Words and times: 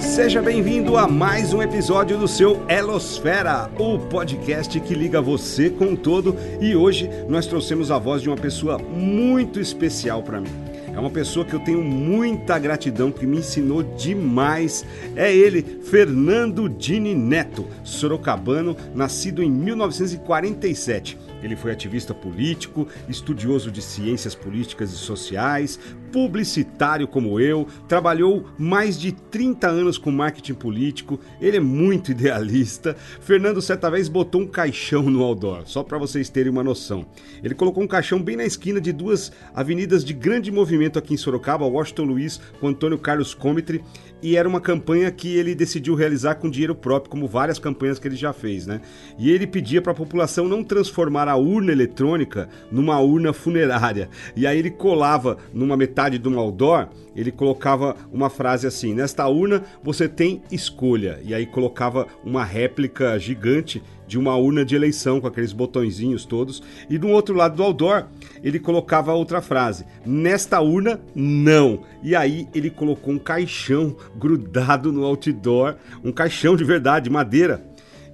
Seja 0.00 0.40
bem-vindo 0.40 0.96
a 0.96 1.06
mais 1.06 1.52
um 1.52 1.62
episódio 1.62 2.18
do 2.18 2.26
seu 2.26 2.64
Elosfera, 2.68 3.70
o 3.78 3.98
podcast 3.98 4.80
que 4.80 4.94
liga 4.94 5.20
você 5.20 5.68
com 5.68 5.94
todo. 5.94 6.34
E 6.60 6.74
hoje 6.74 7.10
nós 7.28 7.46
trouxemos 7.46 7.90
a 7.90 7.98
voz 7.98 8.22
de 8.22 8.28
uma 8.28 8.36
pessoa 8.36 8.78
muito 8.78 9.60
especial 9.60 10.22
para 10.22 10.40
mim. 10.40 10.48
É 10.96 10.98
uma 10.98 11.10
pessoa 11.10 11.44
que 11.44 11.52
eu 11.52 11.60
tenho 11.60 11.82
muita 11.82 12.58
gratidão, 12.58 13.12
que 13.12 13.26
me 13.26 13.36
ensinou 13.36 13.82
demais. 13.82 14.82
É 15.14 15.30
ele, 15.30 15.62
Fernando 15.82 16.70
Dini 16.70 17.14
Neto, 17.14 17.66
sorocabano, 17.84 18.74
nascido 18.94 19.42
em 19.42 19.50
1947. 19.50 21.18
Ele 21.46 21.54
foi 21.54 21.70
ativista 21.70 22.12
político, 22.12 22.88
estudioso 23.08 23.70
de 23.70 23.80
ciências 23.80 24.34
políticas 24.34 24.92
e 24.92 24.96
sociais, 24.96 25.78
publicitário 26.10 27.06
como 27.06 27.38
eu, 27.38 27.68
trabalhou 27.86 28.46
mais 28.58 28.98
de 28.98 29.12
30 29.12 29.68
anos 29.68 29.96
com 29.96 30.10
marketing 30.10 30.54
político, 30.54 31.20
ele 31.40 31.58
é 31.58 31.60
muito 31.60 32.10
idealista. 32.12 32.96
Fernando 33.20 33.62
certa 33.62 33.88
vez 33.90 34.08
botou 34.08 34.40
um 34.40 34.46
caixão 34.46 35.04
no 35.04 35.22
outdoor, 35.22 35.62
só 35.66 35.84
para 35.84 35.98
vocês 35.98 36.28
terem 36.28 36.50
uma 36.50 36.64
noção. 36.64 37.06
Ele 37.44 37.54
colocou 37.54 37.82
um 37.82 37.86
caixão 37.86 38.20
bem 38.20 38.36
na 38.36 38.44
esquina 38.44 38.80
de 38.80 38.92
duas 38.92 39.30
avenidas 39.54 40.04
de 40.04 40.12
grande 40.12 40.50
movimento 40.50 40.98
aqui 40.98 41.14
em 41.14 41.16
Sorocaba, 41.16 41.64
Washington 41.64 42.04
Luiz 42.04 42.40
com 42.58 42.68
Antônio 42.68 42.98
Carlos 42.98 43.34
Comitre, 43.34 43.84
e 44.22 44.36
era 44.36 44.48
uma 44.48 44.60
campanha 44.60 45.10
que 45.10 45.36
ele 45.36 45.54
decidiu 45.54 45.94
realizar 45.94 46.36
com 46.36 46.50
dinheiro 46.50 46.74
próprio, 46.74 47.10
como 47.10 47.28
várias 47.28 47.58
campanhas 47.58 47.98
que 47.98 48.08
ele 48.08 48.16
já 48.16 48.32
fez, 48.32 48.66
né? 48.66 48.80
E 49.18 49.30
ele 49.30 49.46
pedia 49.46 49.82
para 49.82 49.92
a 49.92 49.94
população 49.94 50.48
não 50.48 50.64
transformar 50.64 51.28
a 51.28 51.35
urna 51.36 51.72
eletrônica 51.72 52.48
numa 52.70 52.98
urna 53.00 53.32
funerária. 53.32 54.08
E 54.34 54.46
aí 54.46 54.58
ele 54.58 54.70
colava 54.70 55.38
numa 55.52 55.76
metade 55.76 56.18
de 56.18 56.28
um 56.28 56.38
outdoor, 56.38 56.88
ele 57.14 57.30
colocava 57.30 57.96
uma 58.12 58.28
frase 58.28 58.66
assim: 58.66 58.94
"Nesta 58.94 59.26
urna 59.28 59.62
você 59.82 60.08
tem 60.08 60.42
escolha". 60.50 61.20
E 61.24 61.34
aí 61.34 61.46
colocava 61.46 62.06
uma 62.24 62.44
réplica 62.44 63.18
gigante 63.18 63.82
de 64.06 64.18
uma 64.18 64.36
urna 64.36 64.64
de 64.64 64.74
eleição 64.74 65.20
com 65.20 65.26
aqueles 65.26 65.52
botõezinhos 65.52 66.24
todos. 66.24 66.62
E 66.88 66.96
do 66.98 67.08
outro 67.08 67.34
lado 67.34 67.56
do 67.56 67.62
outdoor, 67.62 68.06
ele 68.42 68.58
colocava 68.58 69.12
outra 69.12 69.40
frase: 69.40 69.84
Nesta 70.04 70.60
urna, 70.60 71.00
não. 71.14 71.80
E 72.02 72.14
aí 72.14 72.48
ele 72.54 72.70
colocou 72.70 73.12
um 73.12 73.18
caixão 73.18 73.96
grudado 74.16 74.92
no 74.92 75.04
outdoor, 75.04 75.76
um 76.04 76.12
caixão 76.12 76.56
de 76.56 76.64
verdade, 76.64 77.10
madeira. 77.10 77.64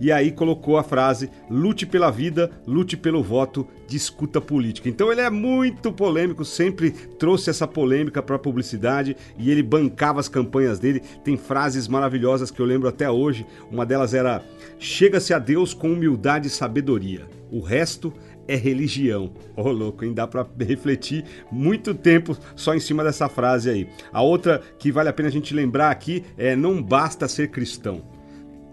E 0.02 0.10
aí 0.10 0.32
colocou 0.32 0.76
a 0.76 0.82
frase: 0.82 1.30
lute 1.48 1.86
pela 1.86 2.10
vida, 2.10 2.50
lute 2.66 2.96
pelo 2.96 3.22
voto, 3.22 3.64
discuta 3.86 4.40
política. 4.40 4.88
Então 4.88 5.12
ele 5.12 5.20
é 5.20 5.30
muito 5.30 5.92
polêmico, 5.92 6.44
sempre 6.44 6.90
trouxe 6.90 7.50
essa 7.50 7.68
polêmica 7.68 8.20
para 8.20 8.34
a 8.34 8.38
publicidade 8.38 9.16
e 9.38 9.48
ele 9.48 9.62
bancava 9.62 10.18
as 10.18 10.26
campanhas 10.26 10.80
dele. 10.80 11.00
Tem 11.22 11.36
frases 11.36 11.86
maravilhosas 11.86 12.50
que 12.50 12.58
eu 12.58 12.66
lembro 12.66 12.88
até 12.88 13.08
hoje. 13.08 13.46
Uma 13.70 13.86
delas 13.86 14.12
era: 14.12 14.44
chega-se 14.76 15.32
a 15.32 15.38
Deus 15.38 15.72
com 15.72 15.92
humildade 15.92 16.48
e 16.48 16.50
sabedoria. 16.50 17.28
O 17.48 17.60
resto 17.60 18.12
é 18.48 18.56
religião. 18.56 19.32
Ô, 19.56 19.62
oh, 19.62 19.70
louco, 19.70 20.04
hein? 20.04 20.12
Dá 20.12 20.26
para 20.26 20.44
refletir 20.58 21.24
muito 21.48 21.94
tempo 21.94 22.36
só 22.56 22.74
em 22.74 22.80
cima 22.80 23.04
dessa 23.04 23.28
frase 23.28 23.70
aí. 23.70 23.88
A 24.12 24.20
outra 24.20 24.60
que 24.80 24.90
vale 24.90 25.08
a 25.08 25.12
pena 25.12 25.28
a 25.28 25.32
gente 25.32 25.54
lembrar 25.54 25.92
aqui 25.92 26.24
é: 26.36 26.56
não 26.56 26.82
basta 26.82 27.28
ser 27.28 27.52
cristão 27.52 28.11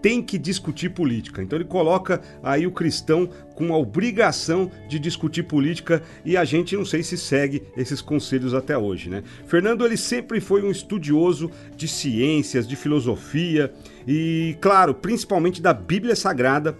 tem 0.02 0.22
que 0.22 0.38
discutir 0.38 0.90
política. 0.90 1.42
Então 1.42 1.58
ele 1.58 1.64
coloca 1.64 2.20
aí 2.42 2.66
o 2.66 2.72
cristão 2.72 3.28
com 3.54 3.72
a 3.74 3.78
obrigação 3.78 4.70
de 4.88 4.98
discutir 4.98 5.42
política 5.42 6.02
e 6.24 6.36
a 6.36 6.44
gente 6.44 6.76
não 6.76 6.84
sei 6.84 7.02
se 7.02 7.16
segue 7.16 7.62
esses 7.76 8.00
conselhos 8.00 8.54
até 8.54 8.76
hoje, 8.76 9.10
né? 9.10 9.22
Fernando 9.46 9.84
ele 9.84 9.96
sempre 9.96 10.40
foi 10.40 10.62
um 10.62 10.70
estudioso 10.70 11.50
de 11.76 11.86
ciências, 11.86 12.66
de 12.66 12.76
filosofia 12.76 13.72
e, 14.06 14.56
claro, 14.60 14.94
principalmente 14.94 15.60
da 15.60 15.74
Bíblia 15.74 16.16
Sagrada. 16.16 16.76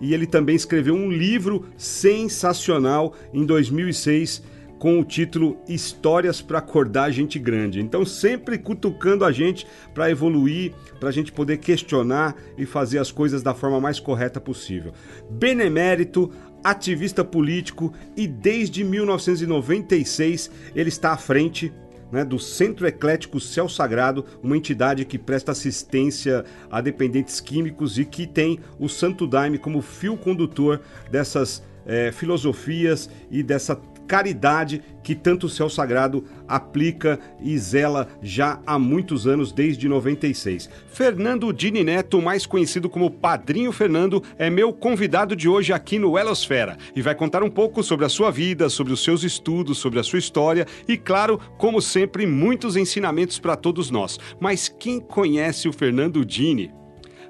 E 0.00 0.12
ele 0.12 0.26
também 0.26 0.56
escreveu 0.56 0.94
um 0.94 1.10
livro 1.10 1.66
sensacional 1.78 3.14
em 3.32 3.46
2006 3.46 4.42
com 4.84 5.00
o 5.00 5.04
título 5.04 5.56
Histórias 5.66 6.42
para 6.42 6.58
Acordar 6.58 7.10
Gente 7.10 7.38
Grande. 7.38 7.80
Então, 7.80 8.04
sempre 8.04 8.58
cutucando 8.58 9.24
a 9.24 9.32
gente 9.32 9.66
para 9.94 10.10
evoluir, 10.10 10.74
para 11.00 11.08
a 11.08 11.12
gente 11.12 11.32
poder 11.32 11.56
questionar 11.56 12.36
e 12.58 12.66
fazer 12.66 12.98
as 12.98 13.10
coisas 13.10 13.42
da 13.42 13.54
forma 13.54 13.80
mais 13.80 13.98
correta 13.98 14.38
possível. 14.38 14.92
Benemérito, 15.30 16.30
ativista 16.62 17.24
político 17.24 17.94
e 18.14 18.26
desde 18.26 18.84
1996 18.84 20.50
ele 20.76 20.90
está 20.90 21.12
à 21.12 21.16
frente 21.16 21.72
né, 22.12 22.22
do 22.22 22.38
Centro 22.38 22.86
Eclético 22.86 23.40
Céu 23.40 23.70
Sagrado, 23.70 24.26
uma 24.42 24.54
entidade 24.54 25.06
que 25.06 25.16
presta 25.16 25.52
assistência 25.52 26.44
a 26.70 26.82
dependentes 26.82 27.40
químicos 27.40 27.98
e 27.98 28.04
que 28.04 28.26
tem 28.26 28.60
o 28.78 28.86
Santo 28.86 29.26
Daime 29.26 29.56
como 29.56 29.80
fio 29.80 30.14
condutor 30.14 30.82
dessas 31.10 31.62
é, 31.86 32.12
filosofias 32.12 33.08
e 33.30 33.42
dessa 33.42 33.74
caridade 34.06 34.82
que 35.02 35.14
tanto 35.14 35.46
o 35.46 35.50
Céu 35.50 35.68
Sagrado 35.68 36.24
aplica 36.48 37.18
e 37.40 37.56
zela 37.58 38.08
já 38.22 38.60
há 38.66 38.78
muitos 38.78 39.26
anos, 39.26 39.52
desde 39.52 39.88
96. 39.88 40.68
Fernando 40.88 41.52
Dini 41.52 41.84
Neto, 41.84 42.22
mais 42.22 42.46
conhecido 42.46 42.88
como 42.88 43.10
Padrinho 43.10 43.70
Fernando, 43.72 44.22
é 44.38 44.48
meu 44.48 44.72
convidado 44.72 45.36
de 45.36 45.48
hoje 45.48 45.72
aqui 45.72 45.98
no 45.98 46.18
Elosfera 46.18 46.78
e 46.96 47.02
vai 47.02 47.14
contar 47.14 47.42
um 47.42 47.50
pouco 47.50 47.82
sobre 47.82 48.06
a 48.06 48.08
sua 48.08 48.30
vida, 48.30 48.68
sobre 48.68 48.92
os 48.92 49.02
seus 49.02 49.22
estudos, 49.22 49.78
sobre 49.78 50.00
a 50.00 50.02
sua 50.02 50.18
história 50.18 50.66
e, 50.88 50.96
claro, 50.96 51.38
como 51.58 51.80
sempre, 51.80 52.26
muitos 52.26 52.76
ensinamentos 52.76 53.38
para 53.38 53.56
todos 53.56 53.90
nós. 53.90 54.18
Mas 54.40 54.68
quem 54.68 55.00
conhece 55.00 55.68
o 55.68 55.72
Fernando 55.72 56.24
Dini? 56.24 56.83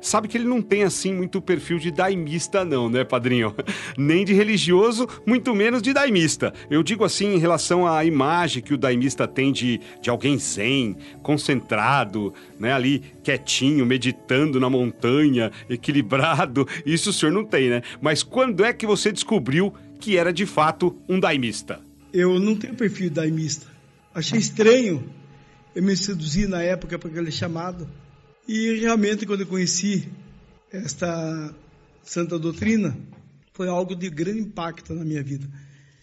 Sabe 0.04 0.28
que 0.28 0.36
ele 0.36 0.46
não 0.46 0.60
tem 0.60 0.82
assim 0.82 1.14
muito 1.14 1.40
perfil 1.40 1.78
de 1.78 1.90
daimista, 1.90 2.64
não, 2.64 2.88
né, 2.88 3.04
padrinho? 3.04 3.54
Nem 3.96 4.24
de 4.24 4.32
religioso, 4.32 5.08
muito 5.26 5.54
menos 5.54 5.80
de 5.80 5.92
daimista. 5.92 6.52
Eu 6.70 6.82
digo 6.82 7.04
assim 7.04 7.34
em 7.34 7.38
relação 7.38 7.86
à 7.86 8.04
imagem 8.04 8.62
que 8.62 8.74
o 8.74 8.78
daimista 8.78 9.26
tem 9.26 9.50
de, 9.50 9.80
de 10.00 10.10
alguém 10.10 10.38
zen, 10.38 10.96
concentrado, 11.22 12.32
né, 12.58 12.72
ali 12.72 13.02
quietinho, 13.22 13.86
meditando 13.86 14.60
na 14.60 14.68
montanha, 14.68 15.50
equilibrado. 15.68 16.68
Isso 16.84 17.10
o 17.10 17.12
senhor 17.12 17.32
não 17.32 17.44
tem, 17.44 17.70
né? 17.70 17.82
Mas 18.00 18.22
quando 18.22 18.64
é 18.64 18.72
que 18.72 18.86
você 18.86 19.10
descobriu 19.10 19.72
que 19.98 20.16
era 20.16 20.32
de 20.32 20.44
fato 20.44 20.96
um 21.08 21.18
daimista? 21.18 21.80
Eu 22.12 22.38
não 22.38 22.54
tenho 22.54 22.74
perfil 22.74 23.10
daimista. 23.10 23.66
Achei 24.14 24.38
estranho 24.38 25.02
eu 25.74 25.82
me 25.82 25.96
seduzir 25.96 26.48
na 26.48 26.62
época 26.62 26.98
para 26.98 27.08
aquele 27.08 27.32
chamado. 27.32 27.88
E 28.46 28.78
realmente, 28.80 29.24
quando 29.24 29.40
eu 29.40 29.46
conheci 29.46 30.06
esta 30.70 31.54
santa 32.02 32.38
doutrina, 32.38 32.94
foi 33.54 33.68
algo 33.68 33.94
de 33.94 34.10
grande 34.10 34.40
impacto 34.40 34.92
na 34.92 35.02
minha 35.02 35.22
vida. 35.22 35.48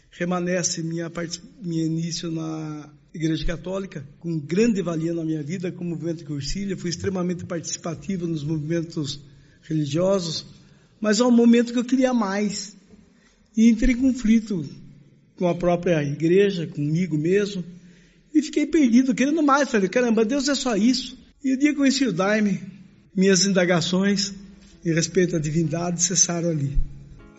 Remanesce 0.10 0.82
minha, 0.82 1.08
parte, 1.08 1.40
minha 1.62 1.86
início 1.86 2.32
na 2.32 2.90
Igreja 3.14 3.46
Católica, 3.46 4.04
com 4.20 4.40
grande 4.40 4.82
valia 4.82 5.14
na 5.14 5.24
minha 5.24 5.44
vida, 5.44 5.72
como 5.72 5.92
movimento 5.92 6.26
Cursilha, 6.26 6.76
fui 6.76 6.90
extremamente 6.90 7.46
participativo 7.46 8.26
nos 8.26 8.44
movimentos 8.44 9.22
religiosos, 9.62 10.48
mas 11.00 11.22
há 11.22 11.28
um 11.28 11.32
momento 11.32 11.72
que 11.72 11.78
eu 11.78 11.86
queria 11.86 12.12
mais. 12.12 12.76
E 13.56 13.70
entrei 13.70 13.94
em 13.94 14.00
conflito 14.00 14.68
com 15.36 15.48
a 15.48 15.54
própria 15.54 16.02
igreja, 16.04 16.66
comigo 16.66 17.18
mesmo, 17.20 17.64
e 18.34 18.42
fiquei 18.42 18.66
perdido, 18.66 19.14
querendo 19.14 19.44
mais. 19.44 19.70
Falei, 19.70 19.90
caramba, 19.90 20.26
Deus 20.26 20.48
é 20.48 20.56
só 20.56 20.76
isso. 20.76 21.21
E 21.44 21.54
o 21.54 21.58
dia 21.58 21.72
que 21.72 21.78
conheci 21.78 22.06
o 22.06 22.14
Daime, 22.14 22.62
minhas 23.16 23.46
indagações 23.46 24.32
em 24.86 24.94
respeito 24.94 25.36
à 25.36 25.40
divindade 25.40 26.02
cessaram 26.02 26.50
ali. 26.50 26.78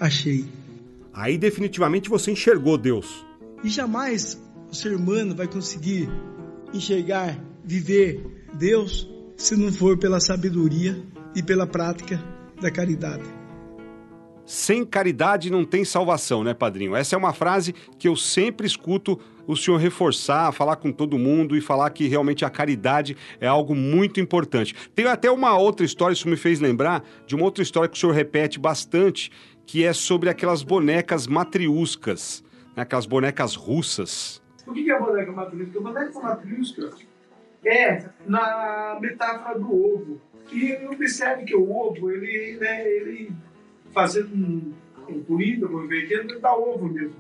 Achei. 0.01 0.45
Aí 1.15 1.39
definitivamente 1.39 2.09
você 2.09 2.33
enxergou 2.33 2.77
Deus. 2.77 3.25
E 3.63 3.69
jamais 3.69 4.41
o 4.69 4.75
ser 4.75 4.95
humano 4.97 5.37
vai 5.37 5.47
conseguir 5.47 6.09
enxergar, 6.75 7.39
viver 7.65 8.21
Deus 8.55 9.09
se 9.37 9.57
não 9.57 9.73
for 9.73 9.97
pela 9.97 10.19
sabedoria 10.19 11.01
e 11.37 11.43
pela 11.43 11.67
prática 11.67 12.21
da 12.61 12.71
caridade. 12.71 13.25
Sem 14.45 14.85
caridade 14.85 15.49
não 15.49 15.65
tem 15.65 15.85
salvação, 15.85 16.43
né, 16.43 16.53
padrinho? 16.53 16.97
Essa 16.97 17.15
é 17.15 17.19
uma 17.19 17.33
frase 17.33 17.73
que 17.99 18.09
eu 18.09 18.17
sempre 18.17 18.67
escuto 18.67 19.19
o 19.47 19.57
senhor 19.57 19.79
reforçar, 19.79 20.53
falar 20.53 20.77
com 20.77 20.93
todo 20.93 21.19
mundo 21.19 21.57
e 21.57 21.61
falar 21.61 21.91
que 21.91 22.07
realmente 22.07 22.45
a 22.45 22.51
caridade 22.51 23.17
é 23.41 23.47
algo 23.47 23.75
muito 23.75 24.21
importante. 24.21 24.75
Tem 24.95 25.07
até 25.07 25.31
uma 25.31 25.57
outra 25.57 25.85
história, 25.85 26.15
isso 26.15 26.29
me 26.29 26.37
fez 26.37 26.61
lembrar 26.61 27.05
de 27.27 27.35
uma 27.35 27.45
outra 27.45 27.63
história 27.63 27.89
que 27.89 27.97
o 27.97 28.01
senhor 28.01 28.13
repete 28.13 28.59
bastante, 28.59 29.31
que 29.67 29.85
é 29.85 29.93
sobre 29.93 30.29
aquelas 30.29 30.63
bonecas 30.63 31.27
matriuscas, 31.27 32.45
né? 32.77 32.83
aquelas 32.83 33.07
bonecas 33.07 33.55
russas. 33.55 34.43
O 34.67 34.73
que 34.73 34.91
é 34.91 34.99
boneca 34.99 35.33
matriusca? 35.33 35.81
Boneca 35.81 36.21
matriusca 36.21 36.91
é 37.65 38.05
na 38.27 38.99
metáfora 39.01 39.59
do 39.59 39.97
ovo. 39.97 40.21
E 40.51 40.75
observe 40.87 41.45
que 41.45 41.55
o 41.55 41.71
ovo, 41.71 42.11
ele, 42.11 42.59
né, 42.59 42.87
ele 42.89 43.33
fazendo 43.93 44.35
um, 44.35 44.73
um 45.09 45.25
vamos 45.61 45.89
ver 45.89 46.05
aqui, 46.05 46.15
ele 46.15 46.39
dá 46.39 46.55
ovo 46.55 46.89
mesmo 46.89 47.15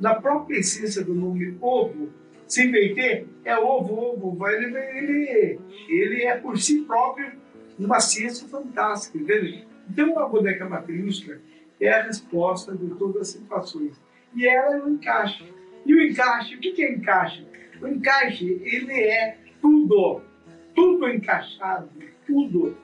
na 0.00 0.14
própria 0.14 0.58
essência 0.58 1.04
do 1.04 1.14
nome 1.14 1.56
ovo, 1.60 2.10
se 2.46 2.64
inverter, 2.64 3.26
é 3.44 3.58
ovo, 3.58 3.94
ovo. 3.94 4.48
Ele, 4.48 4.76
ele, 4.76 5.60
ele 5.88 6.24
é 6.24 6.36
por 6.36 6.58
si 6.58 6.82
próprio 6.82 7.32
uma 7.78 8.00
ciência 8.00 8.46
fantástica, 8.48 9.18
entende? 9.18 9.66
Então, 9.90 10.12
uma 10.12 10.28
boneca 10.28 10.68
matriústica 10.68 11.40
é 11.80 11.90
a 11.90 12.02
resposta 12.02 12.74
de 12.74 12.88
todas 12.94 13.22
as 13.22 13.28
situações. 13.28 14.00
E 14.34 14.46
ela 14.46 14.76
é 14.76 14.82
um 14.82 14.94
encaixe. 14.94 15.44
E 15.84 15.94
o 15.94 16.02
encaixe, 16.02 16.56
o 16.56 16.60
que 16.60 16.82
é 16.82 16.92
encaixe? 16.92 17.46
O 17.80 17.86
encaixe, 17.86 18.60
ele 18.64 18.92
é 18.92 19.36
tudo. 19.60 20.22
Tudo 20.74 21.08
encaixado, 21.08 21.88
tudo. 22.26 22.76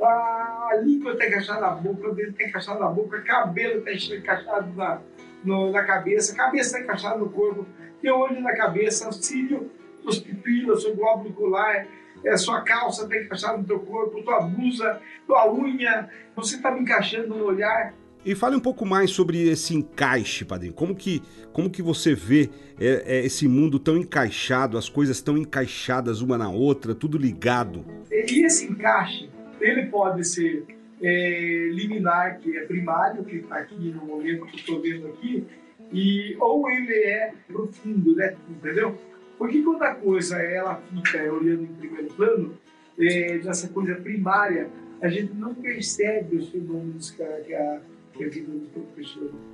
A 0.00 0.78
língua 0.82 1.12
está 1.12 1.26
encaixada 1.26 1.60
na 1.60 1.70
boca, 1.70 2.08
o 2.08 2.14
dedo 2.14 2.30
está 2.30 2.44
encaixado 2.44 2.80
na 2.80 2.88
boca, 2.88 3.18
o 3.18 3.24
cabelo 3.24 3.88
está 3.88 4.14
encaixado 4.14 4.72
na, 4.74 5.00
no, 5.46 5.70
na 5.70 5.84
cabeça, 5.84 6.32
a 6.32 6.36
cabeça 6.36 6.70
está 6.70 6.80
encaixada 6.80 7.18
no 7.18 7.30
corpo, 7.30 7.66
tem 8.02 8.10
olho 8.10 8.40
na 8.40 8.54
cabeça, 8.54 9.10
cílio, 9.12 9.70
os 10.04 10.18
pupilas, 10.18 10.82
seu 10.82 10.94
globo 10.94 11.28
ocular, 11.28 11.86
é, 12.24 12.36
sua 12.36 12.60
calça 12.62 13.04
está 13.04 13.16
encaixada 13.16 13.58
no 13.58 13.64
teu 13.64 13.78
corpo, 13.80 14.22
tua 14.22 14.40
blusa, 14.40 15.00
tua 15.26 15.52
unha, 15.52 16.10
você 16.34 16.56
está 16.56 16.70
me 16.70 16.80
encaixando 16.80 17.28
no 17.28 17.44
olhar. 17.44 17.94
E 18.24 18.34
fale 18.34 18.56
um 18.56 18.60
pouco 18.60 18.84
mais 18.84 19.12
sobre 19.12 19.48
esse 19.48 19.72
encaixe, 19.72 20.44
padrinho. 20.44 20.74
Como 20.74 20.96
que, 20.96 21.22
como 21.52 21.70
que 21.70 21.80
você 21.80 22.12
vê 22.12 22.50
é, 22.80 23.18
é, 23.18 23.24
esse 23.24 23.46
mundo 23.46 23.78
tão 23.78 23.96
encaixado, 23.96 24.76
as 24.76 24.88
coisas 24.88 25.20
tão 25.20 25.38
encaixadas 25.38 26.20
uma 26.20 26.36
na 26.36 26.50
outra, 26.50 26.92
tudo 26.92 27.16
ligado? 27.16 27.84
E 28.10 28.44
esse 28.44 28.66
encaixe, 28.66 29.30
ele 29.60 29.86
pode 29.86 30.24
ser 30.26 30.75
é, 31.02 31.68
liminar, 31.72 32.38
que 32.38 32.56
é 32.56 32.64
primário, 32.64 33.24
que 33.24 33.36
está 33.36 33.56
aqui 33.56 33.74
no 33.90 34.04
momento 34.06 34.46
que 34.46 34.56
estou 34.56 34.80
vendo 34.80 35.08
aqui, 35.08 35.44
e, 35.92 36.36
ou 36.40 36.68
ele 36.70 36.94
é 36.94 37.32
profundo, 37.46 38.16
né? 38.16 38.36
entendeu? 38.48 38.98
Porque 39.38 39.62
quando 39.62 39.82
a 39.82 39.94
coisa 39.94 40.36
ela 40.36 40.80
fica 40.90 41.32
olhando 41.32 41.64
em 41.64 41.74
primeiro 41.74 42.08
plano, 42.14 42.58
é, 42.98 43.38
nessa 43.38 43.68
coisa 43.68 43.94
primária, 43.96 44.70
a 45.02 45.08
gente 45.08 45.34
não 45.34 45.54
percebe 45.54 46.36
os 46.36 46.48
fenômenos 46.48 47.10
que 47.10 47.22
a, 47.22 47.40
que 47.40 47.54
a. 47.54 47.80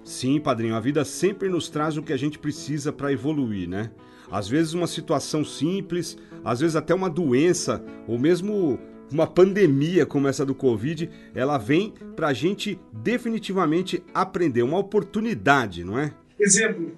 Sim, 0.04 0.38
padrinho, 0.38 0.76
a 0.76 0.80
vida 0.80 1.04
sempre 1.04 1.48
nos 1.48 1.68
traz 1.68 1.96
o 1.96 2.02
que 2.02 2.12
a 2.12 2.16
gente 2.16 2.38
precisa 2.38 2.92
para 2.92 3.12
evoluir, 3.12 3.68
né? 3.68 3.90
Às 4.30 4.48
vezes 4.48 4.72
uma 4.72 4.86
situação 4.86 5.44
simples, 5.44 6.16
às 6.44 6.60
vezes 6.60 6.76
até 6.76 6.94
uma 6.94 7.10
doença, 7.10 7.84
ou 8.06 8.16
mesmo 8.16 8.78
uma 9.12 9.26
pandemia 9.26 10.06
como 10.06 10.28
essa 10.28 10.44
do 10.44 10.54
Covid, 10.54 11.10
ela 11.34 11.58
vem 11.58 11.94
para 12.16 12.28
a 12.28 12.32
gente 12.32 12.80
definitivamente 12.92 14.02
aprender, 14.12 14.62
uma 14.62 14.78
oportunidade, 14.78 15.84
não 15.84 15.98
é? 15.98 16.12
Exemplo, 16.38 16.92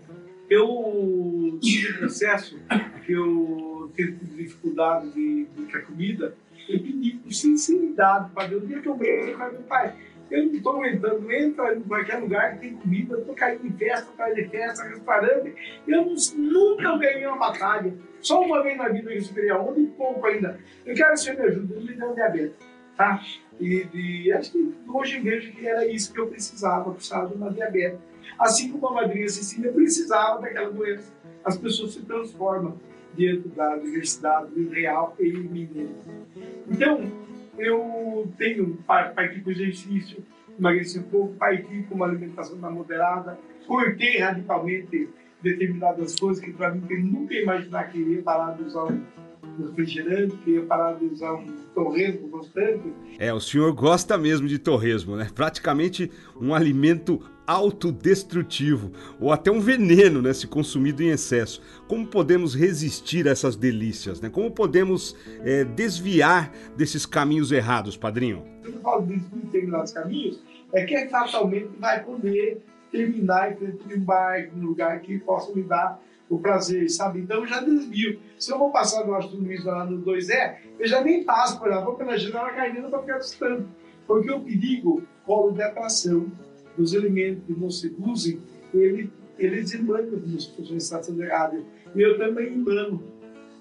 eu 0.49 1.59
tive 1.61 1.95
processo 1.95 2.59
que 3.05 3.13
eu 3.13 3.91
tive 3.95 4.13
dificuldade 4.37 5.11
de, 5.11 5.47
de 5.47 5.83
comida, 5.83 6.35
eu 6.69 6.81
pedi 6.81 7.13
com 7.23 7.31
sinceridade 7.31 8.31
para 8.33 8.49
Deus, 8.49 8.67
dia 8.67 8.81
que 8.81 8.89
eu 8.89 8.97
vejo, 8.97 9.33
eu 9.33 9.39
meu 9.39 9.63
pai, 9.63 9.95
eu 10.31 10.47
não 10.47 10.53
estou 10.53 10.77
aguentando, 10.77 11.33
entra 11.33 11.75
em 11.75 11.83
qualquer 11.83 12.19
lugar 12.19 12.55
que 12.55 12.61
tem 12.61 12.77
comida, 12.77 13.15
eu 13.15 13.21
estou 13.21 13.35
caindo 13.35 13.67
em 13.67 13.73
festa 13.73 14.11
atrás 14.11 14.35
de 14.35 14.49
festa, 14.49 14.85
restaurante, 14.85 15.55
eu 15.87 16.15
nunca 16.37 16.99
ganhei 16.99 17.27
uma 17.27 17.39
batalha, 17.39 17.95
só 18.21 18.41
uma 18.41 18.63
vez 18.63 18.77
na 18.77 18.89
vida 18.89 19.11
eu 19.11 19.15
recebi 19.15 19.51
a 19.51 19.61
onda 19.61 19.79
e 19.79 19.87
pouco 19.87 20.27
ainda. 20.27 20.59
Eu 20.85 20.95
quero 20.95 21.13
que 21.13 21.21
você 21.21 21.33
me 21.35 21.41
ajude, 21.41 21.73
ele 21.75 21.91
me 21.91 21.95
deu 21.95 22.15
diabetes, 22.15 22.57
tá? 22.97 23.23
E, 23.61 23.87
e 23.93 24.33
acho 24.33 24.53
que 24.53 24.75
hoje 24.89 25.21
vejo 25.21 25.53
que 25.53 25.67
era 25.67 25.87
isso 25.87 26.13
que 26.13 26.21
eu 26.21 26.27
precisava, 26.27 26.91
precisava 26.93 27.29
de 27.29 27.35
uma 27.35 27.51
diabetes. 27.53 28.01
Assim 28.39 28.73
como 28.73 28.89
a 28.89 28.95
madrinha 28.95 29.29
Cecília 29.29 29.71
precisava 29.73 30.41
daquela 30.41 30.71
doença. 30.71 31.13
As 31.45 31.57
pessoas 31.57 31.93
se 31.93 32.03
transformam 32.03 32.79
dentro 33.17 33.49
da 33.51 33.75
universidade 33.77 34.51
real 34.71 35.15
e 35.21 35.33
mineiro. 35.33 35.95
Então, 36.69 37.13
eu 37.59 38.33
tenho 38.37 38.79
partir 38.87 39.41
com 39.43 39.51
exercício, 39.51 40.25
emagreci 40.59 40.99
um 40.99 41.05
pouco, 41.05 41.35
partir 41.35 41.85
com 41.89 41.95
uma 41.95 42.07
alimentação 42.07 42.57
mais 42.57 42.75
moderada, 42.75 43.39
cortei 43.67 44.19
radicalmente 44.19 45.09
determinadas 45.43 46.19
coisas 46.19 46.43
que 46.43 46.53
para 46.53 46.75
mim 46.75 46.85
eu 46.89 47.05
nunca 47.05 47.35
ia 47.35 47.43
imaginar 47.43 47.85
que 47.91 47.99
ia 47.99 48.23
parar 48.23 48.57
de 48.57 48.63
usar 48.65 48.85
um 48.85 49.03
refrigerante, 49.59 50.37
que 50.39 50.53
ia 50.53 50.63
parar 50.63 50.95
de 50.95 51.05
usar 51.07 51.35
um 51.35 51.47
torresmo 51.75 52.29
constante. 52.29 52.93
É, 53.19 53.33
o 53.33 53.41
senhor 53.41 53.73
gosta 53.73 54.17
mesmo 54.17 54.49
de 54.49 54.59
torresmo, 54.59 55.17
né? 55.17 55.29
Praticamente 55.35 56.11
um 56.41 56.55
alimento 56.55 57.21
autodestrutivo 57.47 58.93
ou 59.21 59.33
até 59.33 59.51
um 59.51 59.61
veneno, 59.61 60.23
né, 60.23 60.33
se 60.33 60.47
consumido 60.47 61.03
em 61.03 61.09
excesso. 61.09 61.61
Como 61.89 62.07
podemos 62.07 62.55
resistir 62.55 63.29
a 63.29 63.31
essas 63.31 63.57
delícias, 63.57 64.21
né? 64.21 64.31
Como 64.31 64.51
podemos 64.51 65.17
é, 65.43 65.65
desviar 65.65 66.53
desses 66.77 67.05
caminhos 67.05 67.53
errados, 67.53 67.97
padrinho? 67.97 68.43
Quando 68.63 68.75
eu 68.75 68.81
falo 68.81 69.07
de 69.07 69.17
determinados 69.17 69.93
caminhos, 69.93 70.43
é 70.73 70.85
que 70.85 71.07
fatalmente 71.09 71.71
vai 71.79 72.03
poder 72.03 72.63
terminar 72.91 73.53
em 73.53 73.57
frente 73.57 73.89
de 73.89 73.95
um 73.95 74.01
bar, 74.01 74.49
um 74.57 74.61
lugar 74.61 75.01
que 75.01 75.19
possa 75.19 75.53
me 75.53 75.63
dar 75.63 76.01
o 76.29 76.39
prazer, 76.39 76.89
sabe? 76.91 77.21
Então 77.21 77.41
eu 77.41 77.47
já 77.47 77.61
desvio. 77.61 78.21
Se 78.39 78.53
eu 78.53 78.59
vou 78.59 78.71
passar 78.71 79.05
no 79.07 79.15
Astro 79.15 79.37
Luiz 79.37 79.65
lá 79.65 79.85
no 79.85 80.03
2E, 80.03 80.57
eu 80.79 80.87
já 80.87 81.03
nem 81.03 81.25
passo 81.25 81.59
por 81.59 81.69
lá, 81.69 81.81
vou 81.81 81.95
pela 81.95 82.17
janela 82.17 82.51
caindo 82.51 82.89
para 82.89 83.01
ficar 83.01 83.19
distante. 83.19 83.67
Porque 84.07 84.31
o 84.31 84.41
perigo, 84.41 85.03
polo 85.27 85.53
de 85.53 85.63
atração, 85.63 86.31
dos 86.77 86.93
elementos 86.93 87.45
que 87.47 87.53
nos 87.53 87.81
seduzem, 87.81 88.41
ele, 88.73 89.11
eles 89.39 89.73
emanam 89.75 90.11
nos 90.11 90.47
funções 90.47 90.85
estação 90.85 91.21
errada. 91.23 91.61
E 91.95 92.01
eu 92.01 92.19
também 92.19 92.53
emano. 92.53 93.03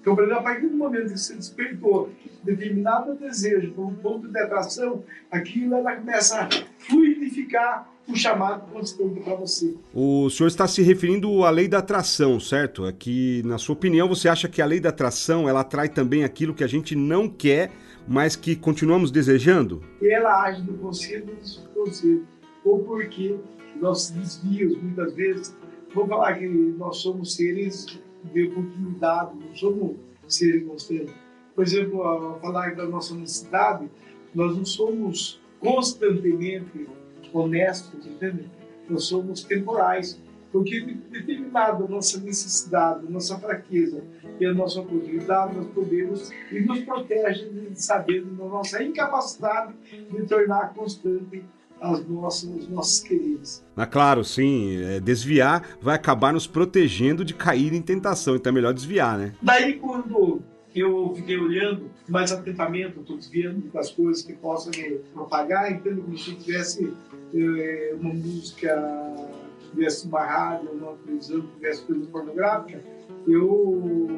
Então, 0.00 0.14
por 0.14 0.24
exemplo, 0.24 0.40
a 0.40 0.42
partir 0.42 0.66
do 0.66 0.76
momento 0.76 1.12
que 1.12 1.18
você 1.18 1.34
despertou 1.34 2.10
determinado 2.42 3.14
desejo 3.14 3.72
por 3.72 3.86
um 3.86 3.94
ponto 3.94 4.28
de 4.28 4.38
atração, 4.38 5.02
aquilo 5.30 5.74
ela 5.76 5.96
começa 5.96 6.40
a 6.40 6.48
fluidificar 6.78 7.90
o 8.06 8.14
chamado 8.14 8.70
constante 8.70 9.20
para 9.20 9.34
você. 9.34 9.74
O 9.94 10.28
senhor 10.28 10.48
está 10.48 10.68
se 10.68 10.82
referindo 10.82 11.42
à 11.42 11.48
lei 11.48 11.66
da 11.66 11.78
atração, 11.78 12.38
certo? 12.38 12.86
É 12.86 12.92
que, 12.92 13.42
na 13.46 13.56
sua 13.56 13.72
opinião, 13.72 14.06
você 14.06 14.28
acha 14.28 14.46
que 14.46 14.60
a 14.60 14.66
lei 14.66 14.78
da 14.78 14.90
atração 14.90 15.48
ela 15.48 15.60
atrai 15.60 15.88
também 15.88 16.22
aquilo 16.22 16.52
que 16.52 16.62
a 16.62 16.66
gente 16.66 16.94
não 16.94 17.26
quer, 17.26 17.70
mas 18.06 18.36
que 18.36 18.54
continuamos 18.54 19.10
desejando? 19.10 19.82
Ela 20.02 20.42
age 20.42 20.62
no 20.62 20.76
consciente 20.76 21.28
e 21.30 21.34
no 21.34 21.46
subconsciente 21.46 22.33
ou 22.64 22.78
porque 22.80 23.36
nossos 23.80 24.10
desvios, 24.10 24.80
muitas 24.80 25.14
vezes, 25.14 25.56
vou 25.94 26.06
falar 26.06 26.38
que 26.38 26.46
nós 26.46 26.98
somos 26.98 27.34
seres 27.34 27.86
de 28.32 28.44
oportunidade, 28.48 29.32
não 29.38 29.54
somos 29.54 29.96
seres 30.26 30.66
constantes. 30.66 31.14
Por 31.54 31.64
exemplo, 31.64 32.02
ao 32.02 32.40
falar 32.40 32.74
da 32.74 32.86
nossa 32.86 33.14
necessidade, 33.14 33.88
nós 34.34 34.56
não 34.56 34.64
somos 34.64 35.40
constantemente 35.60 36.88
honestos, 37.32 38.06
entende? 38.06 38.50
Nós 38.88 39.04
somos 39.04 39.44
temporais, 39.44 40.20
porque 40.50 40.80
determinada 41.10 41.84
a 41.84 41.88
nossa 41.88 42.20
necessidade, 42.20 43.06
a 43.06 43.10
nossa 43.10 43.38
fraqueza 43.38 44.02
e 44.38 44.46
a 44.46 44.52
nossa 44.52 44.80
oportunidade, 44.80 45.56
nós 45.56 45.66
podemos 45.68 46.30
e 46.50 46.60
nos 46.60 46.80
protege 46.80 47.48
de 47.48 47.82
saber 47.82 48.24
da 48.24 48.44
nossa 48.44 48.82
incapacidade 48.82 49.74
de 50.10 50.26
tornar 50.26 50.74
constante 50.74 51.44
as 51.80 52.06
nossas, 52.06 52.44
os 52.44 52.68
nossos 52.68 53.00
queridos. 53.00 53.64
Ah, 53.76 53.86
claro, 53.86 54.24
sim. 54.24 54.82
É, 54.82 55.00
desviar 55.00 55.76
vai 55.80 55.94
acabar 55.94 56.32
nos 56.32 56.46
protegendo 56.46 57.24
de 57.24 57.34
cair 57.34 57.72
em 57.72 57.82
tentação, 57.82 58.36
então 58.36 58.50
é 58.50 58.54
melhor 58.54 58.72
desviar, 58.72 59.18
né? 59.18 59.34
Daí 59.42 59.74
quando 59.74 60.42
eu 60.74 61.14
fiquei 61.14 61.38
olhando 61.38 61.90
mais 62.08 62.32
atentamente, 62.32 62.98
estou 62.98 63.16
desviando 63.16 63.68
das 63.68 63.90
coisas 63.90 64.22
que 64.24 64.32
possam 64.32 64.72
me 64.76 64.98
propagar, 65.12 65.70
entendo 65.70 66.02
como 66.02 66.18
se 66.18 66.34
tivesse 66.34 66.92
é, 67.32 67.94
uma 68.00 68.12
música, 68.12 68.74
tivesse 69.70 70.06
uma 70.08 70.24
rádio, 70.24 70.70
uma 70.72 70.94
televisão, 71.04 71.46
tivesse 71.54 71.82
coisa 71.82 72.06
pornográfica, 72.06 72.82
eu, 73.26 74.08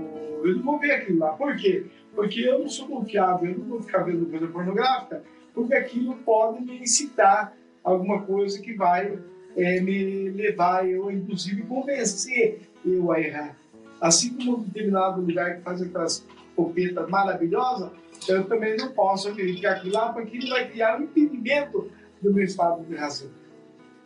eu 0.44 0.56
não 0.56 0.62
vou 0.62 0.78
ver 0.78 0.92
aquilo 0.92 1.18
lá. 1.18 1.32
Por 1.32 1.54
quê? 1.56 1.86
Porque 2.14 2.40
eu 2.40 2.60
não 2.60 2.68
sou 2.68 2.88
confiável, 2.88 3.50
eu 3.50 3.58
não 3.58 3.66
vou 3.66 3.82
ficar 3.82 4.04
vendo 4.04 4.24
coisa 4.26 4.46
pornográfica, 4.46 5.22
porque 5.56 5.74
aquilo 5.74 6.14
pode 6.16 6.62
me 6.62 6.82
incitar 6.82 7.56
alguma 7.82 8.20
coisa 8.20 8.60
que 8.60 8.74
vai 8.74 9.18
é, 9.56 9.80
me 9.80 10.28
levar, 10.28 10.86
eu 10.86 11.10
inclusive 11.10 11.62
convencer 11.62 12.60
eu 12.84 13.10
a 13.10 13.18
errar. 13.18 13.56
Assim 13.98 14.34
como 14.34 14.58
um 14.58 14.62
determinado 14.64 15.22
lugar 15.22 15.56
que 15.56 15.62
faz 15.62 15.80
aquelas 15.80 16.26
copetas 16.54 17.08
maravilhosas, 17.08 17.90
eu 18.28 18.44
também 18.44 18.76
não 18.76 18.92
posso 18.92 19.30
acreditar 19.30 19.76
aquilo 19.76 19.94
lá, 19.94 20.12
porque 20.12 20.36
ele 20.36 20.50
vai 20.50 20.68
criar 20.70 21.00
um 21.00 21.04
impedimento 21.04 21.90
do 22.20 22.34
meu 22.34 22.44
estado 22.44 22.84
de 22.84 22.94
razão. 22.94 23.30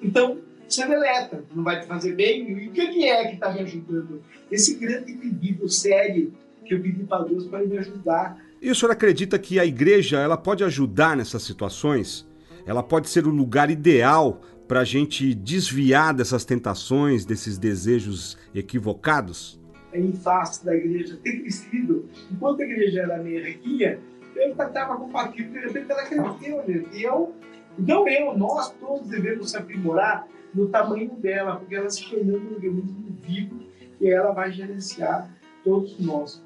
Então, 0.01 0.39
você 0.69 0.87
deleta, 0.87 1.45
não 1.53 1.65
vai 1.65 1.81
te 1.81 1.87
fazer 1.87 2.15
bem. 2.15 2.49
E 2.49 2.69
o 2.69 2.71
que 2.71 3.09
é 3.09 3.27
que 3.27 3.35
está 3.35 3.53
me 3.53 3.61
ajudando? 3.61 4.23
Esse 4.53 4.77
grande 4.77 5.15
pedido 5.15 5.69
sério 5.69 6.33
que 6.65 6.75
eu 6.75 6.81
pedi 6.81 7.03
para 7.03 7.25
Deus 7.25 7.47
para 7.49 7.67
me 7.67 7.77
ajudar 7.77 8.41
e 8.61 8.71
o 8.71 8.75
senhor 8.75 8.93
acredita 8.93 9.39
que 9.39 9.59
a 9.59 9.65
igreja 9.65 10.19
ela 10.21 10.37
pode 10.37 10.63
ajudar 10.65 11.17
nessas 11.17 11.43
situações? 11.43 12.29
Ela 12.67 12.83
pode 12.83 13.09
ser 13.09 13.27
o 13.27 13.31
lugar 13.31 13.71
ideal 13.71 14.41
para 14.69 14.81
a 14.81 14.85
gente 14.85 15.35
desviar 15.35 16.15
dessas 16.15 16.45
tentações, 16.45 17.25
desses 17.25 17.59
desejos 17.59 18.37
equivocados? 18.55 19.61
em 19.93 20.13
face 20.13 20.65
da 20.65 20.75
igreja 20.75 21.19
ter 21.23 21.41
crescido, 21.41 22.09
enquanto 22.31 22.61
a 22.61 22.65
igreja 22.65 23.03
era 23.03 23.23
meio 23.23 23.45
riquinha, 23.45 23.99
eu 24.37 24.51
estava 24.51 24.97
compatível, 24.97 25.53
de 25.53 25.59
repente 25.59 25.91
ela 25.91 26.05
cresceu, 26.05 26.57
né? 26.67 26.85
e 26.93 27.03
eu, 27.03 27.35
não 27.79 28.09
eu, 28.09 28.37
nós 28.39 28.71
todos 28.75 29.09
devemos 29.09 29.51
se 29.51 29.57
aprimorar 29.57 30.27
no 30.55 30.69
tamanho 30.69 31.11
dela, 31.17 31.57
porque 31.57 31.75
ela 31.75 31.91
se 31.91 32.09
tornou 32.09 32.39
um 32.39 32.55
organismo 32.55 33.17
vivo 33.23 33.61
e 34.01 34.09
ela 34.09 34.33
vai 34.33 34.51
gerenciar 34.53 35.31
todos 35.65 35.99
nós. 35.99 36.43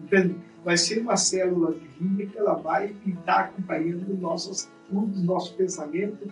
Entende? 0.00 0.36
Vai 0.64 0.76
ser 0.76 1.00
uma 1.00 1.16
célula 1.16 1.74
divina 1.74 2.30
que 2.30 2.38
ela 2.38 2.54
vai 2.54 2.94
estar 3.06 3.40
acompanhando 3.40 4.16
nossos, 4.20 4.68
um 4.90 5.06
dos 5.06 5.22
nossos 5.22 5.50
pensamentos. 5.50 6.30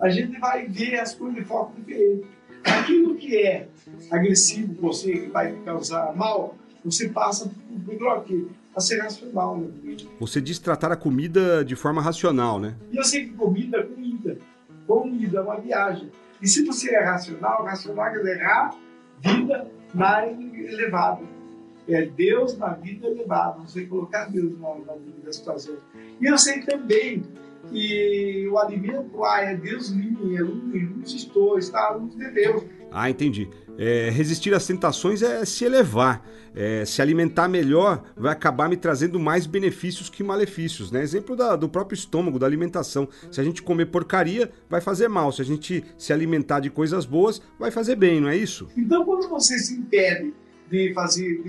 A 0.00 0.08
gente 0.08 0.38
vai 0.38 0.66
ver 0.66 1.00
as 1.00 1.14
coisas 1.14 1.36
de 1.36 1.44
forma 1.44 1.74
diferente. 1.76 2.26
Aquilo 2.64 3.14
que 3.16 3.36
é 3.36 3.68
agressivo 4.10 4.74
você, 4.80 5.12
que 5.12 5.30
vai 5.30 5.52
causar 5.64 6.14
mal, 6.14 6.54
você 6.84 7.08
passa 7.08 7.50
por 7.84 8.08
aqui 8.08 8.48
a 8.74 8.80
ser 8.80 9.00
racional. 9.00 9.58
Né? 9.58 9.96
Você 10.20 10.40
diz 10.40 10.58
tratar 10.58 10.92
a 10.92 10.96
comida 10.96 11.64
de 11.64 11.76
forma 11.76 12.00
racional, 12.00 12.58
né? 12.58 12.74
E 12.90 12.96
eu 12.96 13.04
sei 13.04 13.26
que 13.26 13.34
comida 13.34 13.78
é 13.78 13.82
comida. 13.82 14.38
Comida 14.86 15.38
é 15.38 15.42
uma 15.42 15.60
viagem. 15.60 16.10
E 16.40 16.48
se 16.48 16.64
você 16.64 16.94
é 16.94 17.04
racional, 17.04 17.64
racional 17.64 18.10
quer 18.12 18.18
dizer 18.18 18.40
vida 19.20 19.70
na 19.94 20.08
área 20.08 20.30
elevada. 20.30 21.22
É 21.88 22.06
Deus 22.06 22.56
na 22.56 22.74
vida 22.74 23.08
elevada. 23.08 23.60
Você 23.60 23.86
colocar 23.86 24.26
Deus 24.26 24.58
na, 24.60 24.74
na 24.74 24.92
vida 24.94 25.18
das 25.24 25.36
situações. 25.36 25.78
E 26.20 26.26
eu 26.26 26.38
sei 26.38 26.60
também 26.60 27.22
que 27.70 28.48
o 28.50 28.58
alimento 28.58 29.24
ah, 29.24 29.40
é 29.40 29.56
Deus 29.56 29.90
mim, 29.90 30.36
é 30.36 30.40
luz 30.40 31.12
estou, 31.12 31.58
está 31.58 31.88
a 31.88 31.94
luz 31.94 32.14
de 32.16 32.30
Deus. 32.30 32.64
Ah, 32.90 33.08
entendi. 33.08 33.48
É, 33.78 34.10
resistir 34.10 34.52
às 34.52 34.66
tentações 34.66 35.22
é 35.22 35.44
se 35.44 35.64
elevar. 35.64 36.26
É, 36.54 36.84
se 36.84 37.00
alimentar 37.00 37.48
melhor 37.48 38.02
vai 38.14 38.30
acabar 38.30 38.68
me 38.68 38.76
trazendo 38.76 39.18
mais 39.18 39.46
benefícios 39.46 40.10
que 40.10 40.22
malefícios, 40.22 40.90
né? 40.92 41.02
Exemplo 41.02 41.34
da, 41.34 41.56
do 41.56 41.66
próprio 41.66 41.96
estômago, 41.96 42.38
da 42.38 42.44
alimentação. 42.44 43.08
Se 43.30 43.40
a 43.40 43.44
gente 43.44 43.62
comer 43.62 43.86
porcaria, 43.86 44.50
vai 44.68 44.82
fazer 44.82 45.08
mal. 45.08 45.32
Se 45.32 45.40
a 45.40 45.44
gente 45.44 45.82
se 45.96 46.12
alimentar 46.12 46.60
de 46.60 46.68
coisas 46.68 47.06
boas, 47.06 47.40
vai 47.58 47.70
fazer 47.70 47.96
bem, 47.96 48.20
não 48.20 48.28
é 48.28 48.36
isso? 48.36 48.68
Então, 48.76 49.02
quando 49.04 49.28
você 49.30 49.58
se 49.58 49.74
impede 49.74 50.34
de 50.72 50.94
fazer 50.94 51.42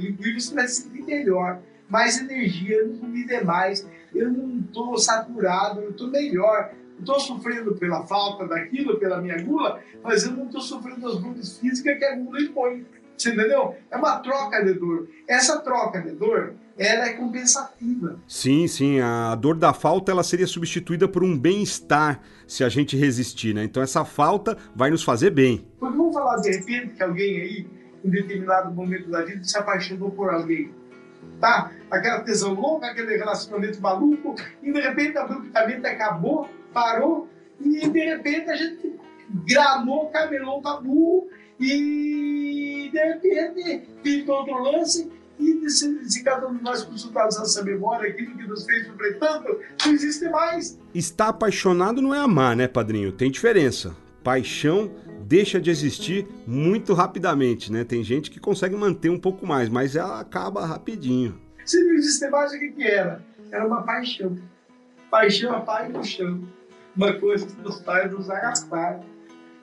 vai 0.53 0.68
se 0.68 0.84
sentir 0.84 1.03
melhor. 1.03 1.62
Mais 1.89 2.20
energia, 2.20 2.77
eu 2.77 2.88
não 2.89 2.98
comi 2.98 3.25
demais, 3.25 3.88
eu 4.13 4.32
não 4.32 4.60
estou 4.60 4.98
saturado, 4.98 5.82
eu 5.82 5.92
estou 5.92 6.10
melhor 6.10 6.72
estou 7.00 7.20
sofrendo 7.20 7.75
pela 7.75 8.06
falta 8.08 8.48
daquilo, 8.48 8.98
pela 8.98 9.22
minha 9.22 9.42
gula, 9.42 9.80
mas 10.01 10.24
eu 10.24 10.32
não 10.32 10.46
estou 10.46 10.62
sofrendo 10.62 11.08
as 11.08 11.20
dores 11.20 11.60
físicas 11.60 11.98
que 11.98 12.06
a 12.06 12.15
gula 12.15 12.42
impõe. 12.42 12.86
Você 13.15 13.30
entendeu? 13.30 13.75
É 13.92 13.98
uma 13.98 14.20
troca 14.20 14.63
de 14.63 14.74
dor. 14.74 15.08
Essa 15.27 15.60
troca 15.60 16.01
de 16.01 16.12
dor, 16.12 16.56
ela 16.77 17.06
é 17.06 17.13
compensativa. 17.13 18.20
Sim, 18.27 18.68
sim. 18.68 19.00
A 19.00 19.36
dor 19.36 19.56
da 19.56 19.72
falta 19.72 20.12
ela 20.12 20.24
seria 20.24 20.48
substituída 20.48 21.08
por 21.08 21.24
um 21.24 21.38
bem-estar 21.38 22.22
se 22.48 22.63
a 22.63 22.70
gente 22.70 22.98
resistir, 22.98 23.53
né? 23.53 23.63
Então 23.63 23.84
essa 23.84 24.03
falta 24.03 24.58
vai 24.75 24.89
nos 24.89 25.03
fazer 25.03 25.30
bem. 25.30 25.65
Porque 25.80 25.96
vamos 25.96 26.13
falar 26.13 26.38
de 26.38 26.51
repente 26.51 26.96
que 26.96 27.03
alguém 27.03 27.42
aí, 27.42 27.68
em 28.03 28.10
determinado 28.10 28.74
momento 28.74 29.10
da 29.10 29.24
vida, 29.24 29.43
se 29.43 29.57
apaixonou 29.57 30.12
por 30.12 30.29
alguém. 30.29 30.74
Tá? 31.39 31.72
Aquela 31.89 32.22
tesão 32.22 32.53
louca, 32.53 32.88
aquele 32.88 33.17
relacionamento 33.17 33.81
maluco, 33.81 34.36
e 34.62 34.72
de 34.72 34.81
repente 34.81 35.17
abruptamente 35.17 35.86
acabou 35.86 36.50
parou 36.74 37.29
e 37.62 37.88
de 37.88 38.00
repente 38.00 38.50
a 38.50 38.55
gente 38.55 39.00
gramou, 39.48 40.10
camelou 40.10 40.62
tabu 40.62 41.29
e 41.60 42.89
de 42.91 43.00
repente 43.00 43.88
pintou 44.01 44.36
outro 44.38 44.62
lance 44.63 45.10
e 45.39 45.69
se, 45.69 46.10
se 46.10 46.24
cada 46.24 46.48
um 46.48 46.57
de 46.57 46.63
nós 46.63 46.83
consultarmos 46.83 47.38
essa 47.38 47.63
memória, 47.63 48.10
aquilo 48.10 48.36
que 48.38 48.45
nos 48.45 48.65
fez 48.65 48.86
sofrer 48.86 49.17
tanto, 49.17 49.60
não 49.86 49.93
existe 49.93 50.29
mais. 50.29 50.79
Estar 50.93 51.29
apaixonado 51.29 52.01
não 52.01 52.13
é 52.13 52.19
amar, 52.19 52.55
né, 52.55 52.67
padrinho? 52.67 53.12
Tem 53.12 53.31
diferença. 53.31 53.95
Paixão 54.24 54.91
deixa 55.24 55.60
de 55.60 55.70
existir 55.70 56.27
muito 56.46 56.94
rapidamente, 56.94 57.72
né? 57.72 57.84
Tem 57.84 58.03
gente 58.03 58.30
que 58.30 58.39
consegue 58.39 58.75
manter 58.75 59.10
um 59.10 59.20
pouco 59.20 59.46
mais, 59.46 59.70
mas 59.70 59.96
ela 59.96 60.20
acaba 60.20 60.65
rapidinho. 60.65 61.39
Se 61.65 61.84
não 61.84 61.94
existe 61.94 62.30
mais, 62.30 62.53
o 62.53 62.60
que, 62.60 62.84
era? 62.84 63.24
Era 63.51 63.65
uma 63.65 63.84
paixão. 63.84 64.38
Paixão, 65.10 65.56
a 65.56 65.62
pai 65.62 65.89
no 65.89 66.03
chão 66.03 66.42
uma 66.96 67.13
coisa 67.13 67.46
que 67.46 67.62
nos 67.62 67.82
faz 67.82 68.12
nos 68.12 68.30
agastar. 68.30 69.00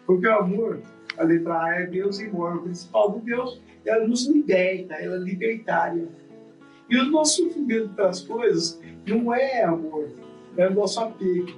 Porque 0.07 0.27
o 0.27 0.39
amor, 0.39 0.81
a 1.17 1.23
letra 1.23 1.63
A 1.63 1.81
é 1.81 1.87
Deus 1.87 2.19
e 2.19 2.27
amor. 2.27 2.57
O 2.57 2.63
principal 2.63 3.13
de 3.13 3.27
Deus, 3.27 3.61
ela 3.85 4.07
nos 4.07 4.27
liberta, 4.27 4.95
ela 4.95 5.17
é 5.17 5.19
libertária. 5.19 6.09
E 6.89 6.97
o 6.97 7.05
nosso 7.11 7.45
sofrimento 7.45 7.91
pelas 7.91 8.21
coisas 8.21 8.81
não 9.07 9.33
é 9.33 9.63
amor, 9.63 10.09
é 10.57 10.67
o 10.67 10.75
nosso 10.75 10.99
apego, 11.01 11.53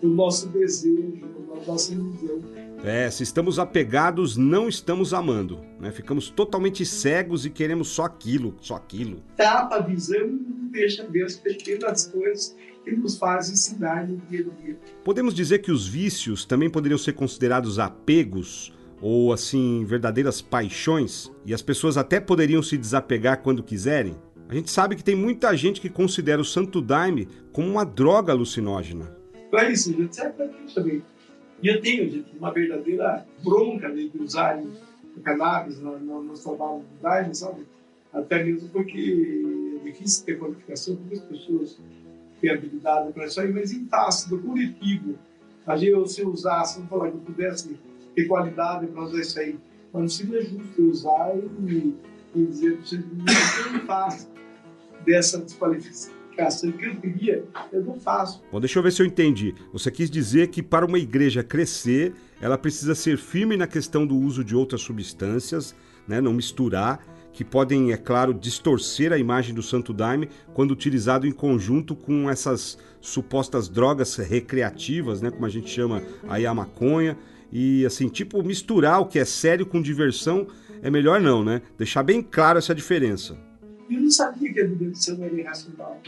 o 0.00 0.06
nosso 0.06 0.48
desejo, 0.48 1.26
a 1.52 1.66
nossa 1.66 1.92
ilusão. 1.92 2.38
É, 2.82 3.10
se 3.10 3.22
estamos 3.22 3.58
apegados, 3.58 4.38
não 4.38 4.66
estamos 4.66 5.12
amando. 5.12 5.60
Né? 5.78 5.90
Ficamos 5.90 6.30
totalmente 6.30 6.84
cegos 6.86 7.44
e 7.44 7.50
queremos 7.50 7.88
só 7.88 8.04
aquilo, 8.04 8.56
só 8.60 8.74
aquilo. 8.74 9.22
Tapa 9.36 9.76
a 9.76 9.80
visão 9.80 10.38
deixa 10.70 11.04
Deus 11.04 11.36
pequenas 11.36 12.06
coisas 12.06 12.56
que 12.82 12.92
nos 12.92 13.18
fazem 13.18 13.52
ensinar 13.52 14.08
no 14.08 14.16
dia 14.30 14.46
a 14.46 14.62
dia. 14.62 14.78
Podemos 15.04 15.34
dizer 15.34 15.58
que 15.58 15.70
os 15.70 15.86
vícios 15.86 16.44
também 16.46 16.70
poderiam 16.70 16.96
ser 16.96 17.12
considerados 17.12 17.78
apegos 17.78 18.72
ou 19.00 19.32
assim 19.32 19.84
verdadeiras 19.84 20.40
paixões 20.40 21.30
e 21.44 21.52
as 21.52 21.60
pessoas 21.60 21.96
até 21.98 22.18
poderiam 22.18 22.62
se 22.62 22.78
desapegar 22.78 23.42
quando 23.42 23.62
quiserem? 23.62 24.16
A 24.48 24.54
gente 24.54 24.70
sabe 24.70 24.96
que 24.96 25.04
tem 25.04 25.14
muita 25.14 25.54
gente 25.56 25.80
que 25.80 25.88
considera 25.88 26.40
o 26.40 26.44
santo 26.44 26.80
daime 26.80 27.28
como 27.52 27.68
uma 27.68 27.84
droga 27.84 28.32
alucinógena. 28.32 29.16
É 29.52 29.70
isso, 29.70 29.92
gente 29.92 30.16
serve 30.16 30.32
para 30.32 30.48
também. 30.74 31.02
E 31.62 31.68
eu 31.68 31.80
tenho, 31.80 32.10
gente, 32.10 32.36
uma 32.38 32.52
verdadeira 32.52 33.26
bronca 33.42 33.90
de 33.90 34.10
usar 34.18 34.62
cannabis 35.22 35.78
no, 35.78 35.98
no, 35.98 36.22
no 36.22 36.34
trabalho 36.34 36.80
do 36.80 37.02
daime, 37.02 37.34
sabe? 37.34 37.66
Até 38.12 38.42
mesmo 38.42 38.68
porque 38.70 39.42
é 39.80 39.84
difícil 39.84 40.24
ter 40.24 40.38
qualificação, 40.38 40.96
porque 40.96 41.14
as 41.16 41.22
pessoas 41.22 41.78
ter 42.40 42.50
habilidade 42.50 43.12
para 43.12 43.26
isso 43.26 43.40
aí, 43.40 43.52
mas 43.52 43.72
em 43.72 43.84
taça 43.84 44.28
do 44.30 44.38
coletivo, 44.38 45.18
a 45.66 45.76
gente, 45.76 46.10
se 46.10 46.22
eu 46.22 46.30
usasse, 46.30 46.80
não 46.80 46.88
falar 46.88 47.10
que 47.10 47.16
eu 47.16 47.20
pudesse 47.20 47.78
ter 48.14 48.24
qualidade 48.26 48.86
para 48.86 49.02
usar 49.02 49.20
isso 49.20 49.38
aí, 49.38 49.58
mas 49.92 50.02
não 50.02 50.08
seria 50.08 50.42
justo 50.42 50.82
usar 50.82 51.36
e, 51.36 51.94
e 52.34 52.46
dizer 52.46 52.76
para 52.76 52.86
vocês, 52.86 53.04
não 53.72 53.80
faço 53.80 54.28
dessa 55.04 55.38
desqualificação 55.38 56.19
que 56.30 56.86
eu 56.86 56.96
queria, 56.96 57.44
eu 57.72 57.84
não 57.84 57.98
faço. 57.98 58.42
Bom, 58.50 58.60
deixa 58.60 58.78
eu 58.78 58.82
ver 58.82 58.92
se 58.92 59.02
eu 59.02 59.06
entendi. 59.06 59.54
Você 59.72 59.90
quis 59.90 60.10
dizer 60.10 60.48
que 60.48 60.62
para 60.62 60.86
uma 60.86 60.98
igreja 60.98 61.42
crescer, 61.42 62.14
ela 62.40 62.56
precisa 62.56 62.94
ser 62.94 63.18
firme 63.18 63.56
na 63.56 63.66
questão 63.66 64.06
do 64.06 64.16
uso 64.16 64.42
de 64.42 64.56
outras 64.56 64.80
substâncias, 64.80 65.74
né, 66.08 66.20
não 66.20 66.32
misturar 66.32 67.04
que 67.32 67.44
podem, 67.44 67.92
é 67.92 67.96
claro, 67.96 68.34
distorcer 68.34 69.12
a 69.12 69.18
imagem 69.18 69.54
do 69.54 69.62
Santo 69.62 69.92
Daime 69.92 70.28
quando 70.52 70.72
utilizado 70.72 71.26
em 71.26 71.32
conjunto 71.32 71.94
com 71.94 72.28
essas 72.28 72.76
supostas 73.00 73.68
drogas 73.68 74.16
recreativas, 74.16 75.20
né, 75.20 75.30
como 75.30 75.46
a 75.46 75.48
gente 75.48 75.70
chama 75.70 76.02
aí 76.28 76.44
a 76.44 76.52
maconha, 76.52 77.16
e 77.52 77.84
assim, 77.86 78.08
tipo, 78.08 78.42
misturar 78.42 79.00
o 79.00 79.06
que 79.06 79.18
é 79.18 79.24
sério 79.24 79.66
com 79.66 79.80
diversão 79.80 80.46
é 80.82 80.90
melhor 80.90 81.20
não, 81.20 81.44
né? 81.44 81.62
Deixar 81.76 82.02
bem 82.02 82.22
claro 82.22 82.58
essa 82.58 82.74
diferença. 82.74 83.36
Eu 83.90 84.00
não 84.00 84.10
sabia 84.10 84.52
que 84.52 84.60
a 84.60 84.66
diversão 84.66 85.22
era 85.22 85.34
irracional. 85.34 86.00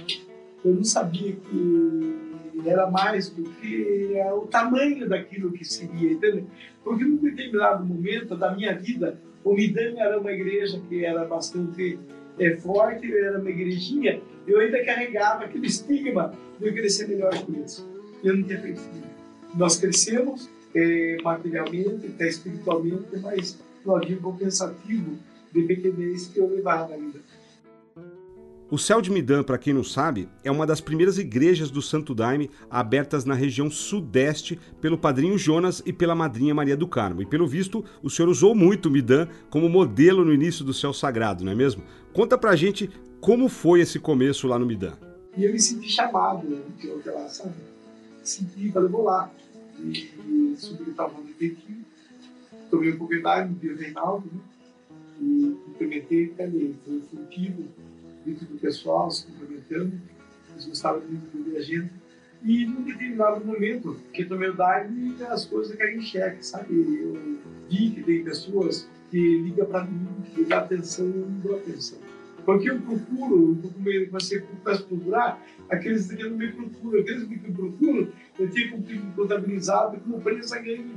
Eu 0.64 0.74
não 0.74 0.84
sabia 0.84 1.32
que 1.32 2.16
era 2.64 2.90
mais 2.90 3.28
do 3.30 3.42
que 3.42 4.14
o 4.32 4.46
tamanho 4.46 5.08
daquilo 5.08 5.50
que 5.52 5.64
seria, 5.64 6.12
entendeu? 6.12 6.46
Porque 6.84 7.04
num 7.04 7.16
determinado 7.16 7.84
momento 7.84 8.36
da 8.36 8.54
minha 8.54 8.74
vida, 8.74 9.18
o 9.42 9.54
Midame 9.54 9.98
era 9.98 10.20
uma 10.20 10.30
igreja 10.30 10.80
que 10.88 11.04
era 11.04 11.24
bastante 11.24 11.98
é, 12.38 12.56
forte, 12.56 13.12
era 13.12 13.40
uma 13.40 13.50
igrejinha, 13.50 14.20
eu 14.46 14.60
ainda 14.60 14.84
carregava 14.84 15.44
aquele 15.44 15.66
estigma 15.66 16.32
de 16.58 16.68
eu 16.68 16.72
crescer 16.72 17.08
melhor 17.08 17.36
com 17.44 17.52
isso. 17.64 17.88
Eu 18.22 18.36
não 18.36 18.42
tinha 18.44 18.60
feito. 18.60 18.80
Nós 19.54 19.76
crescemos 19.78 20.48
é, 20.74 21.16
materialmente, 21.22 22.06
até 22.06 22.28
espiritualmente, 22.28 23.16
mas 23.20 23.58
não 23.84 23.96
havia 23.96 24.18
um 24.18 24.36
pensativo 24.36 25.18
de 25.52 25.62
pequenez 25.62 26.28
que 26.28 26.38
eu 26.38 26.48
levava 26.48 26.94
ainda. 26.94 27.18
O 28.72 28.78
Céu 28.78 29.02
de 29.02 29.10
Midã, 29.10 29.42
para 29.42 29.58
quem 29.58 29.74
não 29.74 29.84
sabe, 29.84 30.30
é 30.42 30.50
uma 30.50 30.66
das 30.66 30.80
primeiras 30.80 31.18
igrejas 31.18 31.70
do 31.70 31.82
Santo 31.82 32.14
Daime 32.14 32.48
abertas 32.70 33.26
na 33.26 33.34
região 33.34 33.70
sudeste 33.70 34.58
pelo 34.80 34.96
padrinho 34.96 35.36
Jonas 35.36 35.82
e 35.84 35.92
pela 35.92 36.14
madrinha 36.14 36.54
Maria 36.54 36.74
do 36.74 36.88
Carmo. 36.88 37.20
E 37.20 37.26
pelo 37.26 37.46
visto, 37.46 37.84
o 38.02 38.08
senhor 38.08 38.30
usou 38.30 38.54
muito 38.54 38.90
Midã 38.90 39.28
como 39.50 39.68
modelo 39.68 40.24
no 40.24 40.32
início 40.32 40.64
do 40.64 40.72
Céu 40.72 40.90
Sagrado, 40.94 41.44
não 41.44 41.52
é 41.52 41.54
mesmo? 41.54 41.82
Conta 42.14 42.38
pra 42.38 42.56
gente 42.56 42.88
como 43.20 43.46
foi 43.50 43.82
esse 43.82 43.98
começo 43.98 44.48
lá 44.48 44.58
no 44.58 44.64
Midã. 44.64 44.94
E 45.36 45.44
eu 45.44 45.52
me 45.52 45.60
senti 45.60 45.90
chamado, 45.90 46.48
né? 46.48 46.62
Eu 46.82 47.02
lá, 47.04 47.28
sabe? 47.28 47.52
Senti, 48.22 48.72
falei, 48.72 48.88
vou 48.88 49.02
lá. 49.02 49.30
E, 49.80 49.90
e 49.90 50.56
subi 50.56 50.84
o 50.84 50.94
tamanho 50.94 51.26
de 51.26 51.34
Pequim, 51.34 51.84
tomei 52.70 52.90
um 52.90 53.28
água, 53.28 53.44
no 53.44 53.54
dia 53.54 53.76
Reinaldo, 53.76 54.30
né? 54.32 54.40
E 55.20 55.58
implementei 55.68 56.28
também, 56.28 56.74
foi 56.86 57.02
frutível, 57.02 57.66
dentro 58.24 58.46
do 58.46 58.58
pessoal, 58.58 59.10
se 59.10 59.26
complementando, 59.26 60.00
eles 60.52 60.66
gostavam 60.66 61.02
muito 61.02 61.50
de 61.50 61.56
a 61.56 61.60
gente. 61.60 61.92
E 62.44 62.66
num 62.66 62.82
determinado 62.82 63.44
momento, 63.44 63.96
que 64.12 64.22
o 64.22 64.26
dive, 64.26 65.24
as 65.24 65.44
coisas 65.44 65.76
caem 65.76 65.98
em 65.98 66.02
xeque, 66.02 66.44
sabe? 66.44 66.74
Eu 66.74 67.38
vi 67.70 67.90
que 67.90 68.02
tem 68.02 68.24
pessoas 68.24 68.88
que 69.10 69.42
ligam 69.42 69.66
para 69.66 69.84
mim, 69.84 70.08
que 70.34 70.44
dá 70.44 70.58
atenção 70.58 71.06
e 71.06 71.18
eu 71.18 71.26
não 71.28 71.38
dou 71.38 71.56
atenção. 71.56 71.98
Porque 72.44 72.68
eu 72.68 72.80
procuro, 72.80 73.58
eu 73.62 74.06
começa 74.08 74.36
a 74.64 74.78
procurar, 74.78 75.40
aqueles 75.70 76.10
que 76.10 76.22
não 76.24 76.36
me 76.36 76.50
procuram, 76.50 77.00
aqueles 77.00 77.22
que 77.24 77.28
me 77.28 77.54
procuram, 77.54 78.08
eu 78.38 78.50
tenho 78.50 78.82
contabilizado 79.14 80.00
como 80.00 80.20
presa 80.20 80.58
ganha. 80.58 80.90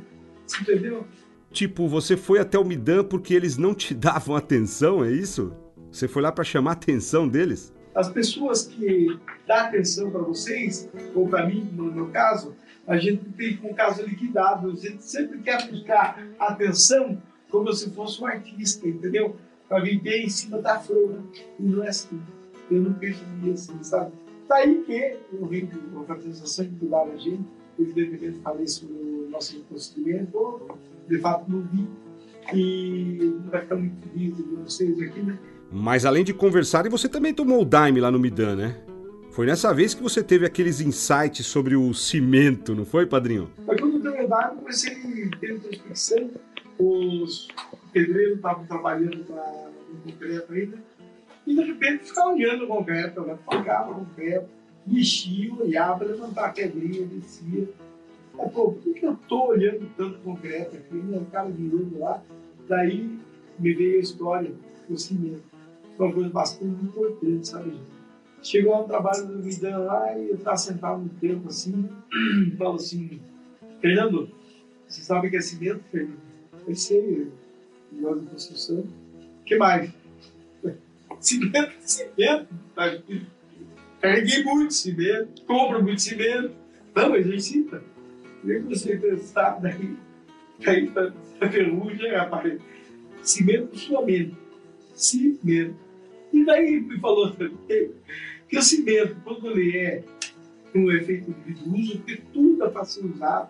Entendeu? 0.61 1.05
Tipo, 1.51 1.87
você 1.87 2.17
foi 2.17 2.39
até 2.39 2.57
o 2.57 2.65
Midan 2.65 3.03
porque 3.03 3.33
eles 3.33 3.57
não 3.57 3.75
te 3.75 3.93
davam 3.95 4.35
atenção, 4.35 5.03
é 5.03 5.11
isso? 5.11 5.53
Você 5.95 6.09
foi 6.09 6.21
lá 6.21 6.29
para 6.29 6.43
chamar 6.43 6.71
a 6.71 6.73
atenção 6.73 7.25
deles? 7.25 7.73
As 7.95 8.09
pessoas 8.09 8.67
que 8.67 9.17
dão 9.47 9.55
atenção 9.55 10.11
para 10.11 10.19
vocês, 10.23 10.89
ou 11.15 11.25
para 11.25 11.47
mim, 11.47 11.69
no 11.71 11.85
meu 11.85 12.07
caso, 12.07 12.53
a 12.85 12.97
gente 12.97 13.23
tem 13.29 13.57
o 13.63 13.73
caso 13.73 14.03
liquidado. 14.03 14.71
A 14.71 14.75
gente 14.75 15.01
sempre 15.05 15.39
quer 15.39 15.71
buscar 15.71 16.21
atenção 16.37 17.17
como 17.49 17.71
se 17.71 17.89
fosse 17.91 18.21
um 18.21 18.25
artista, 18.25 18.85
entendeu? 18.85 19.37
Para 19.69 19.81
viver 19.85 20.23
em 20.23 20.29
cima 20.29 20.61
da 20.61 20.77
flor. 20.77 21.17
E 21.57 21.63
não 21.63 21.81
é 21.81 21.87
assim. 21.87 22.21
Eu 22.69 22.81
não 22.81 22.93
percebi 22.95 23.51
assim, 23.51 23.81
sabe? 23.81 24.11
Daí 24.49 24.83
que 24.83 25.17
eu 25.31 25.47
com 25.47 25.97
a 25.97 26.01
organização 26.01 26.65
que 26.65 26.75
cuidava 26.75 27.13
a 27.13 27.17
gente, 27.17 27.45
evidentemente 27.79 28.39
falei 28.39 28.67
sobre 28.67 28.95
o 28.95 29.29
nosso 29.29 29.57
procedimento, 29.61 30.77
de 31.07 31.17
fato 31.19 31.49
não 31.49 31.61
vi. 31.61 31.87
E 32.53 33.39
não 33.41 33.49
vai 33.49 33.61
ficar 33.61 33.77
muito 33.77 34.09
feliz 34.09 34.35
de 34.35 34.43
vocês 34.43 35.01
aqui, 35.01 35.21
né? 35.21 35.39
Mas 35.71 36.05
além 36.05 36.23
de 36.23 36.33
conversar, 36.33 36.87
você 36.89 37.09
também 37.09 37.33
tomou 37.33 37.61
o 37.61 37.65
Daime 37.65 37.99
lá 37.99 38.11
no 38.11 38.19
Midan, 38.19 38.55
né? 38.55 38.81
Foi 39.31 39.45
nessa 39.45 39.73
vez 39.73 39.93
que 39.93 40.01
você 40.01 40.23
teve 40.23 40.45
aqueles 40.45 40.79
insights 40.79 41.45
sobre 41.45 41.75
o 41.75 41.93
cimento, 41.93 42.73
não 42.73 42.85
foi, 42.85 43.05
padrinho? 43.05 43.51
Mas 43.67 43.79
quando 43.79 43.97
eu 43.97 44.03
tomei 44.03 44.25
o 44.25 44.29
Daime, 44.29 44.57
comecei 44.57 44.93
a 44.93 45.39
ter 45.39 45.51
introspecção. 45.51 46.31
Os 46.79 47.47
pedreiros 47.91 48.37
estavam 48.37 48.65
trabalhando 48.65 49.25
para 49.25 49.69
no 49.91 50.11
concreto 50.11 50.53
ainda. 50.53 50.77
E 51.45 51.55
de 51.55 51.61
repente 51.61 52.05
ficava 52.05 52.29
olhando 52.29 52.63
o 52.63 52.67
concreto, 52.67 53.21
né? 53.21 53.37
pagava 53.45 53.91
o 53.91 54.05
concreto, 54.05 54.47
mexia, 54.87 55.53
olhava, 55.53 56.05
levantava 56.05 56.47
a 56.47 56.51
pedrinha, 56.51 57.05
descia. 57.05 57.67
Aí, 58.39 58.49
pô, 58.49 58.71
por 58.71 58.93
que, 58.93 59.05
eu 59.05 59.17
tô 59.27 59.47
olhando 59.47 59.89
tanto 59.97 60.19
concreto 60.19 60.75
aqui? 60.77 60.95
Né? 60.95 61.17
O 61.17 61.25
cara 61.25 61.49
virando 61.49 61.99
lá. 61.99 62.21
Daí 62.67 63.19
me 63.59 63.73
veio 63.73 63.97
a 63.97 64.01
história 64.01 64.51
do 64.89 64.97
cimento 64.97 65.54
uma 65.97 66.13
coisa 66.13 66.29
bastante 66.29 66.83
importante, 66.83 67.47
sabe? 67.47 67.73
Chegou 68.41 68.83
um 68.83 68.87
trabalho 68.87 69.25
do 69.25 69.43
Midan 69.43 69.77
lá 69.79 70.17
e 70.17 70.29
eu 70.29 70.35
estava 70.35 70.57
sentado 70.57 71.01
no 71.01 71.09
tempo 71.09 71.47
assim, 71.47 71.89
falo 72.57 72.75
assim, 72.75 73.19
Fernando, 73.81 74.29
você 74.87 75.01
sabe 75.01 75.29
que 75.29 75.37
é 75.37 75.41
cimento, 75.41 75.83
Fernando? 75.91 76.19
Eu 76.67 76.75
sei, 76.75 77.31
melhor 77.91 78.19
de 78.19 78.27
construção. 78.27 78.79
O 78.79 79.43
que 79.45 79.55
mais? 79.57 79.91
Cimento, 81.19 81.73
cimento. 81.79 82.47
Carreguei 83.99 84.43
muito 84.43 84.73
cimento, 84.73 85.41
compro 85.45 85.81
muito 85.81 86.01
cimento. 86.01 86.53
Não, 86.95 87.15
exercita. 87.15 87.83
Nem 88.43 88.61
você 88.61 88.95
pensar 88.97 89.59
daí, 89.59 89.95
daí 90.63 90.91
a 91.41 91.49
ferrugem, 91.49 92.11
rapaz. 92.11 92.61
Cimento 93.23 93.75
sua 93.77 94.05
mente. 94.05 94.37
Cimento. 94.93 95.84
E 96.35 96.43
daí 96.43 96.81
me 96.81 96.99
falou 96.99 97.33
que 98.49 98.57
o 98.57 98.61
cimento, 98.61 99.15
quando 99.23 99.51
ele 99.51 99.77
é 99.77 100.03
um 100.75 100.91
efeito 100.91 101.33
de 101.47 101.53
uso, 101.69 101.99
porque 101.99 102.21
tudo 102.33 102.65
é 102.65 102.83
ser 102.83 103.05
usado. 103.05 103.49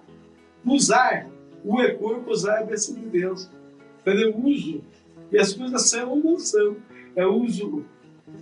Usar, 0.63 1.27
o 1.63 1.81
é 1.81 1.95
corpo, 1.95 2.29
usar 2.29 2.61
é 2.61 2.63
bênção 2.63 2.93
de 2.93 3.07
Deus. 3.07 3.49
Entendeu? 4.01 4.37
Uso. 4.37 4.83
E 5.31 5.39
as 5.39 5.51
coisas 5.51 5.89
são 5.89 6.11
ou 6.11 6.23
não 6.23 6.37
são. 6.37 6.77
É 7.15 7.25
uso 7.25 7.83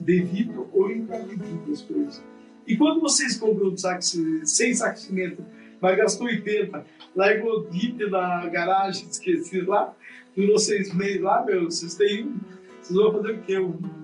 devido 0.01 0.67
ou 0.73 0.91
indevido 0.91 1.65
das 1.65 1.81
coisas. 1.81 2.21
E 2.67 2.75
quando 2.75 2.99
vocês 2.99 3.37
compram 3.37 3.69
um 3.69 3.77
saco, 3.77 4.01
100 4.01 4.73
sacos 4.73 5.01
de 5.03 5.07
cimento, 5.07 5.45
mas 5.79 5.97
gastou 5.97 6.27
80, 6.27 6.85
largou 7.15 7.63
20 7.63 8.09
na 8.09 8.45
garagem, 8.47 9.07
esqueci 9.07 9.61
lá, 9.61 9.95
durou 10.35 10.57
seis 10.57 10.93
meses 10.93 11.21
lá, 11.21 11.45
meu, 11.45 11.63
vocês 11.63 11.95
têm 11.95 12.25
um. 12.25 12.39
Vocês 12.81 12.99
vão 12.99 13.13
fazer 13.13 13.31
o 13.31 13.41
quê? 13.43 13.57
Um 13.59 14.02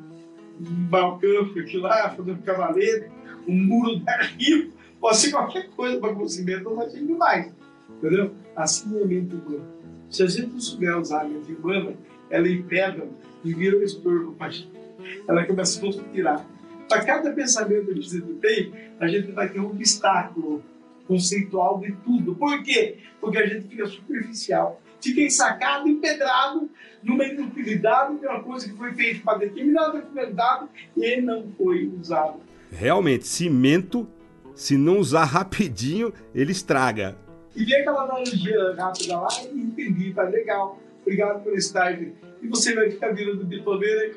um 0.60 0.86
balcão 0.88 1.52
aqui 1.58 1.78
lá, 1.78 2.10
fazendo 2.10 2.42
cavalete, 2.44 3.10
um 3.48 3.56
muro 3.56 4.02
rio, 4.38 4.72
pode 5.00 5.18
ser 5.18 5.32
qualquer 5.32 5.70
coisa 5.70 6.00
para 6.00 6.14
conseguir, 6.14 6.62
não 6.62 6.76
vai 6.76 6.88
ter 6.88 7.02
mais. 7.02 7.52
Entendeu? 7.90 8.32
Assim 8.56 8.98
é 8.98 9.04
a 9.04 9.06
mente 9.06 9.36
humana. 9.36 9.66
Se 10.10 10.24
a 10.24 10.28
gente 10.28 10.48
não 10.48 10.60
souber 10.60 10.98
usar 10.98 11.22
a 11.22 11.24
mente 11.26 11.52
humana, 11.54 11.94
ela 12.30 12.48
impede 12.48 13.04
e 13.44 13.54
vira 13.54 13.78
um 13.78 13.82
estorvo 13.82 14.34
para 14.34 14.48
a 14.48 14.50
gente. 14.50 14.72
Ela 15.28 15.46
começa 15.46 15.80
a 15.80 15.86
nos 15.86 16.02
tirar. 16.12 16.46
Para 16.88 17.06
cada 17.06 17.32
pensamento 17.32 17.86
que 17.86 18.00
a 18.00 18.02
gente 18.02 18.34
tem, 18.42 18.74
a 19.00 19.08
gente 19.08 19.32
vai 19.32 19.48
ter 19.50 19.60
um 19.60 19.68
obstáculo 19.68 20.64
conceitual 21.08 21.80
de 21.80 21.92
tudo. 22.04 22.36
Por 22.36 22.64
quê? 22.64 22.98
Porque 23.22 23.38
a 23.38 23.48
gente 23.48 23.68
fica 23.68 23.86
superficial 23.88 24.82
fiquei 25.02 25.30
sacado, 25.30 25.88
empedrado 25.88 26.70
numa 27.04 27.26
inutilidade 27.26 28.20
de 28.20 28.28
uma 28.28 28.44
coisa 28.44 28.68
que 28.68 28.76
foi 28.76 28.94
feita 28.94 29.22
para 29.24 29.40
determinada 29.40 30.02
finalidade 30.02 30.68
e 30.98 31.22
não 31.22 31.52
foi 31.58 31.88
usado. 32.00 32.40
Realmente, 32.72 33.28
cimento, 33.28 34.08
se 34.54 34.78
não 34.78 35.00
usar 35.00 35.24
rapidinho, 35.24 36.14
ele 36.36 36.52
estraga. 36.52 37.18
E 37.56 37.64
vi 37.64 37.76
aquela 37.76 38.04
analogia 38.04 38.76
rápida 38.78 39.20
lá 39.20 39.30
e 39.52 39.60
entendi, 39.60 40.14
tá 40.14 40.24
legal. 40.24 40.80
Obrigado 41.02 41.44
por 41.44 41.54
estar 41.54 41.88
aqui. 41.88 42.14
E 42.42 42.48
você 42.48 42.76
vai 42.76 42.92
ficar 42.92 43.14
virando 43.14 43.44
betoneira 43.46 44.14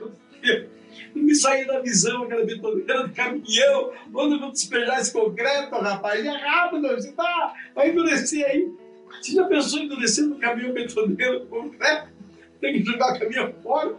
não 1.14 1.22
me 1.22 1.34
sair 1.34 1.66
da 1.66 1.80
visão 1.80 2.24
aquela 2.24 2.44
betoneira 2.44 3.06
do 3.06 3.14
caminhão, 3.14 3.92
onde 4.14 4.34
eu 4.34 4.40
vou 4.40 4.52
despejar 4.52 5.00
esse 5.00 5.12
concreto, 5.12 5.74
rapaz, 5.76 6.24
é 6.24 6.30
rápido, 6.30 6.88
você 6.88 7.12
tá, 7.12 7.54
vai 7.74 7.90
endurecer 7.90 8.44
aí. 8.46 8.72
Você 9.20 9.32
já 9.32 9.44
pensou 9.46 9.80
em 9.80 9.84
endurecer 9.84 10.24
no 10.26 10.36
caminhão 10.36 10.72
betoneiro? 10.72 11.46
Né? 11.78 12.08
Tem 12.60 12.74
que 12.74 12.84
jogar 12.84 13.14
o 13.14 13.18
caminhão 13.18 13.52
fora? 13.62 13.96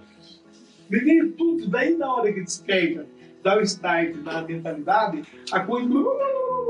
Veio 0.90 1.32
tudo, 1.32 1.68
daí 1.68 1.96
na 1.96 2.14
hora 2.14 2.32
que 2.32 2.42
despeja, 2.42 3.06
dá 3.42 3.58
o 3.58 3.62
start 3.62 4.16
na 4.18 4.42
mentalidade, 4.42 5.24
a 5.52 5.60
coisa 5.62 5.90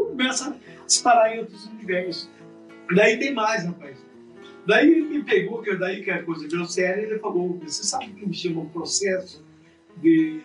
começa 0.08 0.50
a 0.50 0.86
disparar 0.86 1.36
em 1.36 1.40
outros 1.40 1.66
universos. 1.68 2.30
Daí 2.96 3.18
tem 3.18 3.34
mais, 3.34 3.66
rapaz. 3.66 3.98
Daí 4.66 4.90
ele 4.90 5.02
me 5.02 5.24
pegou, 5.24 5.62
que 5.62 5.76
daí 5.76 6.04
que 6.04 6.12
a 6.12 6.24
coisa 6.24 6.48
virou 6.48 6.66
séria, 6.66 7.02
ele 7.02 7.20
falou, 7.20 7.60
você 7.60 7.84
sabe 7.84 8.08
que 8.14 8.26
me 8.26 8.34
chama 8.34 8.62
um 8.62 8.70
processo 8.70 9.44
de, 9.98 10.40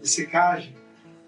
de 0.00 0.08
secagem 0.08 0.74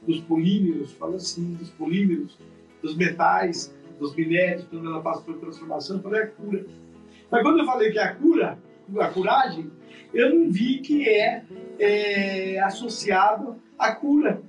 dos 0.07 0.21
polímeros, 0.21 0.93
fala 0.93 1.17
assim, 1.17 1.55
dos 1.55 1.71
polímeros, 1.71 2.39
dos 2.83 2.97
metais, 2.97 3.75
dos 4.01 4.17
minérios, 4.17 4.65
quando 4.69 4.89
ela 4.89 5.03
passa 5.03 5.21
por 5.21 5.39
transformação, 5.39 5.97
eu 5.97 6.03
falei 6.03 6.23
a 6.23 6.27
cura. 6.27 6.67
Mas 7.31 7.43
quando 7.43 7.59
eu 7.61 7.67
falei 7.67 7.93
que 7.93 7.99
é 7.99 8.03
a 8.03 8.15
cura, 8.15 8.59
a 8.99 9.09
curagem, 9.09 9.71
eu 10.13 10.35
não 10.35 10.51
vi 10.51 10.79
que 10.79 11.09
é, 11.09 11.45
é 11.79 12.61
associado 12.61 13.57
à 13.79 13.93
cura. 13.93 14.43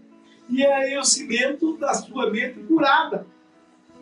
E 0.49 0.63
é 0.63 0.99
o 0.99 1.03
cimento 1.03 1.77
da 1.77 1.93
sua 1.93 2.31
mente 2.31 2.59
curada. 2.61 3.27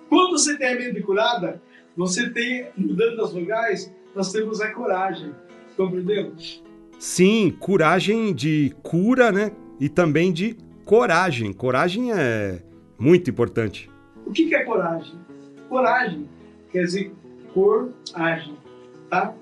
Quando 0.07 0.31
você 0.31 0.57
tem 0.57 0.73
a 0.73 0.75
mente 0.75 1.01
curada, 1.01 1.61
você 1.95 2.29
tem, 2.29 2.67
mudando 2.77 3.21
as 3.21 3.33
vogais, 3.33 3.93
nós 4.15 4.31
temos 4.31 4.61
a 4.61 4.71
coragem. 4.73 5.33
Compreendeu? 5.75 6.33
Sim, 6.97 7.55
coragem 7.59 8.33
de 8.33 8.73
cura, 8.81 9.31
né? 9.31 9.51
E 9.79 9.87
também 9.89 10.31
de 10.31 10.57
coragem. 10.85 11.53
Coragem 11.53 12.11
é 12.11 12.61
muito 12.97 13.29
importante. 13.29 13.89
O 14.25 14.31
que 14.31 14.53
é 14.53 14.63
coragem? 14.63 15.28
Coragem, 15.69 16.27
quer 16.71 16.83
dizer 16.83 17.13
coragem, 17.53 18.57
tá? 19.09 19.33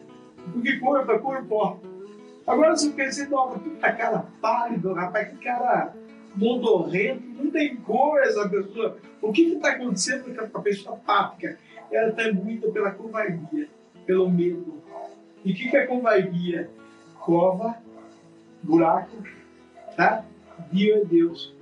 Porque 0.53 0.77
corpo 0.77 1.11
é 1.11 1.19
corpo. 1.19 1.79
Agora 2.45 2.75
você 2.75 2.89
pensa, 2.91 3.27
nossa, 3.27 3.59
que 3.59 3.69
cara 3.69 4.25
pálido, 4.41 4.93
rapaz, 4.93 5.29
que 5.29 5.43
cara 5.43 5.93
modorrento, 6.35 7.23
não 7.37 7.51
tem 7.51 7.75
cor 7.77 8.19
essa 8.19 8.47
pessoa. 8.47 8.97
O 9.21 9.31
que 9.31 9.53
está 9.53 9.71
acontecendo 9.71 10.33
com 10.51 10.57
a 10.57 10.61
pessoa 10.61 10.97
pática? 10.97 11.57
Ela 11.91 12.09
está 12.09 12.29
imbuída 12.29 12.69
pela 12.69 12.91
covardia, 12.91 13.67
pelo 14.05 14.29
medo. 14.29 14.81
E 15.43 15.51
o 15.51 15.55
que, 15.55 15.69
que 15.69 15.77
é 15.77 15.87
covardia? 15.87 16.69
Cova, 17.19 17.77
buraco, 18.61 19.17
tá? 19.95 20.23
Dio 20.71 20.95
é 20.95 21.05
Deus. 21.05 21.53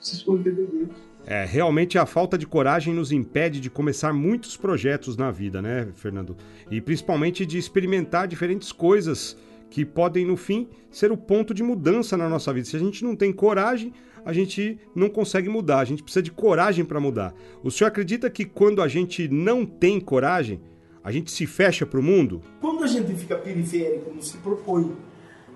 Se 0.00 0.16
esconder 0.16 0.54
de 0.54 0.66
Deus. 0.66 1.05
É, 1.28 1.44
realmente 1.44 1.98
a 1.98 2.06
falta 2.06 2.38
de 2.38 2.46
coragem 2.46 2.94
nos 2.94 3.10
impede 3.10 3.60
de 3.60 3.68
começar 3.68 4.12
muitos 4.12 4.56
projetos 4.56 5.16
na 5.16 5.32
vida, 5.32 5.60
né, 5.60 5.88
Fernando? 5.96 6.36
E 6.70 6.80
principalmente 6.80 7.44
de 7.44 7.58
experimentar 7.58 8.28
diferentes 8.28 8.70
coisas 8.70 9.36
que 9.68 9.84
podem, 9.84 10.24
no 10.24 10.36
fim, 10.36 10.68
ser 10.88 11.10
o 11.10 11.16
ponto 11.16 11.52
de 11.52 11.64
mudança 11.64 12.16
na 12.16 12.28
nossa 12.28 12.52
vida. 12.52 12.68
Se 12.68 12.76
a 12.76 12.78
gente 12.78 13.02
não 13.02 13.16
tem 13.16 13.32
coragem, 13.32 13.92
a 14.24 14.32
gente 14.32 14.78
não 14.94 15.08
consegue 15.08 15.48
mudar. 15.48 15.80
A 15.80 15.84
gente 15.84 16.00
precisa 16.00 16.22
de 16.22 16.30
coragem 16.30 16.84
para 16.84 17.00
mudar. 17.00 17.34
O 17.62 17.72
senhor 17.72 17.88
acredita 17.88 18.30
que 18.30 18.44
quando 18.44 18.80
a 18.80 18.86
gente 18.86 19.26
não 19.26 19.66
tem 19.66 19.98
coragem, 19.98 20.60
a 21.02 21.10
gente 21.10 21.32
se 21.32 21.44
fecha 21.44 21.84
para 21.84 21.98
o 21.98 22.02
mundo? 22.02 22.40
Quando 22.60 22.84
a 22.84 22.86
gente 22.86 23.12
fica 23.14 23.36
periférico, 23.36 24.12
não 24.14 24.22
se 24.22 24.36
propõe 24.38 24.92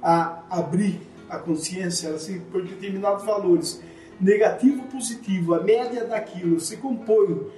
a 0.03 0.43
abrir 0.51 1.01
a 1.29 1.39
consciência 1.39 2.11
assim, 2.11 2.41
por 2.51 2.65
determinados 2.65 3.25
valores, 3.25 3.81
negativo 4.21 4.83
positivo, 4.85 5.55
a 5.55 5.63
média 5.63 6.05
daquilo, 6.05 6.61
se 6.61 6.77
compõe 6.77 7.51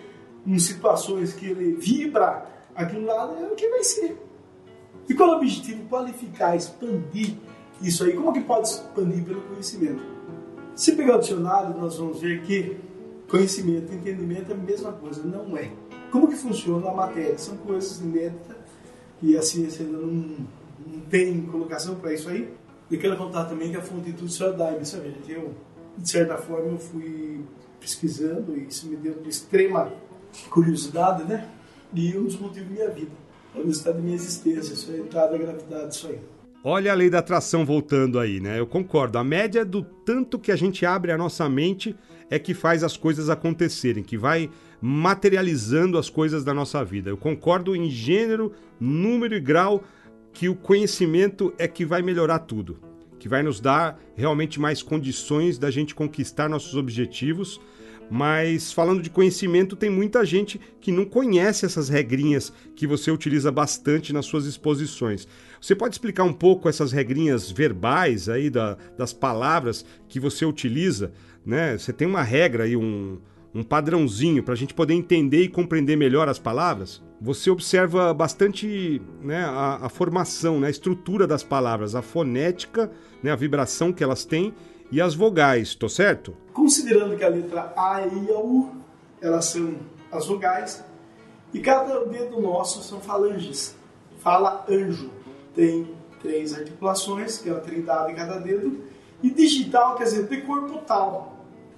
em 0.46 0.58
situações 0.58 1.32
que 1.32 1.46
ele 1.46 1.72
vibra, 1.72 2.46
aquilo 2.74 3.06
lá 3.06 3.34
é 3.40 3.46
o 3.46 3.54
que 3.54 3.68
vai 3.68 3.82
ser. 3.82 4.16
E 5.08 5.14
qual 5.14 5.30
é 5.30 5.32
o 5.34 5.36
objetivo? 5.36 5.88
Qualificar, 5.88 6.56
expandir 6.56 7.36
isso 7.82 8.04
aí. 8.04 8.12
Como 8.12 8.32
que 8.32 8.40
pode 8.40 8.68
expandir 8.68 9.24
pelo 9.24 9.40
conhecimento? 9.42 10.02
Se 10.74 10.94
pegar 10.94 11.16
o 11.16 11.20
dicionário, 11.20 11.76
nós 11.76 11.98
vamos 11.98 12.20
ver 12.20 12.42
que 12.42 12.76
conhecimento 13.28 13.92
e 13.92 13.96
entendimento 13.96 14.52
é 14.52 14.54
a 14.54 14.58
mesma 14.58 14.92
coisa. 14.92 15.22
Não 15.22 15.56
é. 15.56 15.70
Como 16.10 16.28
que 16.28 16.36
funciona 16.36 16.88
a 16.88 16.94
matéria? 16.94 17.36
São 17.38 17.56
coisas 17.58 18.00
inéditas 18.00 18.56
e 19.20 19.36
a 19.36 19.42
ciência 19.42 19.84
ainda 19.84 19.98
não, 19.98 20.46
não 20.86 21.00
tem 21.10 21.42
colocação 21.42 21.96
para 21.96 22.12
isso 22.12 22.28
aí. 22.28 22.52
Eu 22.90 22.98
quero 22.98 23.16
contar 23.16 23.46
também 23.46 23.70
que 23.70 23.76
a 23.76 23.82
fonte 23.82 24.10
de 24.10 24.12
tudo 24.12 24.28
isso 24.28 24.44
é 24.44 24.50
o 24.50 24.52
Daime, 24.52 24.84
sabe? 24.84 25.14
Eu, 25.28 25.54
de 25.96 26.10
certa 26.10 26.36
forma, 26.36 26.72
eu 26.72 26.78
fui 26.78 27.44
pesquisando 27.80 28.56
e 28.56 28.66
isso 28.66 28.86
me 28.88 28.96
deu 28.96 29.14
de 29.14 29.28
extrema 29.28 29.92
curiosidade, 30.50 31.24
né? 31.24 31.48
E 31.94 32.16
um 32.16 32.24
dos 32.24 32.38
motivos 32.38 32.68
da 32.68 32.74
minha 32.74 32.90
vida, 32.90 33.10
a 33.54 33.58
necessidade 33.58 33.96
da 33.98 34.02
minha 34.02 34.16
existência, 34.16 34.72
isso 34.72 34.90
aí, 34.90 35.02
da 35.02 35.26
gravidade, 35.36 35.94
isso 35.94 36.06
aí. 36.06 36.18
Olha 36.64 36.92
a 36.92 36.94
lei 36.94 37.10
da 37.10 37.18
atração 37.18 37.66
voltando 37.66 38.20
aí, 38.20 38.38
né? 38.40 38.58
Eu 38.58 38.66
concordo. 38.66 39.18
A 39.18 39.24
média 39.24 39.64
do 39.64 39.82
tanto 39.82 40.38
que 40.38 40.52
a 40.52 40.56
gente 40.56 40.86
abre 40.86 41.10
a 41.10 41.18
nossa 41.18 41.48
mente 41.48 41.96
é 42.30 42.38
que 42.38 42.54
faz 42.54 42.84
as 42.84 42.96
coisas 42.96 43.28
acontecerem, 43.28 44.02
que 44.02 44.16
vai 44.16 44.48
materializando 44.80 45.98
as 45.98 46.08
coisas 46.08 46.44
da 46.44 46.54
nossa 46.54 46.84
vida. 46.84 47.10
Eu 47.10 47.16
concordo 47.16 47.74
em 47.74 47.90
gênero, 47.90 48.52
número 48.78 49.34
e 49.34 49.40
grau 49.40 49.82
que 50.32 50.48
o 50.48 50.54
conhecimento 50.54 51.52
é 51.58 51.68
que 51.68 51.84
vai 51.84 52.00
melhorar 52.00 52.38
tudo, 52.38 52.78
que 53.22 53.28
vai 53.28 53.40
nos 53.40 53.60
dar 53.60 54.00
realmente 54.16 54.58
mais 54.58 54.82
condições 54.82 55.56
da 55.56 55.70
gente 55.70 55.94
conquistar 55.94 56.48
nossos 56.48 56.74
objetivos 56.74 57.60
mas 58.10 58.70
falando 58.70 59.00
de 59.00 59.08
conhecimento, 59.08 59.74
tem 59.74 59.88
muita 59.88 60.22
gente 60.22 60.60
que 60.82 60.92
não 60.92 61.02
conhece 61.02 61.64
essas 61.64 61.88
regrinhas 61.88 62.52
que 62.76 62.86
você 62.86 63.10
utiliza 63.10 63.50
bastante 63.50 64.12
nas 64.12 64.26
suas 64.26 64.44
exposições. 64.44 65.26
Você 65.58 65.74
pode 65.74 65.94
explicar 65.94 66.24
um 66.24 66.32
pouco 66.32 66.68
essas 66.68 66.92
regrinhas 66.92 67.50
verbais 67.50 68.28
aí 68.28 68.50
da, 68.50 68.76
das 68.98 69.14
palavras 69.14 69.82
que 70.10 70.20
você 70.20 70.44
utiliza? 70.44 71.10
Né? 71.46 71.78
Você 71.78 71.90
tem 71.90 72.06
uma 72.06 72.22
regra 72.22 72.64
aí, 72.64 72.76
um, 72.76 73.18
um 73.54 73.62
padrãozinho 73.62 74.42
para 74.42 74.54
a 74.54 74.56
gente 74.56 74.74
poder 74.74 74.94
entender 74.94 75.42
e 75.42 75.48
compreender 75.48 75.96
melhor 75.96 76.28
as 76.28 76.38
palavras? 76.38 77.02
Você 77.20 77.50
observa 77.50 78.12
bastante 78.12 79.00
né, 79.20 79.44
a, 79.44 79.86
a 79.86 79.88
formação, 79.88 80.58
né, 80.58 80.66
a 80.66 80.70
estrutura 80.70 81.26
das 81.26 81.42
palavras, 81.42 81.94
a 81.94 82.02
fonética, 82.02 82.90
né, 83.22 83.30
a 83.30 83.36
vibração 83.36 83.92
que 83.92 84.02
elas 84.02 84.24
têm 84.24 84.54
e 84.90 85.00
as 85.00 85.14
vogais, 85.14 85.74
tô 85.74 85.88
certo? 85.88 86.36
Considerando 86.52 87.16
que 87.16 87.24
a 87.24 87.28
letra 87.28 87.72
A 87.76 88.06
e 88.06 88.30
a 88.30 88.38
U, 88.38 88.72
elas 89.20 89.46
são 89.46 89.76
as 90.10 90.26
vogais, 90.26 90.84
e 91.54 91.60
cada 91.60 92.04
dedo 92.04 92.40
nosso 92.40 92.82
são 92.82 93.00
falanges. 93.00 93.74
Fala 94.18 94.64
anjo. 94.68 95.10
Tem 95.54 95.94
três 96.20 96.54
articulações, 96.54 97.38
que 97.38 97.48
é 97.48 97.52
a 97.52 97.60
trindade 97.60 98.12
em 98.12 98.14
cada 98.14 98.38
dedo, 98.38 98.84
e 99.22 99.30
digital 99.30 99.96
quer 99.96 100.04
dizer 100.04 100.26
de 100.26 100.42
corpo 100.42 100.78
tal. 100.86 101.31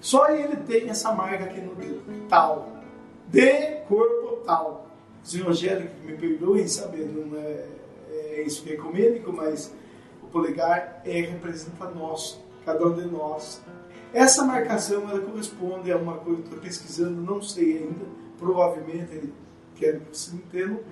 Só 0.05 0.29
ele 0.29 0.57
tem 0.57 0.87
essa 0.87 1.11
marca 1.11 1.45
aqui 1.45 1.59
no 1.59 1.73
dedo, 1.73 2.03
tal. 2.29 2.69
De 3.27 3.77
corpo 3.87 4.43
tal. 4.45 4.87
O 5.23 5.27
senhor 5.27 5.49
Angélico, 5.49 5.95
me 6.05 6.15
perdoe, 6.15 6.69
sabe, 6.69 6.97
não 6.97 7.35
é, 7.39 7.65
é 8.11 8.43
isso 8.43 8.61
que 8.61 8.69
é 8.69 8.73
ecumênico, 8.75 9.33
mas 9.33 9.73
o 10.21 10.27
polegar 10.27 11.01
é, 11.03 11.21
representa 11.21 11.89
nós 11.89 12.39
cada 12.63 12.85
um 12.85 12.93
de 12.93 13.07
nós. 13.07 13.63
Essa 14.13 14.43
marcação 14.43 15.09
ela 15.09 15.21
corresponde 15.21 15.91
a 15.91 15.97
uma 15.97 16.19
coisa 16.19 16.39
que 16.43 16.49
estou 16.49 16.61
pesquisando, 16.61 17.19
não 17.19 17.41
sei 17.41 17.79
ainda, 17.79 18.05
provavelmente 18.37 19.11
ele 19.11 19.33
quer 19.73 20.01
que 20.01 20.15
você 20.15 20.35
entenda, 20.35 20.83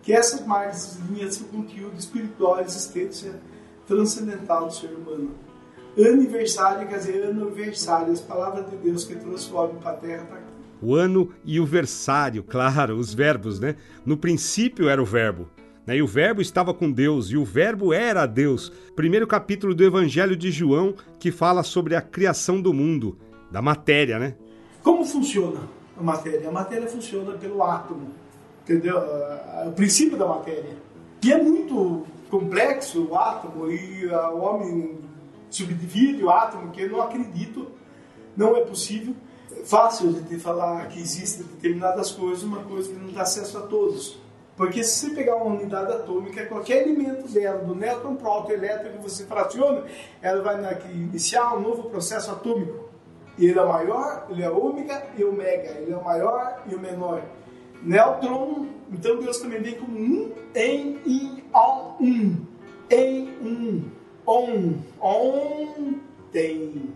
que 0.00 0.14
essas 0.14 0.46
marcas, 0.46 0.96
linhas 1.10 1.34
são 1.34 1.46
conteúdo 1.48 1.98
espiritual, 1.98 2.58
existência 2.60 3.38
transcendental 3.86 4.68
do 4.68 4.72
ser 4.72 4.94
humano. 4.94 5.51
Aniversário 5.98 6.88
quer 6.88 6.98
dizer 6.98 7.24
aniversário, 7.24 8.12
as 8.12 8.20
palavras 8.20 8.70
de 8.70 8.76
Deus 8.76 9.04
que 9.04 9.14
trouxe 9.16 9.52
o 9.52 9.56
homem 9.56 9.76
para 9.76 9.90
a 9.92 9.96
terra 9.96 10.22
está 10.22 10.36
aqui. 10.36 10.52
O 10.80 10.94
ano 10.94 11.30
e 11.44 11.60
o 11.60 11.66
versário, 11.66 12.42
claro, 12.42 12.96
os 12.96 13.12
verbos, 13.12 13.60
né? 13.60 13.76
No 14.04 14.16
princípio 14.16 14.88
era 14.88 15.00
o 15.00 15.04
verbo. 15.04 15.48
Né? 15.86 15.96
E 15.96 16.02
o 16.02 16.06
Verbo 16.06 16.40
estava 16.40 16.72
com 16.72 16.90
Deus, 16.90 17.30
e 17.30 17.36
o 17.36 17.44
Verbo 17.44 17.92
era 17.92 18.24
Deus. 18.24 18.72
Primeiro 18.94 19.26
capítulo 19.26 19.74
do 19.74 19.84
Evangelho 19.84 20.36
de 20.36 20.50
João, 20.50 20.94
que 21.18 21.32
fala 21.32 21.62
sobre 21.62 21.96
a 21.96 22.00
criação 22.00 22.60
do 22.60 22.72
mundo, 22.72 23.18
da 23.50 23.60
matéria, 23.60 24.18
né? 24.18 24.36
Como 24.82 25.04
funciona 25.04 25.60
a 25.96 26.02
matéria? 26.02 26.48
A 26.48 26.52
matéria 26.52 26.88
funciona 26.88 27.32
pelo 27.32 27.62
átomo, 27.62 28.10
entendeu? 28.62 28.96
O 29.66 29.72
princípio 29.72 30.16
da 30.16 30.26
matéria. 30.26 30.76
E 31.22 31.32
é 31.32 31.42
muito 31.42 32.06
complexo 32.30 33.08
o 33.10 33.16
átomo, 33.16 33.70
e 33.70 34.06
o 34.06 34.38
homem 34.38 34.98
subdivide 35.54 36.24
o 36.24 36.30
átomo, 36.30 36.70
que 36.70 36.82
eu 36.82 36.90
não 36.90 37.02
acredito, 37.02 37.70
não 38.36 38.56
é 38.56 38.62
possível. 38.62 39.14
É 39.52 39.64
fácil 39.64 40.12
de 40.12 40.38
falar 40.38 40.88
que 40.88 40.98
existem 40.98 41.46
determinadas 41.46 42.10
coisas, 42.10 42.42
uma 42.42 42.62
coisa 42.64 42.88
que 42.88 42.98
não 42.98 43.12
dá 43.12 43.22
acesso 43.22 43.58
a 43.58 43.62
todos. 43.62 44.20
Porque 44.56 44.84
se 44.84 45.08
você 45.08 45.14
pegar 45.14 45.36
uma 45.36 45.56
unidade 45.56 45.92
atômica, 45.92 46.44
qualquer 46.46 46.82
elemento 46.82 47.26
dela, 47.28 47.58
do 47.58 47.74
néutron 47.74 48.16
para 48.16 48.28
o 48.28 48.32
autoelétrico 48.32 48.98
que 48.98 49.02
você 49.02 49.24
fraciona, 49.24 49.84
ela 50.20 50.42
vai 50.42 50.82
iniciar 50.92 51.54
um 51.56 51.60
novo 51.60 51.84
processo 51.84 52.30
atômico. 52.30 52.90
Ele 53.38 53.58
é 53.58 53.64
maior, 53.64 54.26
ele 54.30 54.42
é 54.42 54.50
ômega 54.50 55.06
e 55.16 55.24
ômega, 55.24 55.70
ele 55.80 55.92
é 55.92 56.02
maior 56.02 56.62
e 56.66 56.74
o 56.74 56.80
menor. 56.80 57.22
Nêutron, 57.82 58.66
então 58.92 59.18
Deus 59.18 59.38
também 59.38 59.60
vem 59.60 59.74
como 59.74 59.98
um, 59.98 60.32
em, 60.54 61.00
e, 61.04 61.44
on, 61.52 61.96
um, 62.00 62.46
em, 62.90 63.28
um, 63.40 63.90
on, 64.26 64.74
on, 65.00 65.94
tem. 66.32 66.90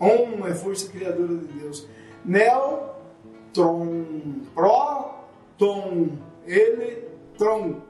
On 0.00 0.46
é 0.46 0.54
força 0.54 0.88
criadora 0.90 1.36
de 1.36 1.46
Deus. 1.58 1.86
Neutron, 2.24 4.04
próton, 4.54 6.10
eletrão. 6.46 7.82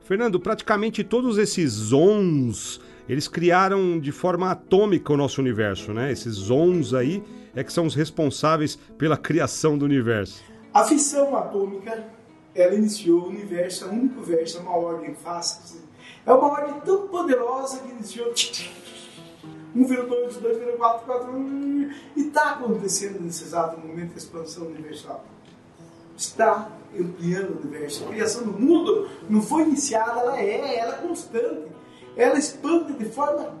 Fernando, 0.00 0.40
praticamente 0.40 1.04
todos 1.04 1.38
esses 1.38 1.92
ons, 1.92 2.80
eles 3.08 3.28
criaram 3.28 3.98
de 4.00 4.10
forma 4.10 4.50
atômica 4.50 5.12
o 5.12 5.16
nosso 5.16 5.40
universo, 5.40 5.92
né? 5.92 6.10
Esses 6.10 6.50
ons 6.50 6.94
aí 6.94 7.22
é 7.54 7.62
que 7.62 7.72
são 7.72 7.86
os 7.86 7.94
responsáveis 7.94 8.76
pela 8.96 9.16
criação 9.16 9.76
do 9.76 9.84
universo. 9.84 10.42
A 10.72 10.84
fissão 10.84 11.36
atômica, 11.36 12.04
ela 12.54 12.74
iniciou 12.74 13.22
o 13.22 13.28
universo, 13.28 13.84
é 13.84 13.88
o 13.88 13.90
único 13.90 14.22
verso, 14.22 14.58
é 14.58 14.60
uma 14.60 14.76
ordem 14.76 15.14
fácil. 15.14 15.80
É 16.26 16.32
uma 16.32 16.48
ordem 16.48 16.80
tão 16.80 17.08
poderosa 17.08 17.78
que 17.78 17.90
iniciou 17.90 18.32
1 19.74 19.84
virou 19.84 20.08
2, 20.08 20.36
2 20.36 20.58
virou 20.58 20.76
4, 20.76 21.06
4, 21.06 21.32
1, 21.32 21.90
e 22.16 22.26
está 22.26 22.52
acontecendo 22.52 23.20
nesse 23.20 23.44
exato 23.44 23.78
momento 23.78 24.14
a 24.14 24.18
expansão 24.18 24.66
universal 24.66 25.24
está 26.20 26.70
ampliando 26.98 27.56
o 27.56 27.60
universo. 27.60 28.04
A 28.04 28.08
criação 28.08 28.44
do 28.44 28.52
mundo 28.52 29.08
não 29.28 29.40
foi 29.40 29.62
iniciada, 29.62 30.20
ela 30.20 30.38
é, 30.38 30.78
ela 30.78 30.94
é 30.94 30.98
constante. 30.98 31.68
Ela 32.16 32.38
expande 32.38 32.92
de 32.92 33.04
forma 33.06 33.54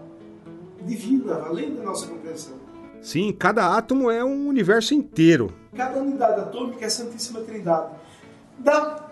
divina, 0.82 1.34
além 1.46 1.74
da 1.74 1.82
nossa 1.82 2.06
compreensão. 2.06 2.54
Sim, 3.00 3.32
cada 3.32 3.76
átomo 3.76 4.10
é 4.10 4.22
um 4.22 4.48
universo 4.48 4.92
inteiro. 4.92 5.54
Cada 5.74 6.00
unidade 6.00 6.40
atômica 6.40 6.84
é 6.84 6.86
a 6.86 6.90
Santíssima 6.90 7.40
Trindade. 7.40 7.94
Da, 8.58 9.08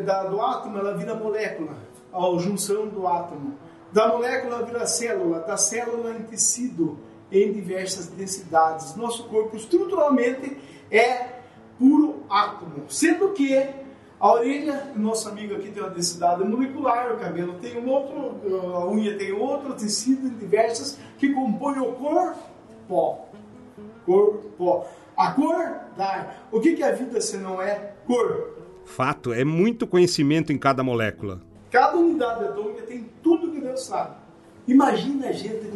da, 0.00 0.24
do 0.24 0.40
átomo, 0.40 0.78
ela 0.78 0.96
vira 0.96 1.14
molécula, 1.14 1.76
a 2.12 2.38
junção 2.38 2.88
do 2.88 3.06
átomo. 3.06 3.54
Da 3.92 4.08
molécula 4.08 4.62
vira 4.62 4.86
célula, 4.86 5.40
da 5.40 5.56
célula 5.56 6.12
em 6.12 6.22
tecido, 6.22 6.98
em 7.30 7.52
diversas 7.52 8.06
densidades. 8.06 8.94
Nosso 8.94 9.24
corpo 9.24 9.56
estruturalmente 9.56 10.56
é 10.90 11.40
puro 11.78 12.22
átomo. 12.28 12.84
Sendo 12.88 13.30
que 13.30 13.56
a 14.20 14.32
orelha, 14.32 14.92
nosso 14.94 15.28
amigo 15.28 15.54
aqui 15.54 15.70
tem 15.70 15.82
uma 15.82 15.90
densidade 15.90 16.44
molecular, 16.44 17.14
o 17.14 17.18
cabelo 17.18 17.54
tem 17.54 17.78
um 17.78 17.88
outro, 17.88 18.36
a 18.76 18.86
unha 18.86 19.16
tem 19.16 19.32
outro, 19.32 19.72
tecido 19.74 20.28
diversas 20.38 20.98
que 21.18 21.32
compõem 21.32 21.80
o 21.80 21.92
corpo. 21.92 23.28
Corpo. 24.04 24.84
A 25.16 25.32
cor 25.32 25.80
da. 25.96 26.34
O 26.52 26.60
que, 26.60 26.74
que 26.74 26.82
é 26.82 26.88
a 26.88 26.92
vida 26.92 27.20
se 27.20 27.38
não 27.38 27.62
é 27.62 27.94
cor? 28.06 28.58
Fato, 28.84 29.32
é 29.32 29.44
muito 29.44 29.86
conhecimento 29.86 30.52
em 30.52 30.58
cada 30.58 30.82
molécula. 30.82 31.40
Cada 31.70 31.96
unidade 31.96 32.44
atômica 32.44 32.82
tem 32.82 33.08
tudo 33.22 33.52
que 33.52 33.60
Deus 33.60 33.84
sabe. 33.84 34.16
Imagina 34.66 35.28
a 35.28 35.32
gente 35.32 35.66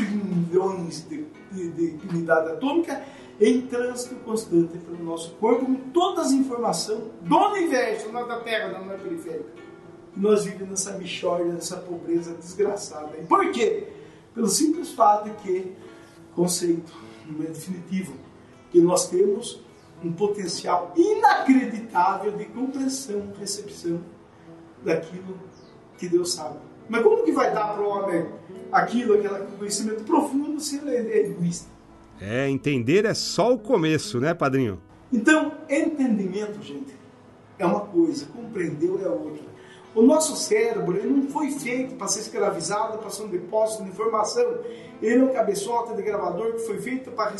milhões 0.00 1.06
de, 1.08 1.24
de, 1.52 1.96
de 1.96 2.08
unidade 2.08 2.50
atômica 2.50 3.02
em 3.40 3.62
trânsito 3.62 4.14
constante 4.16 4.78
pelo 4.78 5.02
nosso 5.04 5.32
corpo, 5.34 5.66
com 5.66 5.74
todas 5.90 6.26
as 6.26 6.32
informações 6.32 7.04
do 7.22 7.36
universo, 7.36 8.10
não 8.10 8.26
da 8.26 8.40
Terra, 8.40 8.78
não 8.78 8.92
é 8.92 8.96
periférica. 8.96 9.50
Nós 10.16 10.44
vivemos 10.44 10.70
nessa 10.70 10.92
mixórdia, 10.92 11.52
nessa 11.52 11.76
pobreza 11.76 12.34
desgraçada. 12.34 13.08
Por 13.28 13.50
quê? 13.52 13.88
Pelo 14.34 14.48
simples 14.48 14.90
fato 14.92 15.30
que, 15.42 15.72
conceito, 16.34 16.92
não 17.26 17.44
é 17.44 17.48
definitivo, 17.48 18.14
que 18.70 18.80
nós 18.80 19.08
temos 19.08 19.60
um 20.02 20.12
potencial 20.12 20.92
inacreditável 20.96 22.32
de 22.32 22.46
compreensão, 22.46 23.32
recepção 23.38 24.00
daquilo 24.86 25.38
que 25.98 26.08
Deus 26.08 26.32
sabe. 26.32 26.56
Mas 26.88 27.02
como 27.02 27.24
que 27.24 27.32
vai 27.32 27.52
dar 27.52 27.74
para 27.74 27.82
o 27.82 27.88
homem 27.88 28.26
aquilo, 28.72 29.14
aquele 29.14 29.46
conhecimento 29.58 30.04
profundo, 30.04 30.60
se 30.60 30.78
ele 30.78 30.90
é 30.90 31.26
egoísta? 31.26 31.68
É, 32.20 32.48
entender 32.48 33.04
é 33.04 33.12
só 33.12 33.52
o 33.52 33.58
começo, 33.58 34.18
né, 34.20 34.32
padrinho? 34.32 34.80
Então, 35.12 35.52
entendimento, 35.68 36.62
gente, 36.62 36.94
é 37.58 37.66
uma 37.66 37.80
coisa, 37.80 38.26
compreendeu 38.26 39.00
é 39.04 39.08
outra. 39.08 39.44
O 39.94 40.02
nosso 40.02 40.36
cérebro 40.36 40.96
ele 40.96 41.08
não 41.08 41.28
foi 41.28 41.50
feito 41.50 41.94
para 41.94 42.06
ser 42.08 42.20
escravizado, 42.20 42.98
para 42.98 43.08
ser 43.08 43.22
um 43.22 43.28
depósito 43.28 43.82
de 43.82 43.90
informação. 43.90 44.58
Ele 45.00 45.22
é 45.22 45.24
um 45.24 45.32
cabeçota 45.32 45.94
de 45.94 46.02
gravador 46.02 46.52
que 46.52 46.58
foi 46.60 46.78
feito 46.78 47.10
para 47.12 47.32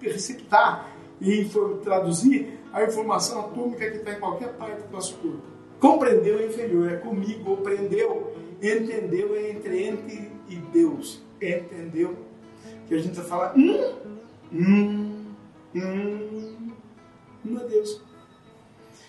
receptar 0.00 0.92
e 1.20 1.48
traduzir 1.82 2.58
a 2.72 2.84
informação 2.84 3.40
atômica 3.40 3.90
que 3.90 3.98
está 3.98 4.12
em 4.12 4.20
qualquer 4.20 4.52
parte 4.54 4.82
do 4.82 4.92
nosso 4.92 5.14
corpo. 5.16 5.51
Compreendeu 5.82 6.38
é 6.38 6.46
inferior, 6.46 6.92
é 6.92 6.96
comigo, 6.98 7.42
compreendeu, 7.56 8.36
entendeu 8.62 9.34
é 9.34 9.50
entre 9.50 9.82
ente 9.82 10.30
e 10.48 10.54
Deus. 10.72 11.20
Entendeu? 11.42 12.16
Que 12.86 12.94
a 12.94 12.98
gente 13.00 13.20
fala, 13.22 13.52
hum, 13.56 13.92
hum, 14.52 15.24
hum, 15.74 16.70
não 17.44 17.62
é 17.62 17.64
Deus. 17.64 18.00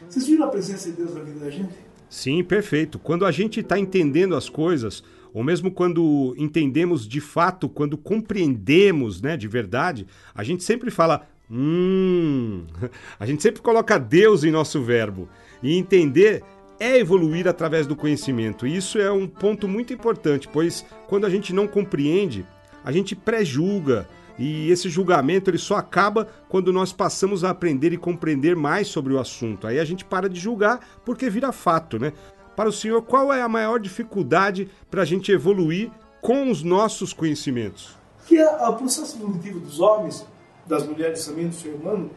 Vocês 0.10 0.26
viram 0.26 0.46
a 0.46 0.48
presença 0.48 0.90
de 0.90 0.98
Deus 0.98 1.14
na 1.14 1.22
vida 1.22 1.42
da 1.42 1.52
gente? 1.52 1.76
Sim, 2.10 2.44
perfeito. 2.44 2.98
Quando 2.98 3.24
a 3.24 3.32
gente 3.32 3.60
está 3.60 3.78
entendendo 3.78 4.36
as 4.36 4.50
coisas, 4.50 5.04
ou 5.32 5.44
mesmo 5.44 5.70
quando 5.70 6.34
entendemos 6.40 7.08
de 7.08 7.22
fato, 7.22 7.70
quando 7.70 8.00
compreendemos 8.00 9.22
né, 9.22 9.38
de 9.38 9.48
verdade, 9.48 10.08
a 10.34 10.44
gente 10.44 10.64
sempre 10.64 10.90
fala, 10.90 11.28
hum. 11.52 12.66
A 13.20 13.28
gente 13.28 13.44
sempre 13.44 13.62
coloca 13.62 14.00
Deus 14.00 14.44
em 14.44 14.50
nosso 14.50 14.82
verbo. 14.82 15.30
E 15.62 15.78
entender 15.78 16.44
é 16.84 17.00
evoluir 17.00 17.48
através 17.48 17.88
do 17.88 17.96
conhecimento. 17.96 18.68
E 18.68 18.76
isso 18.76 19.00
é 19.00 19.10
um 19.10 19.26
ponto 19.26 19.70
muito 19.70 19.94
importante, 19.94 20.50
pois 20.50 20.86
quando 21.08 21.26
a 21.26 21.30
gente 21.30 21.54
não 21.54 21.66
compreende, 21.66 22.46
a 22.84 22.92
gente 22.92 23.16
pré-julga. 23.16 24.06
E 24.38 24.70
esse 24.70 24.90
julgamento 24.90 25.50
ele 25.50 25.58
só 25.58 25.76
acaba 25.78 26.28
quando 26.50 26.74
nós 26.74 26.92
passamos 26.92 27.44
a 27.44 27.52
aprender 27.52 27.94
e 27.94 27.98
compreender 27.98 28.56
mais 28.56 28.88
sobre 28.88 29.14
o 29.14 29.20
assunto. 29.20 29.66
Aí 29.66 29.80
a 29.80 29.86
gente 29.86 30.04
para 30.04 30.28
de 30.28 30.40
julgar 30.40 30.80
porque 31.06 31.30
vira 31.30 31.54
fato, 31.54 31.98
né? 31.98 32.12
Para 32.56 32.68
o 32.68 32.74
senhor, 32.74 33.02
qual 33.04 33.32
é 33.32 33.42
a 33.42 33.48
maior 33.48 33.80
dificuldade 33.80 34.70
para 34.92 35.04
a 35.04 35.06
gente 35.06 35.32
evoluir 35.32 35.90
com 36.22 36.52
os 36.52 36.64
nossos 36.64 37.14
conhecimentos? 37.14 37.96
Que 38.28 38.44
o 38.44 38.74
processo 38.74 39.16
evolutivo 39.18 39.60
dos 39.60 39.80
homens, 39.80 40.26
das 40.66 40.86
mulheres 40.86 41.26
também, 41.26 41.48
do 41.48 41.56
ser 41.56 41.70
humano, 41.70 42.12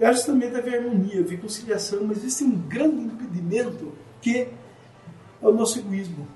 é 0.00 0.12
justamente 0.12 0.56
haver 0.56 0.76
harmonia, 0.76 1.20
haver 1.20 1.40
conciliação, 1.40 2.04
mas 2.04 2.18
existe 2.18 2.42
um 2.42 2.56
grande 2.56 3.02
impedimento 3.02 3.92
que 4.20 4.48
é 5.42 5.46
o 5.46 5.52
nosso 5.52 5.78
egoísmo. 5.78 6.26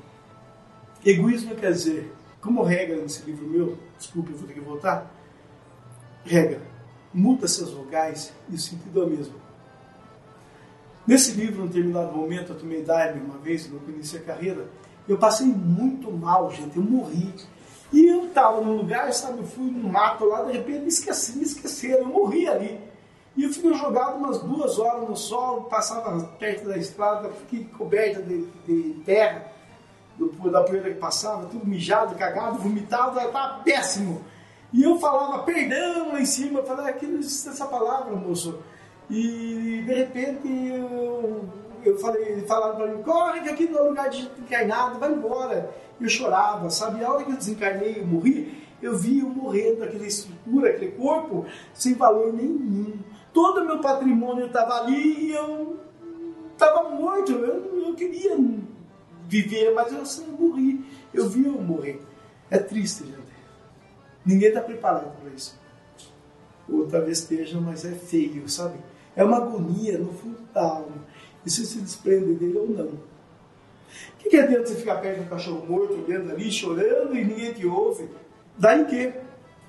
Egoísmo 1.05 1.55
quer 1.55 1.73
dizer, 1.73 2.13
como 2.41 2.63
regra 2.63 2.97
nesse 2.97 3.23
livro 3.25 3.47
meu, 3.47 3.79
desculpe, 3.99 4.33
eu 4.33 4.39
vou 4.39 4.47
ter 4.47 4.55
que 4.55 4.61
voltar, 4.61 5.11
regra, 6.25 6.61
muda 7.13 7.45
essas 7.45 7.71
vogais 7.71 8.33
e 8.49 8.55
o 8.55 8.59
sentido 8.59 9.03
é 9.03 9.05
o 9.05 9.11
mesmo. 9.11 9.35
Nesse 11.07 11.33
livro, 11.33 11.61
em 11.61 11.65
um 11.65 11.67
determinado 11.67 12.13
momento, 12.13 12.53
eu 12.53 12.59
tomei 12.59 12.83
Daime 12.83 13.21
uma 13.21 13.39
vez, 13.39 13.69
no 13.69 13.79
início 13.91 14.19
da 14.19 14.25
carreira, 14.25 14.67
eu 15.07 15.19
passei 15.19 15.47
muito 15.47 16.11
mal, 16.11 16.51
gente, 16.51 16.77
eu 16.77 16.83
morri. 16.83 17.35
E 17.93 18.07
eu 18.07 18.27
estava 18.27 18.61
num 18.63 18.77
lugar, 18.77 19.13
sabe, 19.13 19.39
eu 19.39 19.47
fui 19.47 19.71
no 19.71 19.89
mato 19.89 20.25
lá, 20.25 20.43
de 20.45 20.53
repente 20.53 20.81
me 20.81 20.89
esqueci, 20.89 21.37
me 21.37 21.45
esqueceram, 21.45 22.01
eu 22.01 22.07
morri 22.07 22.49
ali. 22.49 22.81
E 23.37 23.43
eu 23.43 23.53
fiquei 23.53 23.75
jogado 23.75 24.17
umas 24.17 24.39
duas 24.41 24.79
horas 24.79 25.09
no 25.09 25.17
sol, 25.17 25.63
passava 25.63 26.25
perto 26.39 26.69
da 26.69 26.77
estrada, 26.77 27.31
fiquei 27.31 27.65
coberta 27.65 28.23
de, 28.23 28.47
de 28.67 28.95
terra, 29.05 29.47
do, 30.17 30.31
da 30.51 30.63
poeira 30.63 30.91
que 30.91 31.01
passava, 31.01 31.47
tudo 31.47 31.67
mijado, 31.67 32.15
cagado, 32.15 32.59
vomitado, 32.59 33.19
estava 33.19 33.63
péssimo. 33.65 34.25
E 34.73 34.85
eu 34.85 34.99
falava 34.99 35.43
perdão 35.43 36.13
lá 36.13 36.21
em 36.21 36.27
cima, 36.27 36.61
eu 36.61 36.65
falei, 36.65 36.87
aqui 36.87 37.07
não 37.07 37.19
existe 37.19 37.49
essa 37.49 37.67
palavra, 37.67 38.15
moço. 38.15 38.61
E 39.11 39.83
de 39.85 39.95
repente 39.95 40.49
eu, 40.49 41.49
eu 41.85 41.99
falei, 41.99 42.41
falaram 42.47 42.77
para 42.77 42.87
mim, 42.87 43.03
corre 43.03 43.41
que 43.41 43.49
aqui 43.51 43.69
não 43.69 43.81
é 43.81 43.83
lugar 43.89 44.11
de 44.11 44.23
encarnado, 44.39 44.99
vai 44.99 45.13
embora. 45.13 45.75
Eu 46.01 46.09
chorava, 46.09 46.71
sabe? 46.71 47.05
A 47.05 47.13
hora 47.13 47.25
que 47.25 47.33
eu 47.33 47.37
desencarnei 47.37 47.99
e 47.99 48.05
morri, 48.05 48.63
eu 48.81 48.97
vi 48.97 49.21
eu 49.21 49.29
morrendo, 49.29 49.83
aquela 49.83 50.07
estrutura, 50.07 50.71
aquele 50.71 50.93
corpo, 50.93 51.47
sem 51.73 51.95
valor 51.95 52.33
nenhum 52.33 52.99
todo 53.35 53.61
o 53.61 53.67
meu 53.67 53.81
patrimônio 53.81 54.47
estava 54.47 54.81
ali 54.81 55.27
e 55.27 55.33
eu 55.33 55.81
estava 56.53 56.89
morto. 56.89 57.33
Eu, 57.33 57.89
eu 57.89 57.95
queria 57.95 58.39
viver, 59.29 59.75
mas 59.75 59.93
eu 59.93 60.27
morri. 60.39 60.83
Eu 61.13 61.29
vi 61.29 61.45
eu 61.45 61.61
morrer. 61.61 62.01
É 62.51 62.59
triste, 62.59 63.05
gente. 63.05 63.35
Ninguém 64.25 64.49
está 64.49 64.63
preparado 64.63 65.15
para 65.21 65.31
isso. 65.35 65.59
Ou 66.71 66.87
talvez 66.87 67.19
esteja, 67.19 67.61
mas 67.61 67.85
é 67.85 67.91
feio, 67.91 68.49
sabe? 68.49 68.79
É 69.15 69.23
uma 69.23 69.37
agonia 69.37 69.99
no 69.99 70.13
fundo 70.13 70.39
da 70.55 70.63
alma. 70.63 71.05
E 71.45 71.51
se 71.51 71.67
se 71.67 71.81
desprende 71.81 72.35
dele 72.35 72.57
ou 72.57 72.69
não. 72.69 72.87
O 72.87 74.17
que, 74.19 74.31
que 74.31 74.37
adianta 74.37 74.67
você 74.67 74.77
ficar 74.77 74.97
perto 74.97 75.23
um 75.23 75.27
cachorro 75.27 75.67
morto, 75.67 76.03
olhando 76.03 76.33
ali, 76.33 76.51
chorando 76.51 77.15
e 77.15 77.25
ninguém 77.25 77.53
te 77.53 77.67
ouve? 77.67 78.09
Daí 78.57 78.85
que? 78.87 79.24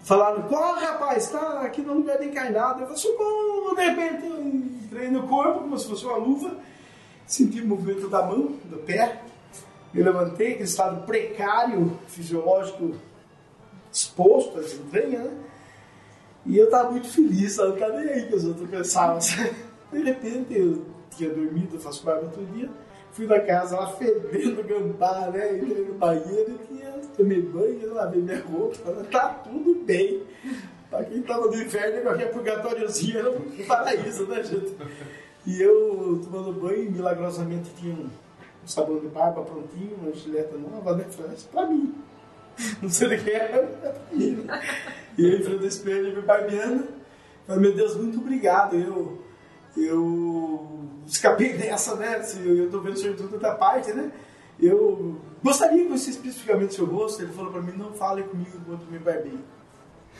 Falaram, 0.05 0.43
corre 0.43 0.85
rapaz, 0.85 1.29
tá 1.29 1.61
aqui 1.61 1.81
no 1.81 1.95
lugar 1.95 2.19
de 2.19 2.27
encarnado. 2.27 2.81
Eu 2.81 2.85
falei, 2.85 3.01
socorro, 3.01 3.75
de 3.75 3.81
repente 3.81 4.27
eu 4.27 4.39
entrei 4.39 5.09
no 5.09 5.27
corpo 5.27 5.61
como 5.61 5.79
se 5.79 5.87
fosse 5.87 6.05
uma 6.05 6.17
luva, 6.17 6.55
senti 7.25 7.59
o 7.59 7.67
movimento 7.67 8.07
da 8.07 8.21
mão, 8.21 8.55
do 8.65 8.77
pé, 8.85 9.23
me 9.91 10.03
levantei, 10.03 10.49
aquele 10.49 10.65
estado 10.65 11.03
precário, 11.07 11.99
fisiológico, 12.05 12.93
exposto, 13.91 14.59
assim, 14.59 14.85
venha, 14.91 15.23
né? 15.23 15.31
E 16.45 16.55
eu 16.55 16.65
estava 16.65 16.91
muito 16.91 17.07
feliz, 17.07 17.53
sabe? 17.53 17.79
Cadê 17.79 18.07
aí 18.07 18.27
que 18.27 18.35
os 18.35 18.45
outros 18.45 18.69
pensavam? 18.69 19.17
De 19.91 20.03
repente 20.03 20.53
eu 20.53 20.85
tinha 21.09 21.31
dormido, 21.31 21.77
eu 21.77 21.79
faço 21.79 22.05
barba 22.05 22.29
todo 22.29 22.45
dia, 22.53 22.69
fui 23.15 23.25
na 23.25 23.39
casa 23.39 23.75
lá 23.77 23.87
fedendo 23.87 24.63
gambá, 24.63 25.31
né? 25.31 25.57
Entrei 25.57 25.85
no 25.85 25.93
banheiro 25.95 26.59
tomei 27.15 27.41
banho, 27.41 27.93
lavei 27.93 28.21
minha 28.21 28.41
roupa, 28.41 28.91
tá 29.11 29.29
tudo 29.43 29.83
bem. 29.85 30.23
Pra 30.89 31.03
quem 31.03 31.21
tava 31.21 31.47
no 31.47 31.61
inferno, 31.61 32.01
qualquer 32.01 32.31
purgatóriozinho 32.31 33.19
era 33.19 33.31
um 33.31 33.65
paraíso, 33.67 34.27
né, 34.27 34.43
gente? 34.43 34.75
E 35.45 35.61
eu 35.61 36.21
tomando 36.23 36.53
banho, 36.53 36.91
milagrosamente 36.91 37.69
tinha 37.79 37.93
um 37.93 38.09
sabão 38.65 38.99
de 38.99 39.07
barba 39.07 39.41
prontinho, 39.43 39.95
uma 40.01 40.13
gileta 40.13 40.57
nova, 40.57 40.95
né? 40.95 41.05
Falei, 41.09 41.33
isso 41.35 41.47
é 41.49 41.51
pra 41.51 41.67
mim. 41.67 41.95
Não 42.81 42.89
sei 42.89 43.09
do 43.09 43.23
que 43.23 43.31
era, 43.31 43.57
é 43.57 43.65
pra 43.65 43.95
mim. 44.11 44.31
Né? 44.31 44.61
E 45.17 45.25
eu 45.25 45.39
enfrentei 45.39 45.65
o 45.65 45.67
espelho 45.67 46.15
me 46.15 46.21
barbeando. 46.21 46.87
Falei, 47.45 47.61
meu 47.61 47.75
Deus, 47.75 47.95
muito 47.95 48.19
obrigado. 48.19 48.75
Eu, 48.75 49.21
eu 49.77 50.87
escapei 51.05 51.53
dessa, 51.53 51.95
né? 51.95 52.21
Eu 52.43 52.69
tô 52.69 52.79
vendo 52.79 52.93
o 52.93 52.97
senhor 52.97 53.15
de 53.15 53.23
toda 53.23 53.55
parte, 53.55 53.91
né? 53.91 54.11
Eu 54.59 55.19
gostaria 55.43 55.77
de 55.77 55.85
conhecer 55.85 56.11
especificamente 56.11 56.75
seu 56.75 56.85
rosto. 56.85 57.21
Ele 57.21 57.33
falou 57.33 57.51
para 57.51 57.61
mim: 57.61 57.73
não 57.77 57.93
fale 57.93 58.23
comigo 58.23 58.51
enquanto 58.55 58.85
me 58.89 58.99
barbeio. 58.99 59.39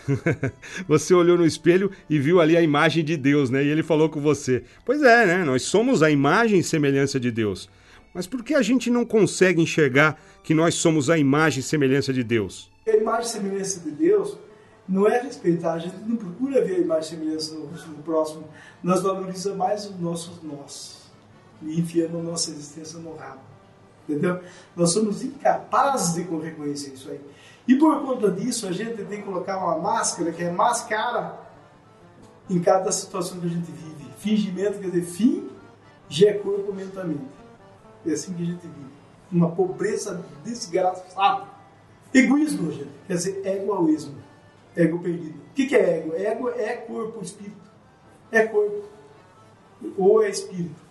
você 0.87 1.13
olhou 1.13 1.37
no 1.37 1.45
espelho 1.45 1.89
e 2.09 2.19
viu 2.19 2.41
ali 2.41 2.57
a 2.57 2.61
imagem 2.61 3.03
de 3.03 3.15
Deus, 3.15 3.49
né? 3.49 3.63
E 3.63 3.67
ele 3.67 3.81
falou 3.81 4.09
com 4.09 4.19
você. 4.19 4.63
Pois 4.85 5.01
é, 5.01 5.25
né? 5.25 5.43
Nós 5.43 5.63
somos 5.63 6.03
a 6.03 6.11
imagem 6.11 6.59
e 6.59 6.63
semelhança 6.63 7.19
de 7.19 7.31
Deus. 7.31 7.69
Mas 8.13 8.27
por 8.27 8.43
que 8.43 8.53
a 8.53 8.61
gente 8.61 8.89
não 8.89 9.05
consegue 9.05 9.61
enxergar 9.61 10.19
que 10.43 10.53
nós 10.53 10.75
somos 10.75 11.09
a 11.09 11.17
imagem 11.17 11.59
e 11.59 11.63
semelhança 11.63 12.13
de 12.13 12.23
Deus? 12.23 12.71
A 12.87 12.91
imagem 12.91 13.25
e 13.25 13.29
semelhança 13.29 13.79
de 13.79 13.91
Deus 13.91 14.37
não 14.87 15.07
é 15.07 15.19
respeitar, 15.21 15.73
a 15.73 15.79
gente 15.79 15.97
não 16.05 16.15
procura 16.15 16.63
ver 16.63 16.75
a 16.75 16.79
imagem 16.79 17.17
e 17.17 17.19
semelhança 17.19 17.55
do 17.55 18.03
próximo, 18.03 18.47
nós 18.83 19.01
valorizamos 19.01 19.57
mais 19.57 19.85
os 19.85 19.99
nossos 19.99 20.43
nós 20.43 21.05
e 21.61 21.79
enfiamos 21.79 22.19
a 22.19 22.23
nossa 22.23 22.51
existência 22.51 22.99
no 22.99 23.15
rabo. 23.15 23.41
Entendeu? 24.07 24.39
Nós 24.75 24.91
somos 24.91 25.23
incapazes 25.23 26.13
de 26.13 26.21
reconhecer 26.21 26.93
isso 26.93 27.09
aí. 27.09 27.19
E 27.67 27.75
por 27.75 27.99
conta 28.03 28.29
disso, 28.29 28.67
a 28.67 28.71
gente 28.71 29.03
tem 29.05 29.21
que 29.21 29.23
colocar 29.23 29.57
uma 29.57 29.79
máscara 29.79 30.31
que 30.31 30.43
é 30.43 30.51
máscara 30.51 31.39
em 32.47 32.61
cada 32.61 32.91
situação 32.91 33.39
que 33.39 33.47
a 33.47 33.49
gente 33.49 33.71
vive. 33.71 34.05
Fingimento 34.19 34.79
quer 34.79 34.91
dizer 34.91 35.05
fim, 35.05 35.49
já 36.07 36.29
é 36.29 36.33
corpo 36.33 36.71
mentalmente. 36.71 37.25
É 38.05 38.11
assim 38.11 38.33
que 38.33 38.43
a 38.43 38.45
gente 38.45 38.61
vive. 38.61 38.95
Uma 39.31 39.49
pobreza 39.49 40.23
desgraçada. 40.43 41.47
Egoísmo, 42.13 42.71
gente, 42.71 42.91
quer 43.07 43.15
dizer 43.15 43.41
egoísmo, 43.45 44.15
ego 44.75 44.99
perdido. 44.99 45.39
O 45.51 45.53
que, 45.53 45.65
que 45.65 45.75
é 45.75 45.97
ego? 45.99 46.15
Ego 46.15 46.49
é 46.49 46.73
corpo, 46.73 47.23
espírito. 47.23 47.55
É 48.31 48.45
corpo. 48.45 48.83
Ou 49.97 50.23
é 50.23 50.29
espírito. 50.29 50.85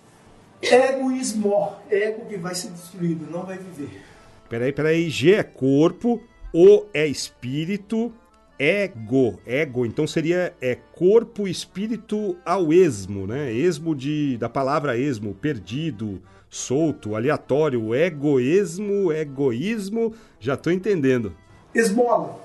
Egoísmo, 0.62 1.72
ego 1.90 2.24
que 2.26 2.38
vai 2.38 2.54
ser 2.54 2.70
destruído, 2.70 3.30
não 3.30 3.44
vai 3.44 3.58
viver. 3.58 4.00
Peraí, 4.48 4.72
peraí. 4.72 5.10
G 5.10 5.34
é 5.34 5.42
corpo, 5.42 6.22
O 6.52 6.86
é 6.94 7.06
espírito, 7.06 8.12
ego. 8.58 9.40
Ego, 9.44 9.84
então 9.84 10.06
seria 10.06 10.54
é 10.60 10.74
corpo, 10.74 11.48
espírito 11.48 12.36
ao 12.44 12.72
esmo, 12.72 13.26
né? 13.26 13.52
Esmo 13.52 13.94
de, 13.94 14.38
da 14.38 14.48
palavra 14.48 14.96
esmo, 14.96 15.34
perdido, 15.34 16.22
solto, 16.48 17.16
aleatório, 17.16 17.94
egoísmo, 17.94 19.12
egoísmo. 19.12 20.14
Já 20.38 20.54
estou 20.54 20.72
entendendo. 20.72 21.34
Esmola. 21.74 22.38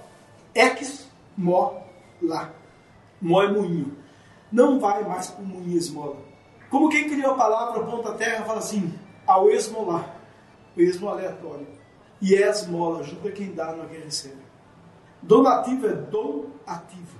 Ex, 0.56 1.08
mó, 1.40 1.82
lá. 2.22 2.52
Mó 3.22 3.42
é 3.42 3.48
moinho. 3.52 3.98
Não 4.52 4.80
vai 4.80 5.04
mais 5.08 5.28
para 5.28 5.44
o 5.44 5.48
moinho 5.48 5.78
esmola. 5.78 6.18
Como 6.70 6.90
quem 6.90 7.10
criou 7.10 7.32
a 7.32 7.38
palavra 7.38 7.84
ponta 7.84 8.14
terra 8.14 8.44
fala 8.44 8.60
assim, 8.60 8.94
ao 9.26 9.50
esmolar. 9.50 10.18
O 10.76 10.82
esmo 10.82 11.08
aleatório. 11.08 11.68
E 12.22 12.36
é 12.36 12.50
esmola, 12.50 13.00
ajuda 13.00 13.32
quem 13.32 13.54
dá, 13.54 13.74
não 13.74 13.86
é 13.86 13.88
quem 13.88 14.02
recebe. 14.02 14.44
Donativo 15.22 15.88
é 15.88 15.94
dom 15.94 16.48
ativo. 16.68 17.18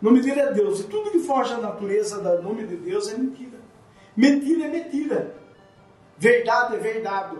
O 0.00 0.04
nome 0.04 0.20
dele 0.20 0.40
é 0.40 0.52
Deus. 0.52 0.80
E 0.80 0.84
tudo 0.84 1.10
que 1.10 1.18
foge 1.18 1.52
à 1.52 1.58
natureza 1.58 2.20
do 2.20 2.42
nome 2.42 2.66
de 2.66 2.76
Deus 2.76 3.12
é 3.12 3.18
mentira. 3.18 3.58
Mentira 4.16 4.66
é 4.66 4.68
mentira. 4.68 5.34
Verdade 6.16 6.76
é 6.76 6.78
verdade. 6.78 7.36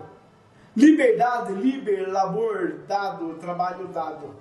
Liberdade, 0.75 1.53
liber, 1.53 2.11
labor, 2.11 2.79
dado, 2.87 3.33
trabalho 3.35 3.87
dado. 3.87 4.35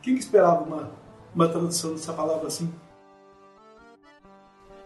Quem 0.00 0.14
que 0.14 0.20
esperava 0.20 0.64
uma, 0.64 0.90
uma 1.34 1.48
tradução 1.48 1.92
dessa 1.92 2.12
palavra 2.12 2.46
assim? 2.46 2.70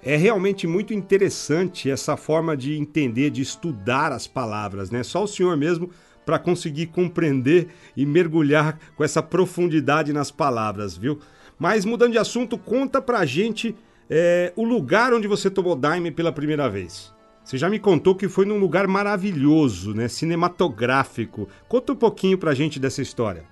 É 0.02 0.16
realmente 0.16 0.66
muito 0.66 0.94
interessante 0.94 1.90
essa 1.90 2.16
forma 2.16 2.56
de 2.56 2.76
entender, 2.76 3.30
de 3.30 3.42
estudar 3.42 4.12
as 4.12 4.26
palavras, 4.26 4.90
né? 4.90 5.02
Só 5.02 5.24
o 5.24 5.26
senhor 5.26 5.56
mesmo 5.56 5.90
para 6.24 6.38
conseguir 6.38 6.86
compreender 6.86 7.68
e 7.96 8.06
mergulhar 8.06 8.78
com 8.96 9.02
essa 9.02 9.22
profundidade 9.22 10.12
nas 10.12 10.30
palavras, 10.30 10.96
viu? 10.96 11.18
Mas 11.58 11.84
mudando 11.84 12.12
de 12.12 12.18
assunto, 12.18 12.58
conta 12.58 13.00
pra 13.00 13.24
gente 13.24 13.74
é, 14.08 14.52
o 14.54 14.64
lugar 14.64 15.12
onde 15.12 15.26
você 15.26 15.50
tomou 15.50 15.74
Daime 15.74 16.10
pela 16.10 16.32
primeira 16.32 16.68
vez. 16.68 17.12
Você 17.42 17.56
já 17.56 17.70
me 17.70 17.78
contou 17.78 18.14
que 18.14 18.28
foi 18.28 18.44
num 18.44 18.58
lugar 18.58 18.88
maravilhoso, 18.88 19.94
né? 19.94 20.08
Cinematográfico. 20.08 21.48
Conta 21.68 21.92
um 21.92 21.96
pouquinho 21.96 22.36
pra 22.36 22.54
gente 22.54 22.80
dessa 22.80 23.00
história. 23.00 23.44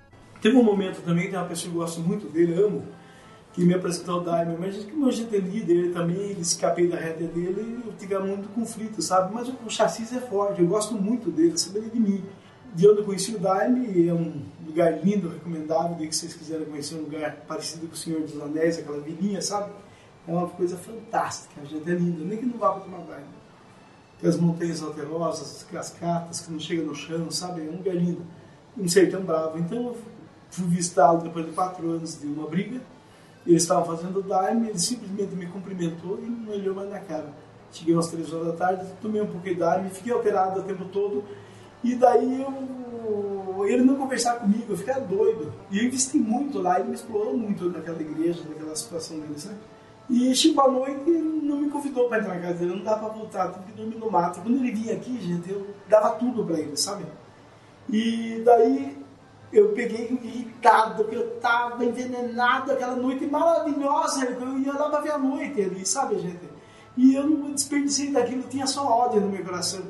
Teve 0.44 0.58
um 0.58 0.62
momento 0.62 1.00
também, 1.00 1.30
tem 1.30 1.38
uma 1.38 1.48
pessoa 1.48 1.70
que 1.70 1.74
eu 1.78 1.80
gosto 1.80 2.00
muito 2.02 2.30
dele, 2.30 2.52
amo, 2.62 2.82
que 3.54 3.64
me 3.64 3.72
apresentou 3.72 4.20
o 4.20 4.24
Daime, 4.24 4.54
mas 4.60 4.76
como 4.84 5.08
a 5.08 5.10
gente 5.10 5.34
é 5.34 5.38
líder, 5.38 5.72
ele 5.72 5.88
também, 5.88 6.18
ele 6.18 6.42
escapei 6.42 6.86
da 6.86 6.98
reta 6.98 7.24
dele, 7.24 7.80
eu 7.82 7.94
tive 7.94 8.18
muito 8.18 8.50
conflito, 8.50 9.00
sabe? 9.00 9.32
Mas 9.32 9.48
o, 9.48 9.56
o 9.64 9.70
chassi 9.70 10.02
é 10.14 10.20
forte, 10.20 10.60
eu 10.60 10.68
gosto 10.68 10.96
muito 10.96 11.30
dele, 11.30 11.56
sabe 11.56 11.78
ele 11.78 11.88
de 11.88 11.98
mim 11.98 12.22
de 12.74 12.86
onde 12.86 12.98
eu 12.98 13.04
conheci 13.06 13.34
o 13.34 13.38
Daime, 13.38 14.06
é 14.06 14.12
um 14.12 14.42
lugar 14.66 15.02
lindo, 15.02 15.30
recomendável, 15.30 15.96
de 15.96 16.08
que 16.08 16.14
vocês 16.14 16.34
quiserem 16.34 16.66
conhecer 16.66 16.96
um 16.96 17.04
lugar 17.04 17.36
parecido 17.48 17.86
com 17.86 17.94
o 17.94 17.96
Senhor 17.96 18.20
dos 18.20 18.38
Anéis, 18.38 18.78
aquela 18.78 19.00
vilinha, 19.00 19.40
sabe? 19.40 19.72
É 20.28 20.30
uma 20.30 20.46
coisa 20.46 20.76
fantástica, 20.76 21.58
a 21.62 21.64
gente 21.64 21.90
é 21.90 21.94
linda, 21.94 22.22
nem 22.22 22.36
que 22.36 22.44
não 22.44 22.58
vá 22.58 22.72
para 22.72 22.82
tomar 22.82 22.98
Daime. 22.98 23.24
Tem 24.20 24.28
as 24.28 24.36
montanhas 24.36 24.82
alterosas, 24.82 25.56
as 25.56 25.62
cascatas 25.62 26.42
que 26.42 26.52
não 26.52 26.60
chegam 26.60 26.84
no 26.84 26.94
chão, 26.94 27.30
sabe? 27.30 27.66
É 27.66 27.70
um 27.70 27.78
lugar 27.78 27.94
lindo, 27.96 28.20
um 28.76 28.86
sertão 28.86 29.22
bravo. 29.22 29.58
Então 29.58 29.94
fui 30.54 30.66
visitá-lo 30.66 31.20
depois 31.20 31.44
de 31.46 31.52
quatro 31.52 31.90
anos 31.90 32.20
de 32.20 32.26
uma 32.26 32.46
briga, 32.46 32.80
eles 33.46 33.62
estavam 33.62 33.84
fazendo 33.84 34.20
o 34.20 34.22
Daime, 34.22 34.68
ele 34.68 34.78
simplesmente 34.78 35.34
me 35.34 35.46
cumprimentou 35.46 36.18
e 36.22 36.26
não 36.26 36.52
olhou 36.52 36.74
mais 36.74 36.88
na 36.88 37.00
cara. 37.00 37.26
Cheguei 37.72 37.92
umas 37.92 38.08
três 38.08 38.32
horas 38.32 38.46
da 38.46 38.52
tarde, 38.52 38.86
tomei 39.02 39.20
um 39.20 39.26
pouquinho 39.26 39.54
de 39.54 39.60
Daime, 39.60 39.90
fiquei 39.90 40.12
alterado 40.12 40.60
o 40.60 40.62
tempo 40.62 40.84
todo, 40.86 41.24
e 41.82 41.94
daí 41.96 42.40
eu, 42.40 43.66
ele 43.66 43.82
não 43.82 43.96
conversar 43.96 44.36
comigo, 44.36 44.64
eu 44.68 44.76
fiquei 44.76 44.94
doido. 44.94 45.52
E 45.70 45.78
eu 45.78 45.84
investi 45.84 46.16
muito 46.16 46.58
lá, 46.60 46.78
ele 46.78 46.88
me 46.88 46.94
explorou 46.94 47.36
muito 47.36 47.68
naquela 47.68 48.00
igreja, 48.00 48.42
naquela 48.48 48.74
situação 48.74 49.18
dele, 49.18 49.34
sabe? 49.36 49.56
E 50.08 50.34
chegou 50.34 50.64
a 50.64 50.70
noite 50.70 51.10
e 51.10 51.18
não 51.18 51.58
me 51.58 51.68
convidou 51.68 52.08
para 52.08 52.20
entrar 52.20 52.34
na 52.34 52.40
casa 52.40 52.54
dele, 52.54 52.76
não 52.76 52.84
dava 52.84 53.08
para 53.08 53.18
voltar, 53.18 53.52
tive 53.52 53.64
que 53.66 53.72
dormir 53.72 53.96
no 53.96 54.10
mato. 54.10 54.40
Quando 54.40 54.56
ele 54.56 54.70
vinha 54.70 54.94
aqui, 54.94 55.20
gente, 55.20 55.50
eu 55.50 55.66
dava 55.88 56.10
tudo 56.12 56.44
para 56.44 56.60
ele, 56.60 56.76
sabe? 56.76 57.04
E 57.90 58.40
daí 58.44 59.03
eu 59.54 59.68
peguei 59.68 60.18
irritado, 60.22 60.96
porque 60.96 61.14
eu 61.14 61.36
estava 61.36 61.84
envenenado 61.84 62.72
aquela 62.72 62.96
noite 62.96 63.24
maravilhosa, 63.26 64.24
eu 64.24 64.58
ia 64.58 64.72
lá 64.72 64.90
para 64.90 65.00
ver 65.00 65.12
a 65.12 65.18
noite 65.18 65.62
ali, 65.62 65.86
sabe, 65.86 66.18
gente? 66.18 66.40
E 66.96 67.14
eu 67.14 67.24
não 67.24 67.52
desperdicei 67.52 68.10
daquilo, 68.10 68.42
tinha 68.42 68.66
só 68.66 68.84
ódio 68.84 69.20
no 69.20 69.28
meu 69.28 69.44
coração. 69.44 69.82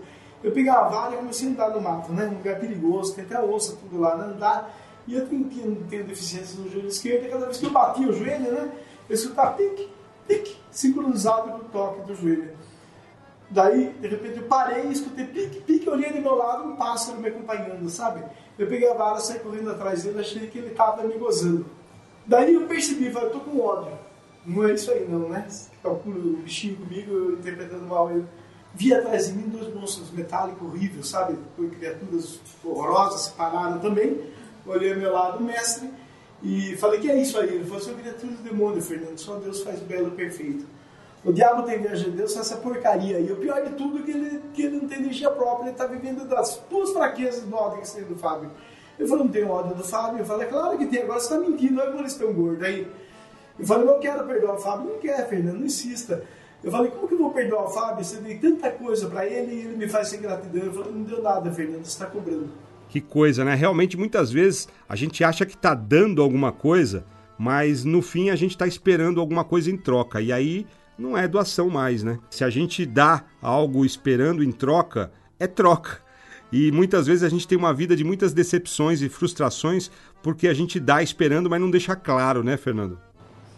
Eu 0.43 0.53
peguei 0.53 0.71
a 0.71 0.83
vara 0.83 1.15
e 1.15 1.17
comecei 1.17 1.49
a 1.49 1.51
andar 1.53 1.71
no 1.71 1.81
mato, 1.81 2.13
né? 2.13 2.27
Um 2.27 2.37
lugar 2.37 2.61
perigoso, 2.61 3.15
tem 3.15 3.25
até 3.25 3.43
onça 3.43 3.77
tudo 3.77 3.99
lá, 3.99 4.17
né? 4.17 4.35
Andar. 4.35 4.75
E 5.07 5.15
eu 5.15 5.27
tenho, 5.27 5.45
tenho, 5.89 6.05
deficiência 6.05 6.59
no 6.61 6.71
joelho 6.71 6.89
esquerdo, 6.89 7.27
e 7.27 7.29
cada 7.29 7.47
vez 7.47 7.59
que 7.59 7.67
eu 7.67 7.71
batia 7.71 8.09
o 8.09 8.13
joelho, 8.13 8.53
né? 8.53 8.71
Eu 9.09 9.15
escutava 9.15 9.55
pique, 9.55 9.91
pique, 10.29 10.57
sincronizado 10.71 11.51
com 11.51 11.59
o 11.59 11.65
toque 11.65 12.03
do 12.03 12.15
joelho. 12.15 12.53
Daí, 13.55 13.95
de 14.01 14.09
repente, 14.09 14.39
eu 14.39 14.43
parei, 14.45 14.89
escutei 14.89 15.27
pique, 15.27 15.61
pique, 15.61 15.89
olhei 15.89 16.13
do 16.13 16.21
meu 16.21 16.35
lado, 16.35 16.65
um 16.65 16.75
pássaro 16.75 17.21
me 17.21 17.29
acompanhando, 17.29 17.89
sabe? 17.89 18.25
Eu 18.59 18.67
peguei 18.67 18.91
a 18.91 18.95
vara, 18.95 19.21
saí 19.21 19.39
correndo 19.39 19.71
atrás 19.71 20.03
dele, 20.03 20.19
achei 20.19 20.49
que 20.49 20.59
ele 20.59 20.73
estava 20.73 21.05
me 21.05 21.15
gozando. 21.15 21.65
Daí 22.27 22.55
eu 22.55 22.67
percebi, 22.67 23.13
falei, 23.13 23.29
eu 23.29 23.33
tô 23.33 23.41
com 23.41 23.61
ódio. 23.61 23.97
Não 24.45 24.67
é 24.67 24.75
isso 24.75 24.91
aí 24.91 25.07
não, 25.09 25.29
né? 25.29 25.47
Calcula 25.81 26.19
o 26.19 26.37
bichinho 26.39 26.77
comigo, 26.77 27.13
eu 27.13 27.33
interpretando 27.35 27.87
mal 27.87 28.11
ele 28.11 28.27
vi 28.75 28.93
atrás 28.93 29.29
de 29.29 29.35
mim 29.35 29.49
dois 29.49 29.73
monstros 29.73 30.11
metálicos 30.11 30.67
horríveis, 30.67 31.09
sabe? 31.09 31.39
Criaturas 31.79 32.41
horrorosas, 32.65 33.23
se 33.23 33.33
pararam 33.33 33.79
também. 33.79 34.21
Olhei 34.67 34.93
ao 34.93 34.99
meu 34.99 35.13
lado, 35.13 35.43
mestre, 35.43 35.91
e 36.43 36.77
falei: 36.77 37.01
que 37.01 37.11
é 37.11 37.21
isso 37.21 37.39
aí? 37.39 37.55
Ele 37.55 37.65
falou: 37.65 37.81
são 37.81 37.95
criaturas 37.95 38.37
do 38.37 38.43
demônio, 38.43 38.83
Fernando, 38.83 39.19
só 39.19 39.37
Deus 39.37 39.63
faz 39.63 39.81
belo 39.81 40.09
e 40.09 40.11
perfeito. 40.13 40.67
O 41.25 41.33
diabo 41.33 41.63
tem 41.63 41.79
inveja 41.79 42.05
de 42.05 42.11
Deus, 42.11 42.37
essa 42.37 42.57
porcaria. 42.57 43.19
E 43.19 43.33
o 43.33 43.37
pior 43.37 43.63
de 43.63 43.71
tudo 43.71 43.99
é 43.99 44.03
que 44.03 44.11
ele, 44.11 44.43
que 44.53 44.63
ele 44.63 44.77
não 44.77 44.87
tem 44.87 44.99
energia 44.99 45.31
própria, 45.31 45.65
ele 45.65 45.71
está 45.73 45.87
vivendo 45.87 46.29
das 46.29 46.63
duas 46.69 46.91
fraquezas 46.91 47.45
do 47.45 47.57
ódio 47.57 47.81
que 47.81 47.91
tem 47.91 48.05
do 48.05 48.17
Fábio. 48.17 48.51
Ele 48.99 49.09
falou: 49.09 49.25
não 49.25 49.33
tem 49.33 49.45
ódio 49.45 49.75
do 49.75 49.83
Fábio? 49.83 50.19
Eu 50.19 50.25
falei: 50.27 50.47
é 50.47 50.51
claro 50.51 50.77
que 50.77 50.87
tem, 50.87 51.03
agora 51.03 51.19
você 51.19 51.35
está 51.35 51.49
mentindo, 51.49 51.81
olha 51.81 51.91
como 51.91 52.03
eles 52.03 52.13
estão 52.13 52.33
gordos 52.33 52.63
aí. 52.63 52.87
Eu 53.59 53.67
falei: 53.67 53.89
eu 53.89 53.99
quero 53.99 54.27
perdoar 54.27 54.55
o 54.57 54.59
Fábio. 54.59 54.91
Não 54.91 54.99
quer, 54.99 55.27
Fernando, 55.29 55.59
não 55.59 55.67
insista. 55.67 56.25
Eu 56.63 56.71
falei, 56.71 56.91
como 56.91 57.07
que 57.07 57.13
eu 57.13 57.19
vou 57.19 57.31
perdoar 57.31 57.65
o 57.65 57.69
Fábio? 57.69 58.03
Você 58.03 58.17
deu 58.17 58.39
tanta 58.41 58.71
coisa 58.71 59.07
para 59.07 59.27
ele 59.27 59.53
e 59.53 59.59
ele 59.61 59.77
me 59.77 59.87
faz 59.87 60.09
sem 60.09 60.21
gratidão. 60.21 60.63
Eu 60.63 60.73
falei, 60.73 60.93
não 60.93 61.03
deu 61.03 61.23
nada, 61.23 61.53
Fernando, 61.53 61.85
você 61.85 61.91
está 61.91 62.07
cobrando. 62.07 62.49
Que 62.89 63.03
coisa, 63.03 63.45
né? 63.45 63.55
Realmente, 63.55 63.99
muitas 63.99 64.33
vezes 64.33 64.67
a 64.89 64.97
gente 64.97 65.23
acha 65.23 65.45
que 65.45 65.55
está 65.55 65.75
dando 65.75 66.23
alguma 66.23 66.53
coisa, 66.53 67.05
mas 67.39 67.85
no 67.85 68.01
fim 68.01 68.31
a 68.31 68.37
gente 68.37 68.53
está 68.53 68.67
esperando 68.67 69.21
alguma 69.21 69.45
coisa 69.45 69.71
em 69.71 69.77
troca. 69.77 70.23
E 70.23 70.33
aí 70.33 70.67
não 70.99 71.17
é 71.17 71.27
doação 71.27 71.69
mais, 71.69 72.03
né? 72.03 72.19
Se 72.31 72.45
a 72.45 72.51
gente 72.51 72.87
dá 72.87 73.25
algo 73.43 73.85
esperando 73.85 74.43
em 74.43 74.53
troca, 74.53 75.13
é 75.39 75.47
troca. 75.47 76.03
E 76.53 76.71
muitas 76.71 77.07
vezes 77.07 77.23
a 77.23 77.29
gente 77.29 77.49
tem 77.49 77.59
uma 77.59 77.75
vida 77.75 77.97
de 77.97 78.05
muitas 78.05 78.33
decepções 78.33 79.03
e 79.03 79.09
frustrações 79.09 79.91
porque 80.23 80.47
a 80.47 80.55
gente 80.55 80.79
dá 80.79 81.03
esperando, 81.03 81.51
mas 81.51 81.61
não 81.61 81.71
deixa 81.71 81.97
claro, 81.97 82.45
né, 82.45 82.57
Fernando? 82.57 82.99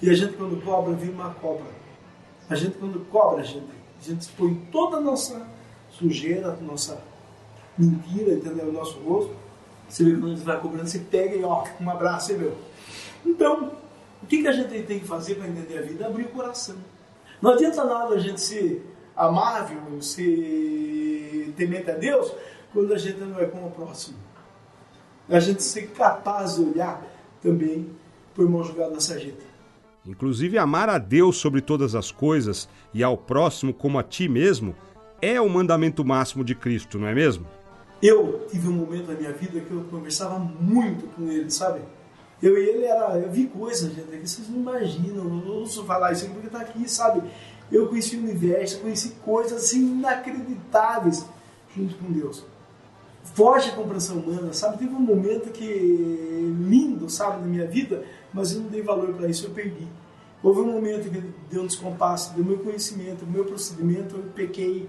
E 0.00 0.10
a 0.10 0.14
gente, 0.14 0.34
quando 0.34 0.62
cobra, 0.62 0.94
vira 0.94 1.12
uma 1.12 1.30
cobra. 1.30 1.66
A 2.48 2.54
gente, 2.54 2.76
quando 2.78 3.00
cobra, 3.10 3.42
a 3.42 3.44
gente, 3.44 3.66
a 4.00 4.04
gente 4.04 4.22
expõe 4.22 4.54
toda 4.72 4.96
a 4.96 5.00
nossa 5.00 5.46
sujeira, 5.90 6.56
nossa 6.62 7.00
mentira, 7.78 8.34
entendeu? 8.34 8.68
O 8.68 8.72
nosso 8.72 8.98
rosto. 9.00 9.34
Você 9.88 10.04
vê 10.04 10.12
quando 10.12 10.26
a 10.26 10.34
gente 10.34 10.44
vai 10.44 10.60
cobrando, 10.60 10.88
você 10.88 10.98
pega 10.98 11.36
e 11.36 11.44
ó, 11.44 11.64
um 11.80 11.90
abraço, 11.90 12.26
você 12.26 12.34
viu? 12.34 12.52
Então, 13.24 13.72
o 14.22 14.26
que, 14.26 14.42
que 14.42 14.48
a 14.48 14.52
gente 14.52 14.82
tem 14.84 14.98
que 14.98 15.06
fazer 15.06 15.36
para 15.36 15.48
entender 15.48 15.78
a 15.78 15.82
vida? 15.82 16.06
Abrir 16.06 16.24
o 16.24 16.28
coração. 16.30 16.76
Não 17.40 17.52
adianta 17.52 17.84
nada 17.84 18.14
a 18.14 18.18
gente 18.18 18.40
ser 18.40 18.84
amável, 19.16 20.00
ser 20.00 21.52
temente 21.56 21.90
a 21.90 21.94
Deus, 21.94 22.32
quando 22.72 22.92
a 22.92 22.98
gente 22.98 23.18
não 23.20 23.38
é 23.38 23.46
como 23.46 23.68
o 23.68 23.70
próximo. 23.70 24.16
A 25.28 25.40
gente 25.40 25.62
ser 25.62 25.88
capaz 25.88 26.56
de 26.56 26.62
olhar 26.62 27.02
também 27.42 27.90
para 28.34 28.42
o 28.42 28.46
irmão 28.46 28.62
jogado 28.62 28.92
na 28.92 29.00
sarjeta. 29.00 29.44
Inclusive, 30.06 30.56
amar 30.56 30.88
a 30.88 30.98
Deus 30.98 31.36
sobre 31.38 31.60
todas 31.60 31.94
as 31.94 32.12
coisas 32.12 32.68
e 32.94 33.02
ao 33.02 33.16
próximo 33.16 33.74
como 33.74 33.98
a 33.98 34.02
ti 34.02 34.28
mesmo 34.28 34.74
é 35.20 35.40
o 35.40 35.48
mandamento 35.48 36.04
máximo 36.04 36.44
de 36.44 36.54
Cristo, 36.54 36.98
não 36.98 37.08
é 37.08 37.14
mesmo? 37.14 37.46
Eu 38.00 38.46
tive 38.50 38.68
um 38.68 38.72
momento 38.72 39.08
na 39.08 39.14
minha 39.14 39.32
vida 39.32 39.58
que 39.58 39.70
eu 39.70 39.84
conversava 39.90 40.38
muito 40.38 41.06
com 41.08 41.28
ele, 41.30 41.50
sabe? 41.50 41.80
Eu 42.42 42.58
e 42.58 42.68
ele 42.68 42.84
era. 42.84 43.18
Eu 43.18 43.30
vi 43.30 43.46
coisas, 43.46 43.94
gente, 43.94 44.08
que 44.08 44.28
vocês 44.28 44.48
não 44.48 44.58
imaginam. 44.58 45.24
Não 45.24 45.48
ouço 45.48 45.84
falar 45.84 46.12
isso 46.12 46.28
porque 46.30 46.48
tá 46.48 46.60
aqui, 46.60 46.88
sabe? 46.90 47.22
Eu 47.70 47.88
conheci 47.88 48.16
o 48.16 48.20
universo, 48.20 48.80
conheci 48.80 49.10
coisas 49.24 49.64
assim 49.64 49.80
inacreditáveis 49.92 51.24
junto 51.76 51.94
com 51.96 52.12
Deus. 52.12 52.44
foge 53.34 53.70
à 53.70 53.74
compreensão 53.74 54.18
humana, 54.18 54.52
sabe? 54.52 54.78
Teve 54.78 54.94
um 54.94 55.00
momento 55.00 55.50
que 55.50 55.64
lindo, 56.60 57.10
sabe, 57.10 57.40
na 57.40 57.46
minha 57.46 57.66
vida, 57.66 58.04
mas 58.32 58.52
eu 58.52 58.60
não 58.60 58.68
dei 58.68 58.82
valor 58.82 59.12
para 59.14 59.28
isso, 59.28 59.46
eu 59.46 59.50
perdi. 59.50 59.86
Houve 60.42 60.60
um 60.60 60.72
momento 60.72 61.10
que 61.10 61.20
deu 61.50 61.62
um 61.62 61.66
descompasso 61.66 62.34
do 62.34 62.44
meu 62.44 62.58
conhecimento, 62.58 63.24
do 63.24 63.30
meu 63.30 63.44
procedimento, 63.44 64.16
eu 64.16 64.22
pequei 64.34 64.88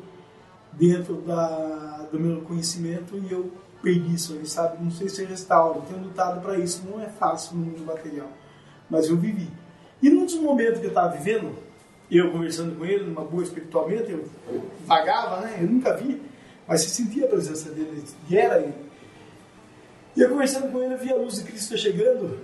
dentro 0.72 1.16
da, 1.16 2.08
do 2.12 2.20
meu 2.20 2.41
conhecimento 2.41 3.18
e 3.18 3.32
eu 3.32 3.52
perdi 3.82 4.15
isso 4.15 4.34
aí, 4.34 4.45
sabe? 4.45 4.84
Não 4.84 4.91
sei 4.91 5.09
se 5.09 5.23
restauro, 5.23 5.84
tenho 5.88 6.01
lutado 6.01 6.41
para 6.41 6.57
isso, 6.57 6.84
não 6.89 7.01
é 7.01 7.07
fácil 7.07 7.57
no 7.57 7.65
mundo 7.65 7.86
material, 7.86 8.30
mas 8.89 9.09
eu 9.09 9.17
vivi. 9.17 9.49
E 10.01 10.09
num 10.09 10.25
dos 10.25 10.36
momentos 10.36 10.80
que 10.80 10.86
eu 10.86 10.89
estava 10.89 11.15
vivendo, 11.15 11.55
eu 12.09 12.32
conversando 12.32 12.78
com 12.78 12.86
ele, 12.86 13.05
numa 13.05 13.23
boa 13.23 13.43
espiritualmente, 13.43 14.11
eu 14.11 14.25
vagava, 14.86 15.41
né? 15.41 15.57
Eu 15.59 15.67
nunca 15.67 15.95
vi, 15.95 16.21
mas 16.67 16.82
se 16.82 16.89
sentia 16.89 17.25
a 17.25 17.30
presença 17.30 17.69
dele, 17.71 18.03
e 18.30 18.38
era 18.38 18.59
ele. 18.59 18.88
E 20.15 20.21
eu 20.21 20.30
conversando 20.30 20.71
com 20.71 20.82
ele, 20.82 20.93
eu 20.93 20.97
vi 20.97 21.11
a 21.11 21.15
luz 21.15 21.36
de 21.36 21.43
Cristo 21.43 21.78
chegando, 21.78 22.39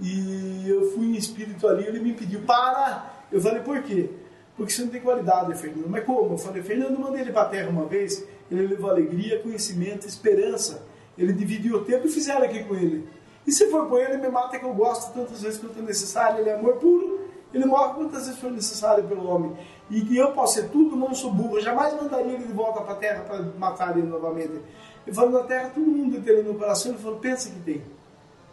e 0.00 0.64
eu 0.68 0.92
fui 0.92 1.06
em 1.06 1.16
espírito 1.16 1.66
ali, 1.68 1.86
ele 1.86 2.00
me 2.00 2.14
pediu, 2.14 2.40
para! 2.42 3.20
Eu 3.30 3.40
falei, 3.40 3.60
por 3.60 3.82
quê? 3.82 4.10
Porque 4.56 4.72
você 4.72 4.82
não 4.82 4.88
tem 4.90 5.00
qualidade, 5.00 5.54
Fernando. 5.54 5.88
Mas 5.88 6.04
como? 6.04 6.34
Eu 6.34 6.38
falei, 6.38 6.62
Fernando, 6.62 6.92
eu 6.92 7.00
mandei 7.00 7.22
ele 7.22 7.32
para 7.32 7.42
a 7.42 7.48
terra 7.48 7.70
uma 7.70 7.86
vez, 7.86 8.26
ele 8.50 8.66
levou 8.66 8.90
alegria, 8.90 9.40
conhecimento, 9.40 10.06
esperança. 10.06 10.82
Ele 11.16 11.32
dividiu 11.32 11.76
o 11.76 11.84
tempo 11.84 12.06
e 12.06 12.10
fizeram 12.10 12.42
aqui 12.42 12.64
com 12.64 12.74
ele. 12.74 13.06
E 13.46 13.52
se 13.52 13.70
for 13.70 13.88
com 13.88 13.98
ele, 13.98 14.16
me 14.16 14.28
mata 14.28 14.58
que 14.58 14.64
eu 14.64 14.74
gosto 14.74 15.12
tantas 15.12 15.42
vezes 15.42 15.58
quanto 15.58 15.78
é 15.78 15.82
necessário, 15.82 16.40
ele 16.40 16.50
é 16.50 16.54
amor 16.54 16.74
puro, 16.76 17.20
ele 17.52 17.64
morre 17.64 17.94
quantas 17.94 18.26
vezes 18.26 18.40
for 18.40 18.50
necessário 18.50 19.04
pelo 19.04 19.26
homem. 19.26 19.56
E 19.90 20.02
que 20.02 20.16
eu 20.16 20.32
posso 20.32 20.54
ser 20.54 20.68
tudo, 20.68 20.94
não 20.94 21.14
sou 21.14 21.32
burro. 21.32 21.56
Eu 21.56 21.62
jamais 21.62 21.94
mandaria 22.00 22.32
ele 22.32 22.44
de 22.44 22.52
volta 22.52 22.80
para 22.80 22.92
a 22.92 22.96
terra 22.96 23.24
para 23.24 23.42
matar 23.58 23.96
ele 23.98 24.06
novamente. 24.06 24.52
Ele 25.06 25.16
falou, 25.16 25.30
na 25.30 25.42
terra 25.42 25.70
todo 25.70 25.84
mundo 25.84 26.20
tem 26.22 26.34
ele 26.34 26.48
no 26.48 26.54
coração. 26.54 26.92
Ele 26.92 27.00
falou, 27.00 27.18
pensa 27.18 27.50
que 27.50 27.58
tem. 27.60 27.82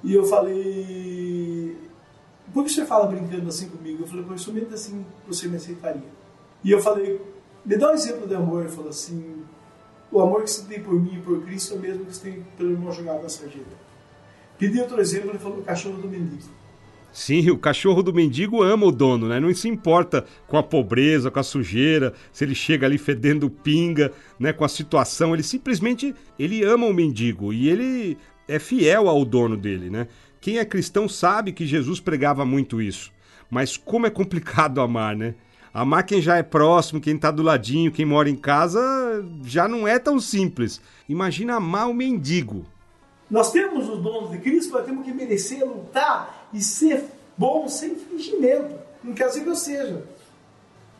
E 0.04 0.14
eu 0.14 0.26
falei, 0.26 1.78
por 2.54 2.64
que 2.64 2.72
você 2.72 2.86
fala 2.86 3.06
brincando 3.06 3.48
assim 3.50 3.70
comigo? 3.70 4.04
Eu 4.04 4.08
falei, 4.08 4.26
porque 4.26 4.42
somente 4.42 4.74
assim 4.74 5.06
você 5.28 5.48
me 5.48 5.58
aceitaria. 5.58 6.10
E 6.64 6.72
eu 6.72 6.82
falei, 6.82 7.22
me 7.64 7.78
dá 7.78 7.92
um 7.92 7.94
exemplo 7.94 8.28
de 8.28 8.34
amor. 8.34 8.62
Ele 8.62 8.72
falou 8.72 8.90
assim, 8.90 9.44
o 10.12 10.22
amor 10.22 10.44
que 10.44 10.52
você 10.52 10.64
tem 10.66 10.82
por 10.82 10.94
mim 10.94 11.16
e 11.16 11.20
por 11.20 11.44
Cristo 11.44 11.74
é 11.74 11.78
o 11.78 11.80
mesmo 11.80 12.06
que 12.06 12.16
você 12.16 12.32
tem 12.32 12.44
pelo 12.58 12.72
irmão 12.72 12.92
jogado 12.92 13.24
na 13.24 13.30
sarjeta. 13.30 13.88
Pedi 14.58 14.80
outro 14.80 15.00
exemplo, 15.00 15.30
ele 15.30 15.40
falou, 15.40 15.60
o 15.60 15.64
cachorro 15.64 15.98
do 15.98 16.08
mendigo. 16.08 16.58
Sim, 17.14 17.50
o 17.50 17.58
cachorro 17.58 18.04
do 18.04 18.14
mendigo 18.14 18.62
ama 18.62 18.86
o 18.86 18.92
dono, 18.92 19.28
né? 19.28 19.40
Não 19.40 19.54
se 19.54 19.68
importa 19.68 20.26
com 20.48 20.58
a 20.58 20.64
pobreza, 20.64 21.32
com 21.32 21.40
a 21.40 21.44
sujeira, 21.44 22.14
se 22.32 22.46
ele 22.46 22.54
chega 22.54 22.86
ali 22.86 22.98
fedendo 22.98 23.50
pinga, 23.50 24.12
né? 24.40 24.54
Com 24.54 24.64
a 24.64 24.70
situação, 24.70 25.34
ele 25.34 25.42
simplesmente 25.42 26.14
ele 26.38 26.64
ama 26.64 26.86
o 26.86 26.94
mendigo 26.94 27.52
e 27.52 27.70
ele 27.70 28.18
é 28.48 28.60
fiel 28.60 29.10
ao 29.10 29.26
dono 29.26 29.58
dele, 29.58 29.90
né? 29.90 30.08
Quem 30.40 30.60
é 30.60 30.66
cristão 30.66 31.10
sabe 31.10 31.52
que 31.52 31.66
Jesus 31.66 32.00
pregava 32.00 32.46
muito 32.46 32.82
isso. 32.82 33.12
Mas 33.50 33.78
como 33.78 34.06
é 34.06 34.10
complicado 34.10 34.80
amar, 34.82 35.16
né? 35.16 35.34
Amar 35.78 36.04
quem 36.04 36.20
já 36.20 36.38
é 36.38 36.42
próximo, 36.42 37.00
quem 37.00 37.16
tá 37.16 37.30
do 37.30 37.44
ladinho, 37.44 37.92
quem 37.92 38.04
mora 38.04 38.28
em 38.28 38.36
casa, 38.36 39.24
já 39.44 39.68
não 39.68 39.88
é 39.88 40.00
tão 40.00 40.20
simples. 40.20 40.82
Imagina 41.08 41.58
amar 41.58 41.88
o 41.88 41.94
mendigo. 41.94 42.66
Nós 43.30 43.52
temos 43.52 43.88
os 43.88 44.02
dons 44.02 44.32
de 44.32 44.40
Cristo, 44.40 44.74
nós 44.74 44.88
temos 44.88 45.06
que 45.06 45.14
merecer, 45.14 45.64
lutar 45.64 46.50
e 46.52 46.64
ser 46.64 47.06
bom 47.38 47.70
sem 47.70 47.96
fingimento. 47.96 48.74
Não 49.04 49.14
quer 49.14 49.28
dizer 49.28 49.44
que 49.44 49.50
eu 49.50 49.56
seja. 49.56 50.04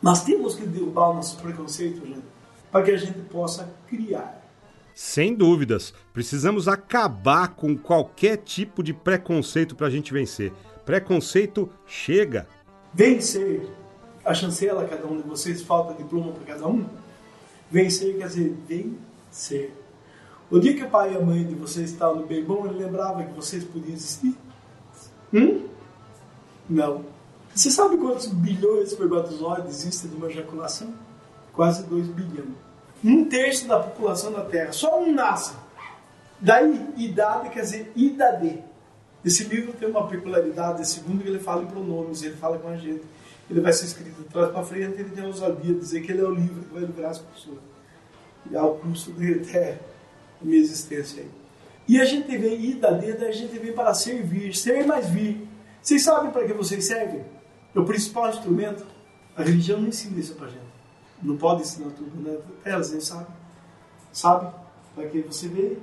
Nós 0.00 0.22
temos 0.22 0.54
que 0.54 0.64
derrubar 0.64 1.10
o 1.10 1.14
nosso 1.14 1.38
preconceito, 1.38 2.06
gente, 2.06 2.22
para 2.70 2.84
que 2.84 2.92
a 2.92 2.96
gente 2.96 3.18
possa 3.22 3.68
criar. 3.88 4.48
Sem 4.94 5.34
dúvidas, 5.34 5.92
precisamos 6.12 6.68
acabar 6.68 7.48
com 7.48 7.76
qualquer 7.76 8.36
tipo 8.36 8.84
de 8.84 8.94
preconceito 8.94 9.74
para 9.74 9.88
a 9.88 9.90
gente 9.90 10.12
vencer. 10.12 10.52
Preconceito 10.86 11.68
chega. 11.84 12.46
Vencer. 12.94 13.77
A 14.28 14.34
chancela, 14.34 14.86
cada 14.86 15.06
um 15.06 15.16
de 15.16 15.26
vocês, 15.26 15.62
falta 15.62 15.94
diploma 15.94 16.32
para 16.32 16.54
cada 16.54 16.68
um. 16.68 16.84
Vencer 17.70 18.18
quer 18.18 18.28
dizer 18.28 18.54
vencer. 18.68 19.72
O 20.50 20.58
dia 20.58 20.74
que 20.74 20.84
o 20.84 20.90
pai 20.90 21.14
e 21.14 21.16
a 21.16 21.20
mãe 21.20 21.46
de 21.46 21.54
vocês 21.54 21.90
estavam 21.90 22.26
bem 22.26 22.44
bom, 22.44 22.66
ele 22.66 22.84
lembrava 22.84 23.24
que 23.24 23.32
vocês 23.32 23.64
podiam 23.64 23.94
existir? 23.94 24.36
Hum? 25.32 25.66
Não. 26.68 27.06
Você 27.54 27.70
sabe 27.70 27.96
quantos 27.96 28.26
bilhões 28.26 28.88
de 28.88 28.92
espermatozoides 28.92 29.78
existem 29.78 30.10
numa 30.10 30.26
ejaculação? 30.26 30.92
Quase 31.54 31.84
2 31.84 32.08
bilhões. 32.08 32.50
Um 33.02 33.24
terço 33.24 33.66
da 33.66 33.80
população 33.80 34.30
da 34.30 34.44
Terra. 34.44 34.72
Só 34.72 35.00
um 35.00 35.10
nasce. 35.10 35.54
Daí, 36.38 36.86
idade 36.98 37.48
quer 37.48 37.62
dizer 37.62 37.92
idade. 37.96 38.62
Esse 39.24 39.44
livro 39.44 39.72
tem 39.72 39.88
uma 39.88 40.06
peculiaridade, 40.06 40.86
segundo 40.86 41.26
ele 41.26 41.38
fala 41.38 41.62
em 41.62 41.66
pronomes, 41.66 42.22
ele 42.22 42.36
fala 42.36 42.58
com 42.58 42.68
a 42.68 42.76
gente. 42.76 43.02
Ele 43.50 43.60
vai 43.60 43.72
ser 43.72 43.86
escrito 43.86 44.22
de 44.22 44.28
trás 44.28 44.52
para 44.52 44.62
frente, 44.62 45.00
ele 45.00 45.10
tem 45.10 45.24
a 45.24 45.26
ousadia 45.26 45.74
de 45.74 45.80
dizer 45.80 46.02
que 46.02 46.12
ele 46.12 46.20
é 46.20 46.24
o 46.24 46.34
livro 46.34 46.62
que 46.62 46.74
vai 46.74 46.82
livrar 46.82 47.10
as 47.10 47.18
pessoas. 47.18 47.58
E 48.50 48.56
ao 48.56 48.76
custo 48.76 49.12
de 49.12 49.34
até 49.34 49.78
minha 50.40 50.58
existência 50.58 51.22
aí. 51.22 51.30
E 51.88 51.98
a 52.00 52.04
gente 52.04 52.36
vem, 52.36 52.62
e 52.62 52.74
da 52.74 52.90
a 52.90 53.30
gente 53.32 53.58
vem 53.58 53.72
para 53.72 53.94
servir, 53.94 54.54
ser 54.54 54.86
mais 54.86 55.08
vir. 55.08 55.48
Vocês 55.80 56.04
sabem 56.04 56.30
para 56.30 56.46
que 56.46 56.52
vocês 56.52 56.84
servem? 56.84 57.24
O 57.74 57.84
principal 57.84 58.28
instrumento. 58.28 58.84
A 59.34 59.42
religião 59.42 59.80
não 59.80 59.88
ensina 59.88 60.18
isso 60.20 60.34
para 60.34 60.48
gente. 60.48 60.68
Não 61.22 61.36
pode 61.36 61.62
ensinar 61.62 61.90
tudo, 61.92 62.10
né? 62.20 62.36
Elas 62.64 62.90
nem 62.90 63.00
sabem. 63.00 63.34
Sabe? 64.12 64.52
Para 64.94 65.06
que 65.08 65.20
você 65.22 65.48
vê, 65.48 65.78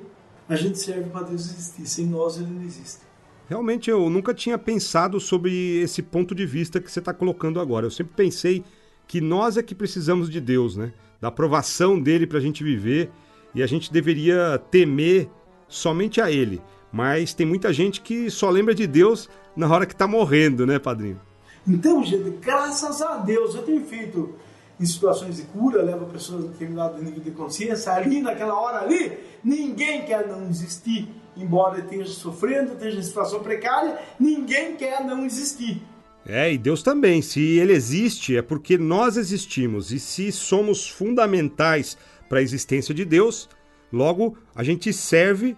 a 0.47 0.55
gente 0.55 0.77
serve 0.77 1.09
para 1.09 1.23
Deus 1.23 1.49
existir. 1.49 1.87
Sem 1.87 2.05
nós 2.05 2.37
ele 2.37 2.51
não 2.51 2.61
existe. 2.61 3.01
Realmente 3.47 3.89
eu 3.89 4.09
nunca 4.09 4.33
tinha 4.33 4.57
pensado 4.57 5.19
sobre 5.19 5.81
esse 5.81 6.01
ponto 6.01 6.33
de 6.33 6.45
vista 6.45 6.79
que 6.79 6.91
você 6.91 6.99
está 6.99 7.13
colocando 7.13 7.59
agora. 7.59 7.85
Eu 7.85 7.91
sempre 7.91 8.13
pensei 8.15 8.63
que 9.07 9.21
nós 9.21 9.55
é 9.55 9.63
que 9.63 9.75
precisamos 9.75 10.29
de 10.29 10.41
Deus, 10.41 10.75
né? 10.75 10.91
Da 11.21 11.27
aprovação 11.27 11.99
dele 11.99 12.25
para 12.25 12.39
a 12.39 12.41
gente 12.41 12.63
viver 12.63 13.11
e 13.53 13.61
a 13.61 13.67
gente 13.67 13.93
deveria 13.93 14.59
temer 14.71 15.29
somente 15.67 16.19
a 16.19 16.31
Ele. 16.31 16.61
Mas 16.91 17.33
tem 17.33 17.45
muita 17.45 17.71
gente 17.71 18.01
que 18.01 18.29
só 18.31 18.49
lembra 18.49 18.73
de 18.73 18.87
Deus 18.87 19.29
na 19.55 19.71
hora 19.71 19.85
que 19.85 19.93
está 19.93 20.07
morrendo, 20.07 20.65
né, 20.65 20.79
padrinho? 20.79 21.19
Então, 21.67 22.03
gente, 22.03 22.29
graças 22.41 23.01
a 23.01 23.17
Deus 23.17 23.55
eu 23.55 23.63
tenho 23.63 23.83
feito 23.85 24.35
em 24.79 24.85
situações 24.85 25.37
de 25.37 25.43
cura, 25.43 25.81
levo 25.81 26.05
pessoas 26.07 26.45
a 26.45 26.47
determinado 26.47 27.01
nível 27.01 27.21
de 27.21 27.31
consciência, 27.31 27.93
ali 27.93 28.21
naquela 28.21 28.59
hora 28.59 28.81
ali, 28.81 29.17
ninguém 29.43 30.03
quer 30.03 30.27
não 30.27 30.47
existir, 30.49 31.07
embora 31.35 31.79
esteja 31.79 32.11
sofrendo, 32.11 32.73
esteja 32.73 32.99
em 32.99 33.03
situação 33.03 33.41
precária, 33.41 33.99
ninguém 34.19 34.75
quer 34.75 35.03
não 35.03 35.25
existir. 35.25 35.81
É, 36.27 36.51
e 36.51 36.57
Deus 36.57 36.81
também, 36.81 37.21
se 37.21 37.39
Ele 37.39 37.73
existe, 37.73 38.35
é 38.35 38.41
porque 38.41 38.77
nós 38.77 39.15
existimos, 39.15 39.91
e 39.91 39.99
se 39.99 40.31
somos 40.31 40.89
fundamentais 40.89 41.97
para 42.27 42.39
a 42.39 42.41
existência 42.41 42.93
de 42.95 43.05
Deus, 43.05 43.47
logo 43.91 44.37
a 44.55 44.63
gente 44.63 44.91
serve 44.91 45.55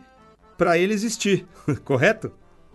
para 0.57 0.77
ele 0.77 0.93
existir, 0.93 1.45
correto? 1.85 2.31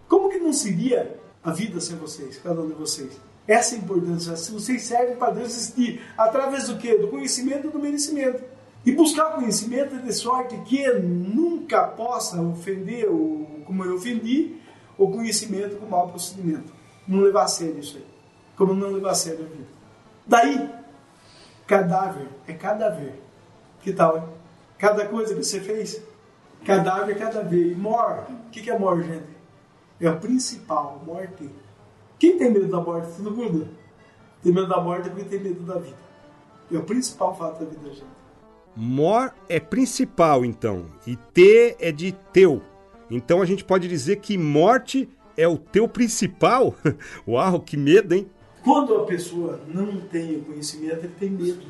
Como 0.09 0.30
que 0.30 0.38
não 0.38 0.53
seria 0.53 1.16
a 1.42 1.53
vida 1.53 1.80
sem 1.80 1.96
vocês, 1.96 2.38
cada 2.42 2.61
um 2.61 2.68
de 2.68 2.74
vocês? 2.74 3.20
Essa 3.46 3.74
é 3.74 3.78
a 3.78 3.80
importância. 3.82 4.36
Se 4.36 4.53
vocês 4.53 4.82
servem 4.82 5.16
para 5.16 5.32
Deus 5.32 5.50
existir, 5.50 6.00
através 6.16 6.68
do 6.68 6.78
quê? 6.78 6.96
Do 6.96 7.09
conhecimento 7.09 7.66
e 7.66 7.70
do 7.70 7.78
merecimento. 7.78 8.42
E 8.85 8.93
buscar 8.93 9.37
conhecimento 9.37 9.97
de 9.97 10.12
sorte 10.12 10.57
que 10.62 10.91
nunca 10.95 11.87
possa 11.87 12.41
ofender, 12.43 13.09
o, 13.09 13.62
como 13.64 13.85
eu 13.85 13.95
ofendi, 13.95 14.57
o 14.99 15.11
conhecimento 15.11 15.76
com 15.76 15.87
mau 15.87 16.09
procedimento. 16.09 16.72
Não 17.07 17.20
levar 17.20 17.45
a 17.45 17.49
sério 17.49 17.78
isso 17.78 17.97
aí. 17.97 18.07
Como 18.57 18.74
não 18.74 18.91
levar 18.91 19.11
a 19.11 19.14
sério 19.14 19.45
a 19.45 19.49
vida. 19.49 19.68
Daí, 20.26 20.70
cadáver 21.66 22.28
é 22.47 22.53
cadáver. 22.53 23.14
Que 23.83 23.93
tal, 23.93 24.18
hein? 24.18 24.24
Cada 24.78 25.07
coisa 25.07 25.35
que 25.35 25.43
você 25.43 25.61
fez, 25.61 26.03
cadáver 26.64 27.16
cada 27.16 27.43
vez. 27.43 27.76
Mor, 27.76 28.24
o 28.47 28.51
que, 28.51 28.61
que 28.61 28.70
é 28.70 28.78
mor, 28.78 29.03
gente? 29.03 29.26
É 30.01 30.11
o 30.11 30.18
principal, 30.18 31.01
morte. 31.07 31.49
Quem 32.18 32.37
tem 32.37 32.51
medo 32.51 32.68
da 32.68 32.80
morte? 32.80 33.16
Todo 33.16 33.30
mundo. 33.30 33.68
Tem 34.43 34.53
medo 34.53 34.68
da 34.68 34.80
morte 34.80 35.09
porque 35.09 35.24
tem 35.24 35.41
medo 35.41 35.62
da 35.62 35.78
vida. 35.78 35.97
É 36.72 36.76
o 36.76 36.83
principal 36.83 37.37
fato 37.37 37.64
da 37.64 37.70
vida, 37.70 37.91
gente. 37.91 38.22
Mor 38.75 39.35
é 39.49 39.61
principal, 39.61 40.45
então. 40.45 40.87
E 41.07 41.16
T 41.16 41.77
é 41.79 41.93
de 41.93 42.12
teu. 42.33 42.62
Então 43.11 43.43
a 43.43 43.45
gente 43.45 43.64
pode 43.64 43.87
dizer 43.87 44.16
que 44.16 44.39
morte 44.39 45.09
é 45.37 45.47
o 45.47 45.59
teu 45.59 45.87
principal? 45.87 46.75
Uau, 47.29 47.61
que 47.61 47.77
medo, 47.77 48.14
hein? 48.14 48.31
Quando 48.64 48.97
a 48.97 49.05
pessoa 49.05 49.61
não 49.68 50.01
tem 50.01 50.37
o 50.37 50.45
conhecimento, 50.45 51.05
ele 51.05 51.14
tem 51.18 51.31
medo. 51.31 51.66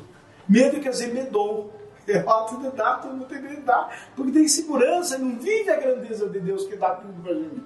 Medo 0.47 0.79
quer 0.79 0.89
dizer 0.89 1.13
medou. 1.13 1.73
É 2.05 2.17
ato 2.17 2.57
de 2.57 2.69
dar, 2.71 3.01
todo 3.01 3.13
mundo 3.13 3.27
tem 3.29 3.41
medo 3.41 3.55
de 3.55 3.61
dar. 3.61 4.11
Porque 4.13 4.33
tem 4.33 4.45
segurança, 4.45 5.17
não 5.17 5.39
vive 5.39 5.69
a 5.69 5.79
grandeza 5.79 6.27
de 6.27 6.37
Deus 6.41 6.65
que 6.67 6.75
dá 6.75 6.95
tudo 6.95 7.13
pra 7.23 7.33
gente. 7.33 7.63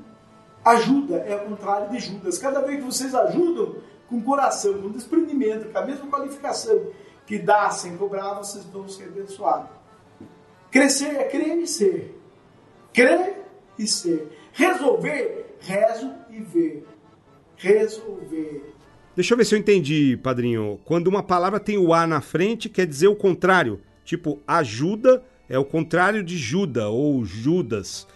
Ajuda 0.64 1.16
é 1.16 1.36
o 1.36 1.40
contrário 1.50 1.90
de 1.90 1.98
Judas. 1.98 2.38
Cada 2.38 2.62
vez 2.62 2.78
que 2.78 2.86
vocês 2.86 3.16
ajudam 3.16 3.78
com 4.08 4.22
coração, 4.22 4.80
com 4.80 4.92
desprendimento, 4.92 5.70
com 5.70 5.78
a 5.80 5.86
mesma 5.88 6.06
qualificação 6.06 6.80
que 7.28 7.38
dá 7.38 7.70
sem 7.70 7.96
cobrar, 7.98 8.34
vocês 8.36 8.64
vão 8.66 8.88
ser 8.88 9.04
abençoados. 9.04 9.70
Crescer 10.72 11.16
é 11.16 11.24
crer 11.26 11.58
e 11.58 11.68
ser. 11.68 12.20
Crer 12.94 13.44
e 13.78 13.86
ser. 13.86 14.28
Resolver, 14.54 15.58
rezo 15.60 16.12
e 16.32 16.40
ver. 16.40 16.88
Resolver. 17.58 18.74
Deixa 19.16 19.34
eu 19.34 19.38
ver 19.38 19.46
se 19.46 19.54
eu 19.54 19.60
entendi, 19.60 20.18
padrinho. 20.18 20.80
Quando 20.86 21.08
uma 21.08 21.22
palavra 21.22 21.60
tem 21.60 21.78
o 21.78 21.94
A 21.94 22.08
na 22.08 22.22
frente, 22.22 22.70
quer 22.70 22.88
dizer 22.88 23.08
o 23.08 23.16
contrário. 23.16 23.82
Tipo, 24.04 24.40
ajuda 24.48 25.24
é 25.50 25.58
o 25.58 25.66
contrário 25.66 26.24
de 26.24 26.38
Juda 26.38 26.90
ou 26.90 27.24
Judas. 27.24 28.08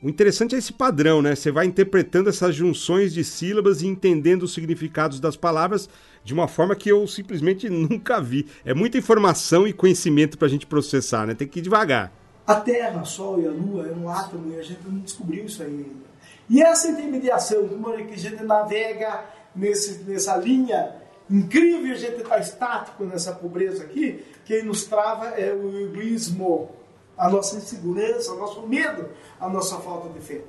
O 0.00 0.08
interessante 0.08 0.54
é 0.54 0.58
esse 0.58 0.72
padrão, 0.72 1.20
né? 1.20 1.34
Você 1.34 1.50
vai 1.50 1.66
interpretando 1.66 2.28
essas 2.28 2.54
junções 2.54 3.12
de 3.12 3.24
sílabas 3.24 3.82
e 3.82 3.88
entendendo 3.88 4.44
os 4.44 4.54
significados 4.54 5.18
das 5.18 5.36
palavras 5.36 5.88
de 6.22 6.32
uma 6.32 6.46
forma 6.46 6.76
que 6.76 6.88
eu 6.88 7.04
simplesmente 7.08 7.66
nunca 7.70 8.20
vi. 8.20 8.46
É 8.64 8.72
muita 8.72 8.96
informação 8.96 9.66
e 9.66 9.72
conhecimento 9.72 10.38
para 10.38 10.46
a 10.46 10.50
gente 10.50 10.66
processar, 10.66 11.26
né? 11.26 11.34
Tem 11.34 11.48
que 11.48 11.58
ir 11.58 11.62
devagar. 11.62 12.12
A 12.46 12.54
Terra, 12.54 13.02
o 13.02 13.04
Sol 13.04 13.42
e 13.42 13.46
a 13.48 13.50
Lua 13.50 13.88
é 13.88 13.92
um 13.92 14.08
átomo 14.08 14.54
e 14.54 14.60
a 14.60 14.62
gente 14.62 14.80
não 14.86 15.00
descobriu 15.00 15.44
isso 15.44 15.64
aí 15.64 15.68
ainda. 15.68 16.08
E 16.48 16.62
essa 16.62 16.88
intermediação, 16.88 17.68
que 17.68 18.14
a 18.14 18.16
gente 18.16 18.42
navega 18.44 19.24
nesse, 19.54 20.04
nessa 20.04 20.36
linha 20.36 20.94
incrível, 21.28 21.92
a 21.92 21.98
gente 21.98 22.22
está 22.22 22.38
estático 22.38 23.04
nessa 23.04 23.32
pobreza 23.32 23.82
aqui, 23.82 24.24
quem 24.44 24.62
nos 24.62 24.84
trava 24.84 25.26
é 25.30 25.52
o 25.52 25.88
egoísmo 25.88 26.70
a 27.18 27.28
nossa 27.28 27.56
insegurança, 27.56 28.32
o 28.32 28.38
nosso 28.38 28.66
medo, 28.66 29.08
a 29.40 29.48
nossa 29.48 29.76
falta 29.78 30.08
de 30.08 30.20
fé. 30.20 30.42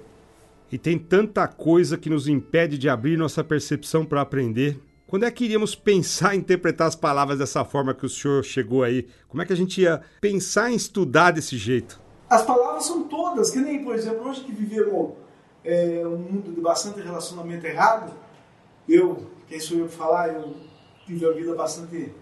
E 0.71 0.77
tem 0.77 0.99
tanta 0.99 1.47
coisa 1.47 1.97
que 1.97 2.09
nos 2.09 2.27
impede 2.27 2.77
de 2.77 2.87
abrir 2.87 3.17
nossa 3.17 3.43
percepção 3.43 4.05
para 4.05 4.21
aprender. 4.21 4.79
Quando 5.07 5.25
é 5.25 5.31
que 5.31 5.45
iríamos 5.45 5.73
pensar 5.73 6.35
em 6.35 6.39
interpretar 6.39 6.87
as 6.87 6.95
palavras 6.95 7.39
dessa 7.39 7.65
forma 7.65 7.95
que 7.95 8.05
o 8.05 8.09
senhor 8.09 8.43
chegou 8.43 8.83
aí? 8.83 9.07
Como 9.27 9.41
é 9.41 9.45
que 9.45 9.51
a 9.51 9.55
gente 9.55 9.81
ia 9.81 10.01
pensar 10.21 10.71
em 10.71 10.75
estudar 10.75 11.31
desse 11.31 11.57
jeito? 11.57 11.99
As 12.29 12.43
palavras 12.43 12.85
são 12.85 13.07
todas, 13.07 13.49
que 13.49 13.57
nem, 13.57 13.83
por 13.83 13.95
exemplo, 13.95 14.29
hoje 14.29 14.43
que 14.43 14.51
vivemos 14.51 15.13
é, 15.63 16.03
um 16.05 16.17
mundo 16.17 16.53
de 16.53 16.61
bastante 16.61 17.01
relacionamento 17.01 17.65
errado, 17.65 18.13
eu, 18.87 19.25
quem 19.47 19.59
sou 19.59 19.79
eu 19.79 19.87
para 19.87 19.97
falar, 19.97 20.27
eu 20.29 20.55
tive 21.07 21.25
a 21.25 21.31
vida 21.31 21.55
bastante 21.55 22.13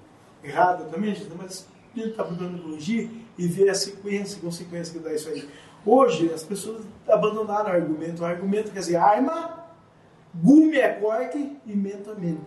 errada 0.41 0.85
também, 0.85 1.13
mas 1.37 1.67
ele 2.01 2.11
está 2.11 2.23
procurando 2.23 2.61
corrigir 2.61 3.09
e 3.37 3.47
ver 3.47 3.69
a 3.69 3.75
sequência, 3.75 4.37
a 4.37 4.41
consequência 4.41 4.93
que 4.93 4.99
dá 4.99 5.13
isso 5.13 5.29
aí. 5.29 5.47
Hoje, 5.85 6.31
as 6.33 6.43
pessoas 6.43 6.81
abandonaram 7.07 7.69
o 7.69 7.73
argumento. 7.73 8.21
O 8.21 8.25
argumento 8.25 8.71
quer 8.71 8.79
dizer 8.79 8.97
arma, 8.97 9.65
gume 10.35 10.77
é 10.77 10.89
corte 10.89 11.57
e 11.65 11.75
mento 11.75 12.11
é 12.11 12.15
mente. 12.19 12.41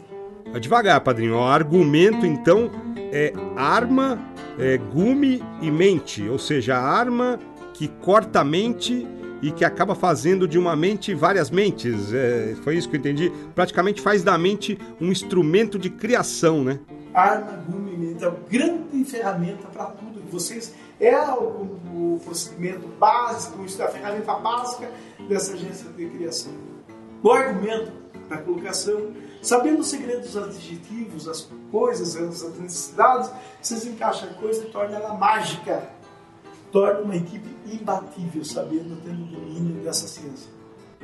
Vai 0.51 0.61
devagar, 0.61 1.01
padrinho. 1.01 1.37
O 1.37 1.43
argumento, 1.43 2.27
então, 2.27 2.71
é 3.13 3.33
arma, 3.57 4.19
é 4.59 4.77
gume 4.77 5.43
e 5.63 5.71
mente. 5.71 6.29
Ou 6.29 6.39
seja, 6.39 6.77
a 6.77 6.83
arma 6.83 7.39
que 7.73 7.89
corta 7.89 8.41
a 8.41 8.45
mente 8.45 9.07
e 9.43 9.51
que 9.51 9.65
acaba 9.65 9.95
fazendo 9.95 10.47
de 10.47 10.59
uma 10.59 10.77
mente 10.77 11.15
várias 11.15 11.51
mentes. 11.51 12.13
É, 12.13 12.55
foi 12.63 12.77
isso 12.77 12.89
que 12.89 12.97
eu 12.97 13.01
entendi. 13.01 13.33
Praticamente 13.55 14.01
faz 14.01 14.23
da 14.23 14.37
mente 14.37 14.79
um 15.01 15.11
instrumento 15.11 15.79
de 15.79 15.89
criação, 15.89 16.63
né? 16.63 16.79
Arma, 17.15 17.65
gume 17.69 17.90
mente 18.01 18.25
é 18.25 18.29
uma 18.29 18.39
grande 18.49 19.05
ferramenta 19.05 19.69
para 19.69 19.87
tudo. 19.87 20.23
Vocês 20.31 20.75
é 20.99 21.17
o, 21.33 22.17
o 22.17 22.21
procedimento 22.25 22.87
básico, 22.99 23.65
é 23.79 23.83
a 23.83 23.89
ferramenta 23.89 24.35
básica 24.35 24.91
dessa 25.29 25.55
agência 25.55 25.89
de 25.91 26.07
criação. 26.07 26.53
O 27.23 27.31
argumento 27.31 27.93
da 28.29 28.39
colocação, 28.39 29.13
sabendo 29.43 29.81
os 29.81 29.89
segredos 29.89 30.37
adjetivos, 30.37 31.29
as 31.29 31.49
coisas, 31.71 32.17
as 32.17 32.59
necessidades, 32.59 33.31
vocês 33.61 33.87
encaixam 33.87 34.31
a 34.31 34.35
coisa 34.35 34.65
e 34.65 34.71
torna 34.71 34.97
ela 34.97 35.15
mágica. 35.15 35.89
Torna 36.73 37.01
uma 37.01 37.17
equipe 37.17 37.49
imbatível, 37.67 38.45
sabendo, 38.45 38.97
tendo 39.05 39.25
domínio 39.25 39.83
dessa 39.83 40.07
ciência. 40.07 40.49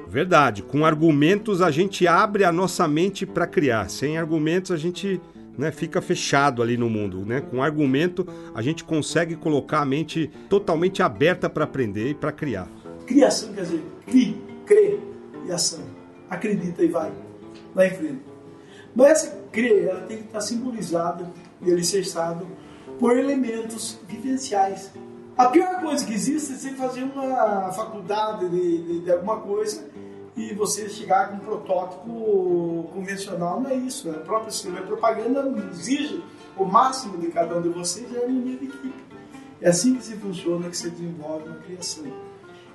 Verdade. 0.07 0.63
Com 0.63 0.85
argumentos 0.87 1.61
a 1.61 1.71
gente 1.71 2.07
abre 2.07 2.45
a 2.45 2.53
nossa 2.53 2.87
mente 2.87 3.27
para 3.27 3.47
criar. 3.47 3.91
Sem 3.91 4.17
argumentos 4.17 4.71
a 4.71 4.77
gente 4.77 5.21
né, 5.57 5.71
fica 5.71 6.01
fechado 6.01 6.63
ali 6.63 6.77
no 6.77 6.89
mundo. 6.89 7.25
Né? 7.25 7.41
Com 7.41 7.63
argumento, 7.63 8.27
a 8.55 8.63
gente 8.63 8.85
consegue 8.85 9.37
colocar 9.37 9.81
a 9.81 9.87
mente 9.87 10.31
totalmente 10.49 11.03
aberta 11.03 11.49
para 11.49 11.65
aprender 11.65 12.11
e 12.11 12.15
para 12.15 12.33
criar. 12.33 12.69
Criação 13.07 13.53
quer 13.53 13.63
dizer 13.63 13.83
cri, 14.07 14.41
crê 14.65 14.99
e 15.47 15.53
ação. 15.53 15.85
Acredita 16.29 16.83
e 16.83 16.89
vai. 16.89 17.13
Vai 17.75 17.89
em 17.89 17.91
frente. 17.91 18.23
Mas 18.95 19.11
essa 19.11 19.37
crer, 19.53 19.89
ela 19.89 20.01
tem 20.03 20.19
que 20.19 20.25
estar 20.25 20.41
simbolizada 20.41 21.31
e 21.63 21.71
alicerçada 21.71 22.45
por 22.99 23.17
elementos 23.17 23.99
vivenciais. 24.09 24.93
A 25.37 25.47
pior 25.49 25.83
coisa 25.83 26.05
que 26.05 26.15
existe 26.15 26.53
é 26.53 26.57
você 26.57 26.71
fazer 26.71 27.03
uma 27.03 27.71
faculdade 27.73 28.49
de, 28.49 28.83
de, 28.83 29.01
de 29.01 29.13
alguma 29.13 29.39
coisa 29.41 29.87
e 30.37 30.53
você 30.53 30.89
chegar 30.89 31.31
com 31.31 31.37
um 31.37 31.39
protótipo 31.39 32.91
convencional 32.93 33.61
não 33.61 33.71
é 33.71 33.75
isso. 33.75 34.09
Né? 34.09 34.19
A 34.19 34.21
própria 34.21 34.51
cinema 34.51 34.87
propaganda 34.87 35.49
exige 35.73 36.23
o 36.57 36.65
máximo 36.65 37.17
de 37.19 37.29
cada 37.29 37.57
um 37.57 37.63
de 37.63 37.71
vocês 37.71 38.07
é 38.15 38.25
a 38.25 38.27
de 38.27 38.53
equipe. 38.53 38.95
É 39.61 39.71
assim 39.71 39.97
que 39.97 40.05
se 40.05 40.17
funciona, 40.17 40.69
que 40.69 40.77
se 40.77 40.91
desenvolve 40.91 41.49
uma 41.49 41.59
criação. 41.59 42.05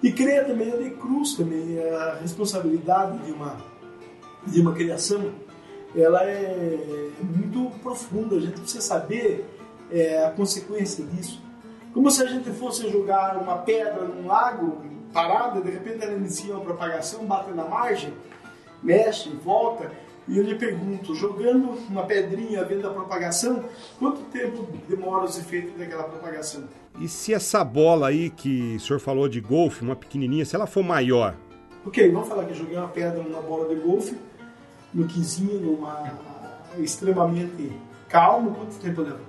E 0.01 0.11
crer 0.11 0.47
também 0.47 0.71
é 0.71 0.77
de 0.77 0.89
cruz 0.91 1.35
também, 1.35 1.79
a 1.79 2.15
responsabilidade 2.15 3.19
de 3.19 3.31
uma, 3.31 3.57
de 4.47 4.59
uma 4.59 4.73
criação, 4.73 5.31
ela 5.95 6.23
é 6.23 7.11
muito 7.21 7.69
profunda, 7.81 8.35
a 8.35 8.39
gente 8.39 8.59
precisa 8.59 8.81
saber 8.81 9.45
é, 9.91 10.25
a 10.25 10.31
consequência 10.31 11.05
disso. 11.05 11.39
Como 11.93 12.09
se 12.09 12.23
a 12.23 12.25
gente 12.25 12.49
fosse 12.51 12.89
jogar 12.89 13.37
uma 13.37 13.57
pedra 13.57 14.05
num 14.05 14.25
lago 14.25 14.81
parada, 15.11 15.61
de 15.61 15.71
repente 15.71 16.03
ela 16.03 16.13
inicia 16.13 16.53
uma 16.53 16.63
propagação, 16.63 17.25
bate 17.25 17.51
na 17.51 17.65
margem, 17.65 18.13
mexe, 18.81 19.29
volta, 19.29 19.91
e 20.27 20.37
eu 20.37 20.43
lhe 20.43 20.55
pergunto, 20.55 21.15
jogando 21.15 21.77
uma 21.89 22.03
pedrinha 22.03 22.63
vendo 22.63 22.87
a 22.87 22.91
propagação, 22.91 23.65
quanto 23.99 24.21
tempo 24.31 24.67
demora 24.87 25.25
os 25.25 25.37
efeitos 25.37 25.77
daquela 25.77 26.03
propagação? 26.03 26.63
E 26.99 27.07
se 27.07 27.33
essa 27.33 27.63
bola 27.63 28.07
aí 28.07 28.29
que 28.29 28.75
o 28.75 28.79
senhor 28.79 28.99
falou 28.99 29.27
de 29.27 29.41
golfe, 29.41 29.83
uma 29.83 29.95
pequenininha, 29.95 30.45
se 30.45 30.55
ela 30.55 30.67
for 30.67 30.83
maior? 30.83 31.35
Ok, 31.85 32.11
vamos 32.11 32.27
falar 32.27 32.45
que 32.45 32.51
eu 32.51 32.55
joguei 32.55 32.77
uma 32.77 32.87
pedra 32.87 33.23
numa 33.23 33.41
bola 33.41 33.73
de 33.73 33.81
golfe, 33.81 34.15
no 34.93 35.07
quizinho, 35.07 35.59
numa 35.59 36.13
extremamente 36.77 37.71
calmo, 38.07 38.53
quanto 38.53 38.75
tempo 38.79 39.01
leva? 39.01 39.19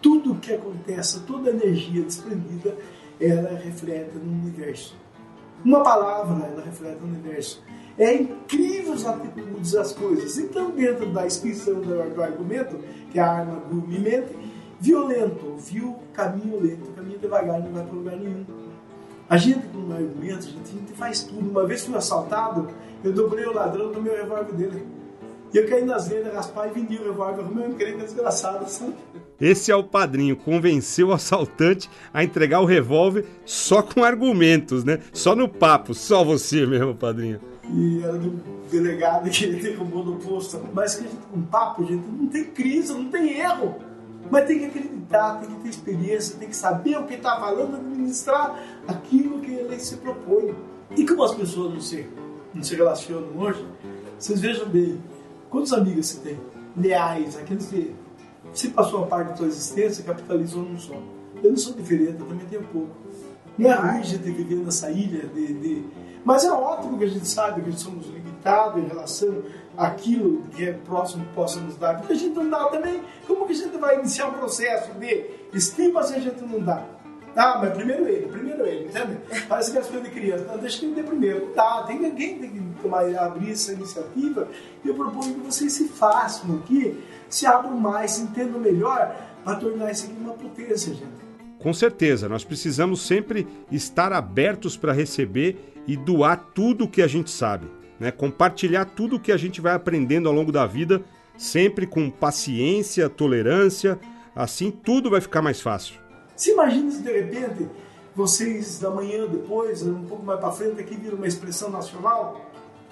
Tudo 0.00 0.36
que 0.36 0.52
acontece, 0.52 1.20
toda 1.20 1.50
a 1.50 1.52
energia 1.52 2.02
desprendida, 2.02 2.76
ela 3.20 3.58
reflete 3.58 4.16
no 4.16 4.32
universo. 4.32 4.96
Uma 5.64 5.82
palavra, 5.82 6.46
ela 6.46 6.62
reflete 6.62 7.00
no 7.00 7.06
universo. 7.06 7.62
É 7.98 8.12
incrível 8.14 8.94
as 8.94 9.06
atitudes 9.06 9.72
das 9.72 9.92
coisas. 9.92 10.36
Então, 10.38 10.70
dentro 10.70 11.12
da 11.12 11.26
inscrição 11.26 11.80
do, 11.80 12.22
argumento, 12.22 12.78
que 13.10 13.18
é 13.18 13.22
a 13.22 13.30
arma 13.30 13.60
do 13.60 13.76
mente, 13.76 14.36
violento, 14.80 15.54
viu 15.56 15.96
caminho 16.12 16.60
lento, 16.60 16.90
caminho 16.92 17.18
devagar, 17.18 17.60
não 17.60 17.72
vai 17.72 17.84
para 17.84 17.94
lugar 17.94 18.16
nenhum. 18.16 18.44
A 19.28 19.36
gente, 19.36 19.66
com 19.68 19.78
um 19.78 19.92
argumento, 19.92 20.38
a 20.38 20.50
gente, 20.50 20.70
a 20.70 20.78
gente 20.80 20.92
faz 20.92 21.22
tudo. 21.22 21.48
Uma 21.48 21.64
vez 21.66 21.86
fui 21.86 21.96
assaltado, 21.96 22.68
eu 23.02 23.12
dobrei 23.12 23.46
o 23.46 23.54
ladrão 23.54 23.90
no 23.90 24.02
meu 24.02 24.14
revólver 24.14 24.52
dele. 24.52 24.86
E 25.52 25.56
eu 25.56 25.68
caí 25.68 25.84
nas 25.84 26.08
vendas, 26.08 26.34
raspar 26.34 26.68
e 26.68 26.72
vendi 26.72 26.96
o 26.96 27.04
revólver. 27.04 27.42
Arrumei 27.42 27.68
um 27.68 27.70
encrenca 27.70 28.02
desgraçado, 28.04 28.68
sabe? 28.68 28.94
Esse 29.40 29.70
é 29.70 29.76
o 29.76 29.82
padrinho, 29.82 30.36
convenceu 30.36 31.08
o 31.08 31.12
assaltante 31.12 31.90
a 32.12 32.22
entregar 32.22 32.60
o 32.60 32.64
revólver 32.64 33.26
só 33.44 33.82
com 33.82 34.04
argumentos, 34.04 34.84
né? 34.84 35.00
Só 35.12 35.34
no 35.34 35.48
papo, 35.48 35.94
só 35.94 36.24
você 36.24 36.66
mesmo, 36.66 36.94
padrinho. 36.94 37.40
E 37.68 38.02
era 38.02 38.18
do 38.18 38.40
delegado 38.70 39.28
que 39.30 39.44
ele 39.44 39.60
derrubou 39.62 40.04
no 40.04 40.16
posto. 40.16 40.60
Mas 40.72 40.96
que 40.96 41.08
com 41.32 41.42
papo, 41.42 41.84
gente, 41.84 42.04
não 42.06 42.26
tem 42.26 42.44
crise, 42.44 42.92
não 42.92 43.10
tem 43.10 43.38
erro. 43.40 43.76
Mas 44.30 44.46
tem 44.46 44.58
que 44.58 44.64
acreditar, 44.66 45.40
tem 45.40 45.50
que 45.50 45.62
ter 45.62 45.68
experiência, 45.68 46.36
tem 46.38 46.48
que 46.48 46.56
saber 46.56 46.96
o 46.98 47.04
que 47.04 47.14
está 47.14 47.38
falando, 47.38 47.76
administrar 47.76 48.58
aquilo 48.86 49.40
que 49.40 49.52
ele 49.52 49.78
se 49.78 49.96
propõe. 49.96 50.54
E 50.96 51.04
como 51.06 51.22
as 51.22 51.34
pessoas 51.34 51.74
não 51.74 51.80
se, 51.80 52.06
não 52.54 52.62
se 52.62 52.74
relacionam 52.74 53.28
hoje, 53.36 53.66
vocês 54.18 54.40
vejam 54.40 54.66
bem, 54.68 54.98
Quantos 55.54 55.72
amigos 55.72 56.06
você 56.06 56.18
tem? 56.18 56.40
Leais, 56.76 57.36
aqueles 57.36 57.66
que 57.66 57.94
se 58.54 58.68
passou 58.70 59.04
a 59.04 59.06
parte 59.06 59.28
da 59.30 59.36
sua 59.36 59.46
existência, 59.46 60.04
capitalizou 60.04 60.62
num 60.62 60.78
só. 60.78 60.94
Eu 61.42 61.50
não 61.50 61.56
sou 61.56 61.74
diferente, 61.74 62.12
eu 62.18 62.26
também 62.26 62.46
tenho 62.46 62.62
pouco. 62.64 62.90
Não 63.58 63.70
é 63.70 63.74
ruim 63.74 64.00
a 64.00 64.02
gente 64.02 64.22
viver 64.22 64.56
nessa 64.56 64.90
ilha 64.90 65.26
de, 65.28 65.52
de... 65.54 65.84
Mas 66.24 66.44
é 66.44 66.50
ótimo 66.50 66.96
que 66.96 67.04
a 67.04 67.08
gente 67.08 67.28
sabe 67.28 67.60
que 67.60 67.78
somos 67.78 68.06
limitados 68.06 68.82
em 68.82 68.86
relação 68.86 69.42
àquilo 69.76 70.42
que 70.52 70.66
é 70.66 70.72
próximo 70.72 71.24
que 71.26 71.34
possa 71.34 71.60
nos 71.60 71.76
dar. 71.76 71.98
Porque 71.98 72.14
a 72.14 72.16
gente 72.16 72.34
não 72.34 72.48
dá 72.48 72.64
também. 72.68 73.02
Como 73.26 73.46
que 73.46 73.52
a 73.52 73.56
gente 73.56 73.76
vai 73.76 73.98
iniciar 73.98 74.28
um 74.28 74.32
processo 74.32 74.92
de 74.94 75.26
estima 75.52 76.02
se 76.02 76.14
a 76.14 76.20
gente 76.20 76.42
não 76.42 76.60
dá? 76.60 76.84
Ah, 77.36 77.58
mas 77.60 77.72
primeiro 77.74 78.06
ele, 78.06 78.26
primeiro 78.26 78.64
ele, 78.64 78.86
entende? 78.86 79.18
Parece 79.48 79.72
que 79.72 79.78
é 79.78 79.80
as 79.80 79.88
coisas 79.88 80.08
de 80.08 80.14
criança. 80.14 80.44
Não, 80.44 80.58
deixa 80.58 80.78
que 80.78 80.86
ele 80.86 81.02
primeiro. 81.02 81.46
Tá, 81.48 81.82
tem 81.82 82.04
alguém 82.04 82.38
tem 82.38 82.50
que 82.50 82.82
tomar, 82.82 83.04
abrir 83.16 83.52
essa 83.52 83.72
iniciativa. 83.72 84.48
E 84.84 84.88
eu 84.88 84.94
proponho 84.94 85.34
que 85.34 85.40
vocês 85.40 85.72
se 85.72 85.88
façam 85.88 86.56
aqui, 86.56 87.02
se 87.28 87.46
abram 87.46 87.76
mais, 87.76 88.12
se 88.12 88.22
entendam 88.22 88.60
melhor, 88.60 89.16
para 89.44 89.56
tornar 89.56 89.90
isso 89.90 90.06
aqui 90.06 90.14
uma 90.18 90.34
potência, 90.34 90.94
gente. 90.94 91.24
Com 91.58 91.72
certeza, 91.72 92.28
nós 92.28 92.44
precisamos 92.44 93.00
sempre 93.00 93.46
estar 93.72 94.12
abertos 94.12 94.76
para 94.76 94.92
receber 94.92 95.74
e 95.86 95.96
doar 95.96 96.36
tudo 96.54 96.84
o 96.84 96.88
que 96.88 97.02
a 97.02 97.06
gente 97.06 97.30
sabe, 97.30 97.66
né? 97.98 98.10
Compartilhar 98.10 98.84
tudo 98.84 99.16
o 99.16 99.20
que 99.20 99.32
a 99.32 99.36
gente 99.36 99.60
vai 99.60 99.74
aprendendo 99.74 100.28
ao 100.28 100.34
longo 100.34 100.52
da 100.52 100.66
vida, 100.66 101.02
sempre 101.36 101.86
com 101.86 102.10
paciência, 102.10 103.08
tolerância, 103.08 103.98
assim 104.36 104.70
tudo 104.70 105.10
vai 105.10 105.20
ficar 105.20 105.42
mais 105.42 105.60
fácil. 105.60 106.03
Se 106.36 106.50
imagina 106.50 106.90
se 106.90 107.02
de 107.02 107.12
repente 107.12 107.68
vocês 108.14 108.78
da 108.78 108.90
manhã 108.90 109.26
depois, 109.26 109.82
um 109.82 110.04
pouco 110.04 110.24
mais 110.24 110.40
para 110.40 110.52
frente 110.52 110.80
aqui 110.80 110.94
viram 110.96 111.16
uma 111.16 111.26
expressão 111.26 111.70
nacional, 111.70 112.40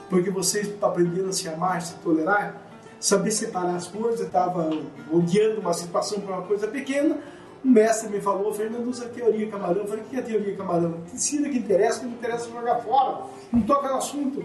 porque 0.09 0.31
vocês 0.31 0.71
aprenderam 0.83 1.29
a 1.29 1.33
se 1.33 1.49
amar, 1.49 1.79
a 1.79 1.81
se 1.81 1.95
tolerar, 1.97 2.61
saber 2.99 3.31
separar 3.31 3.77
as 3.77 3.87
coisas, 3.87 4.21
estava 4.21 4.71
odiando 5.13 5.61
uma 5.61 5.73
situação 5.73 6.21
para 6.21 6.37
uma 6.37 6.47
coisa 6.47 6.69
pequena, 6.69 7.19
o 7.65 7.69
mestre 7.69 8.09
me 8.09 8.21
falou, 8.21 8.53
Fernando 8.53 8.89
usa 8.89 9.05
a 9.05 9.09
teoria 9.09 9.49
camarão. 9.49 9.83
Eu 9.83 9.87
falei, 9.87 10.03
o 10.03 10.07
que 10.09 10.17
é 10.17 10.19
a 10.19 10.23
teoria 10.23 10.57
camarão? 10.57 10.97
Ensina 11.15 11.49
que 11.49 11.59
interessa, 11.59 12.01
que 12.01 12.07
não 12.07 12.13
interessa 12.15 12.51
jogar 12.51 12.81
fora. 12.81 13.27
Não 13.53 13.63
toca 13.63 13.89
no 13.89 13.99
assunto. 13.99 14.45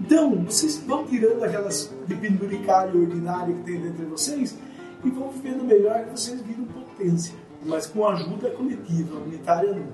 Então, 0.00 0.44
vocês 0.46 0.78
vão 0.78 1.06
tirando 1.06 1.44
aquelas 1.44 1.92
de 2.06 2.14
penduricalho 2.14 3.02
ordinário 3.02 3.54
que 3.56 3.62
tem 3.64 3.80
dentro 3.80 4.04
de 4.04 4.10
vocês 4.10 4.56
e 5.04 5.10
vão 5.10 5.28
vivendo 5.28 5.64
melhor 5.64 6.02
que 6.04 6.18
vocês 6.18 6.40
viram 6.40 6.64
potência. 6.64 7.34
Mas 7.64 7.86
com 7.86 8.06
ajuda 8.06 8.50
coletiva, 8.50 9.16
unitária 9.18 9.72
nunca. 9.72 9.92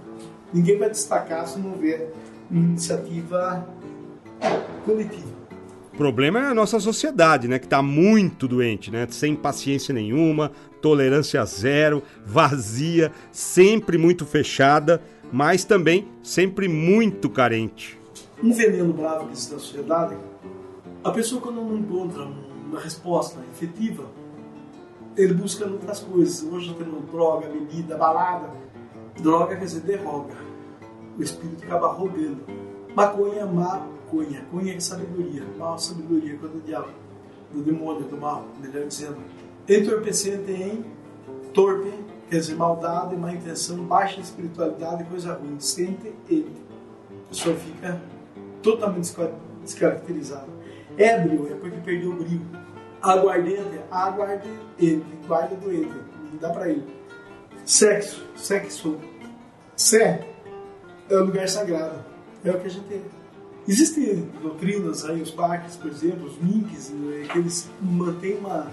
Ninguém 0.53 0.79
vai 0.79 0.91
destacar 0.91 1.47
se 1.47 1.59
não 1.59 1.73
houver 1.73 2.12
iniciativa 2.51 3.67
coletiva. 4.85 5.37
O 5.93 5.97
problema 5.97 6.39
é 6.41 6.47
a 6.47 6.55
nossa 6.55 6.79
sociedade, 6.79 7.49
né, 7.49 7.59
que 7.59 7.64
está 7.64 7.81
muito 7.81 8.47
doente, 8.47 8.91
né, 8.91 9.07
sem 9.11 9.35
paciência 9.35 9.95
nenhuma, 9.95 10.53
tolerância 10.83 11.43
zero, 11.47 12.03
vazia, 12.25 13.11
sempre 13.33 13.97
muito 13.97 14.27
fechada, 14.27 15.03
mas 15.33 15.64
também 15.64 16.07
sempre 16.23 16.69
muito 16.69 17.31
carente. 17.31 17.99
Um 18.43 18.53
veneno 18.53 18.93
bravo 18.93 19.27
que 19.27 19.33
existe 19.33 19.55
na 19.55 19.59
sociedade, 19.59 20.17
a 21.03 21.11
pessoa 21.11 21.41
quando 21.41 21.57
não 21.57 21.79
encontra 21.79 22.25
uma 22.25 22.79
resposta 22.79 23.41
efetiva, 23.55 24.05
ele 25.17 25.35
busca 25.35 25.64
outras 25.64 26.01
coisas. 26.01 26.43
Hoje 26.43 26.69
nós 26.71 26.79
temos 26.79 27.11
droga, 27.11 27.49
bebida, 27.49 27.97
balada. 27.97 28.51
Droga 29.21 29.57
quer 29.57 29.64
dizer 29.64 29.81
derroga. 29.81 30.35
O 31.19 31.23
espírito 31.23 31.64
acaba 31.64 31.89
rogando. 31.89 32.43
Maconha 32.95 33.41
é 33.41 33.45
má 33.45 33.87
cunha. 34.11 34.45
É 34.75 34.81
sabedoria. 34.81 35.43
Mal 35.59 35.79
sabedoria, 35.79 36.37
quando 36.39 36.57
o 36.57 36.61
diabo, 36.61 36.89
do 37.53 37.62
demônio, 37.62 38.05
do 38.05 38.17
mal, 38.17 38.47
melhor 38.61 38.87
dizendo. 38.87 39.17
Entorpecente 39.69 40.51
em 40.51 40.85
torpe, 41.53 41.93
quer 42.29 42.39
dizer, 42.39 42.55
maldade, 42.55 43.17
má 43.17 43.33
intenção, 43.33 43.79
baixa 43.79 44.21
espiritualidade, 44.21 45.05
coisa 45.05 45.35
ruim. 45.35 45.59
Sente 45.59 46.12
ele. 46.29 46.57
A 47.25 47.29
pessoa 47.31 47.57
fica 47.57 48.01
totalmente 48.62 49.12
descaracterizada. 49.62 50.49
Ébrio 50.97 51.49
é 51.51 51.55
porque 51.55 51.79
perdeu 51.79 52.11
o 52.11 52.17
brilho. 52.17 52.47
Aguardente, 53.03 53.80
aguarde 53.90 54.49
ele, 54.78 55.05
guarda 55.26 55.55
doente, 55.57 55.94
não 56.32 56.38
dá 56.40 56.51
para 56.51 56.68
ele. 56.68 56.86
Sexo, 57.64 58.24
sexo, 58.36 58.99
sé 59.76 60.26
é 61.09 61.16
o 61.16 61.24
lugar 61.24 61.49
sagrado, 61.49 62.05
é 62.44 62.51
o 62.51 62.61
que 62.61 62.66
a 62.66 62.70
gente 62.70 63.03
Existem 63.68 64.30
doutrinas 64.40 65.05
aí, 65.05 65.20
os 65.20 65.32
parques, 65.32 65.74
por 65.74 65.90
exemplo, 65.90 66.28
os 66.28 66.38
minks, 66.38 66.90
né, 66.90 67.26
que 67.28 67.38
eles 67.38 67.68
mantêm 67.80 68.38
uma, 68.38 68.70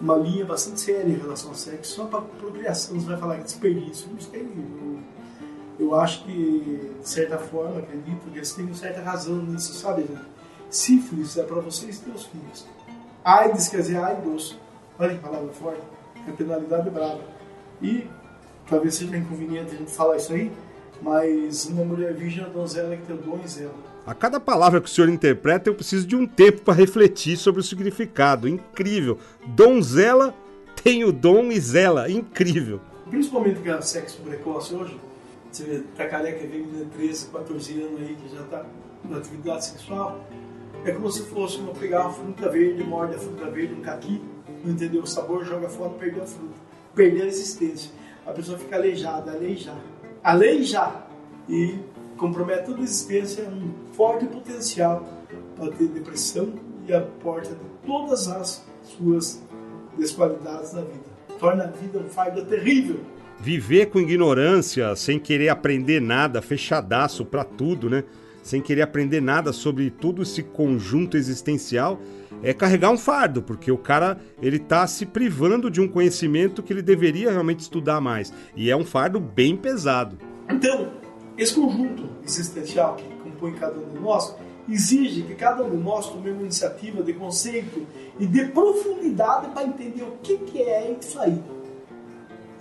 uma 0.00 0.16
linha 0.16 0.44
bastante 0.44 0.80
séria 0.80 1.10
em 1.10 1.18
relação 1.18 1.50
ao 1.50 1.56
sexo, 1.56 1.96
só 1.96 2.04
para 2.04 2.20
procriação, 2.20 3.00
você 3.00 3.06
vai 3.06 3.16
falar 3.16 3.38
que 3.38 3.44
desperdício. 3.44 4.08
Não 4.12 4.20
sei, 4.20 4.42
eu, 4.42 5.86
eu 5.86 5.94
acho 5.96 6.24
que, 6.24 6.92
de 7.00 7.08
certa 7.08 7.36
forma, 7.36 7.80
acredito 7.80 8.30
que 8.30 8.38
eles 8.38 8.52
têm 8.52 8.72
certa 8.74 9.00
razão 9.00 9.38
nisso, 9.38 9.74
sabe? 9.74 10.02
Gente? 10.02 10.32
Sífilis 10.70 11.36
é 11.36 11.42
para 11.42 11.60
vocês 11.60 12.00
e 12.00 12.04
seus 12.04 12.26
filhos. 12.26 12.66
AIDS 13.24 13.68
quer 13.68 13.78
dizer 13.78 13.96
aidos. 13.96 14.58
Olha 14.98 15.14
que 15.14 15.20
palavra 15.20 15.52
forte. 15.52 15.80
A 16.28 16.32
penalidade 16.32 16.88
é 16.88 16.90
brava. 16.90 17.20
E 17.80 18.06
talvez 18.68 18.94
seja 18.94 19.16
inconveniente 19.16 19.74
a 19.74 19.78
gente 19.78 19.90
falar 19.90 20.16
isso 20.16 20.32
aí, 20.32 20.52
mas 21.00 21.66
uma 21.66 21.84
mulher 21.84 22.14
virgem 22.14 22.42
é 22.42 22.46
uma 22.46 22.52
donzela 22.52 22.96
que 22.96 23.02
tem 23.02 23.16
dons 23.16 23.60
ela 23.60 23.92
a 24.04 24.14
cada 24.14 24.40
palavra 24.40 24.80
que 24.80 24.88
o 24.88 24.90
senhor 24.90 25.08
interpreta, 25.08 25.70
eu 25.70 25.74
preciso 25.74 26.06
de 26.06 26.16
um 26.16 26.26
tempo 26.26 26.62
para 26.62 26.74
refletir 26.74 27.36
sobre 27.36 27.60
o 27.60 27.64
significado. 27.64 28.48
Incrível. 28.48 29.18
Donzela 29.46 30.34
tem 30.82 31.04
o 31.04 31.12
dom 31.12 31.52
e 31.52 31.60
zela. 31.60 32.10
Incrível. 32.10 32.80
Principalmente 33.08 33.60
que 33.60 33.68
é 33.68 33.80
sexo 33.80 34.20
precoce 34.22 34.74
hoje. 34.74 34.98
Você 35.50 35.64
vê, 35.64 35.82
tá 35.96 36.06
careca 36.06 36.46
vem 36.46 36.64
de 36.64 36.84
13, 36.86 37.26
14 37.26 37.82
anos 37.82 38.00
aí 38.00 38.16
que 38.16 38.34
já 38.34 38.42
tá 38.44 38.64
na 39.04 39.18
atividade 39.18 39.66
sexual. 39.66 40.26
É 40.84 40.90
como 40.90 41.10
se 41.10 41.22
fosse 41.22 41.58
uma 41.58 41.72
pegar 41.72 42.02
uma 42.02 42.12
fruta 42.12 42.48
verde, 42.48 42.82
morde 42.82 43.14
a 43.14 43.18
fruta 43.18 43.48
verde, 43.48 43.74
um 43.74 43.82
caqui, 43.82 44.20
entendeu 44.64 45.02
o 45.02 45.06
sabor, 45.06 45.44
joga 45.44 45.68
fora, 45.68 45.90
perdeu 45.90 46.24
a 46.24 46.26
fruta. 46.26 46.54
Perdeu 46.94 47.22
a 47.22 47.26
existência. 47.26 47.90
A 48.26 48.32
pessoa 48.32 48.58
fica 48.58 48.76
aleijada, 48.76 49.30
aleijar. 49.30 49.80
Aleijar. 50.24 51.06
E 51.48 51.78
compromete 52.16 52.66
toda 52.66 52.80
a 52.80 52.82
existência, 52.82 53.44
um 53.48 53.72
forte 53.92 54.26
potencial 54.26 55.06
para 55.56 55.70
ter 55.70 55.86
depressão 55.86 56.52
e 56.86 56.92
a 56.92 57.00
porta 57.00 57.50
de 57.50 57.86
todas 57.86 58.26
as 58.28 58.64
suas 58.82 59.40
desqualidades 59.96 60.72
na 60.72 60.82
vida. 60.82 61.12
Torna 61.38 61.64
a 61.64 61.66
vida 61.68 61.98
um 61.98 62.08
fardo 62.08 62.44
terrível. 62.44 63.00
Viver 63.38 63.86
com 63.86 64.00
ignorância, 64.00 64.94
sem 64.96 65.18
querer 65.18 65.48
aprender 65.48 66.00
nada, 66.00 66.42
fechadaço 66.42 67.24
para 67.24 67.44
tudo, 67.44 67.88
né? 67.88 68.04
Sem 68.42 68.60
querer 68.60 68.82
aprender 68.82 69.20
nada 69.20 69.52
sobre 69.52 69.90
todo 69.90 70.22
esse 70.22 70.42
conjunto 70.42 71.16
existencial, 71.16 72.00
é 72.42 72.52
carregar 72.52 72.90
um 72.90 72.98
fardo, 72.98 73.40
porque 73.40 73.70
o 73.70 73.78
cara 73.78 74.18
ele 74.40 74.58
tá 74.58 74.86
se 74.86 75.06
privando 75.06 75.70
de 75.70 75.80
um 75.80 75.86
conhecimento 75.86 76.62
que 76.62 76.72
ele 76.72 76.82
deveria 76.82 77.30
realmente 77.30 77.60
estudar 77.60 78.00
mais. 78.00 78.32
E 78.56 78.70
é 78.70 78.76
um 78.76 78.84
fardo 78.84 79.20
bem 79.20 79.56
pesado. 79.56 80.18
Então, 80.50 80.90
esse 81.38 81.54
conjunto 81.54 82.08
existencial 82.24 82.96
que 82.96 83.04
compõe 83.22 83.52
cada 83.52 83.78
um 83.78 83.88
de 83.88 84.00
nós 84.00 84.34
exige 84.68 85.22
que 85.22 85.34
cada 85.34 85.64
um 85.64 85.70
de 85.70 85.76
nós 85.76 86.08
tome 86.08 86.30
uma 86.30 86.42
iniciativa 86.42 87.02
de 87.02 87.12
conceito 87.12 87.86
e 88.18 88.26
de 88.26 88.46
profundidade 88.46 89.48
para 89.50 89.64
entender 89.64 90.02
o 90.02 90.12
que, 90.22 90.38
que 90.38 90.62
é 90.62 90.96
isso 91.00 91.18
aí. 91.20 91.40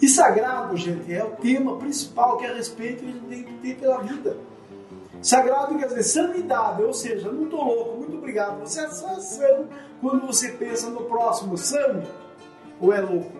E 0.01 0.07
sagrado, 0.07 0.75
gente, 0.77 1.13
é 1.13 1.23
o 1.23 1.31
tema 1.31 1.77
principal 1.77 2.37
que 2.37 2.45
é 2.45 2.51
a 2.51 2.55
respeito 2.55 3.03
a 3.03 3.07
gente 3.07 3.25
tem 3.25 3.43
que 3.43 3.53
ter 3.55 3.75
pela 3.75 4.01
vida. 4.01 4.35
Sagrado 5.21 5.77
quer 5.77 5.87
dizer 5.87 6.03
sanidade, 6.03 6.81
ou 6.81 6.93
seja, 6.93 7.31
não 7.31 7.43
estou 7.43 7.63
louco, 7.63 7.97
muito 7.97 8.17
obrigado. 8.17 8.59
Você 8.61 8.81
é 8.81 8.89
só 8.89 9.15
são 9.19 9.67
quando 10.01 10.25
você 10.25 10.49
pensa 10.53 10.89
no 10.89 11.03
próximo, 11.03 11.57
são 11.57 12.01
ou 12.79 12.91
é 12.91 12.99
louco? 13.01 13.31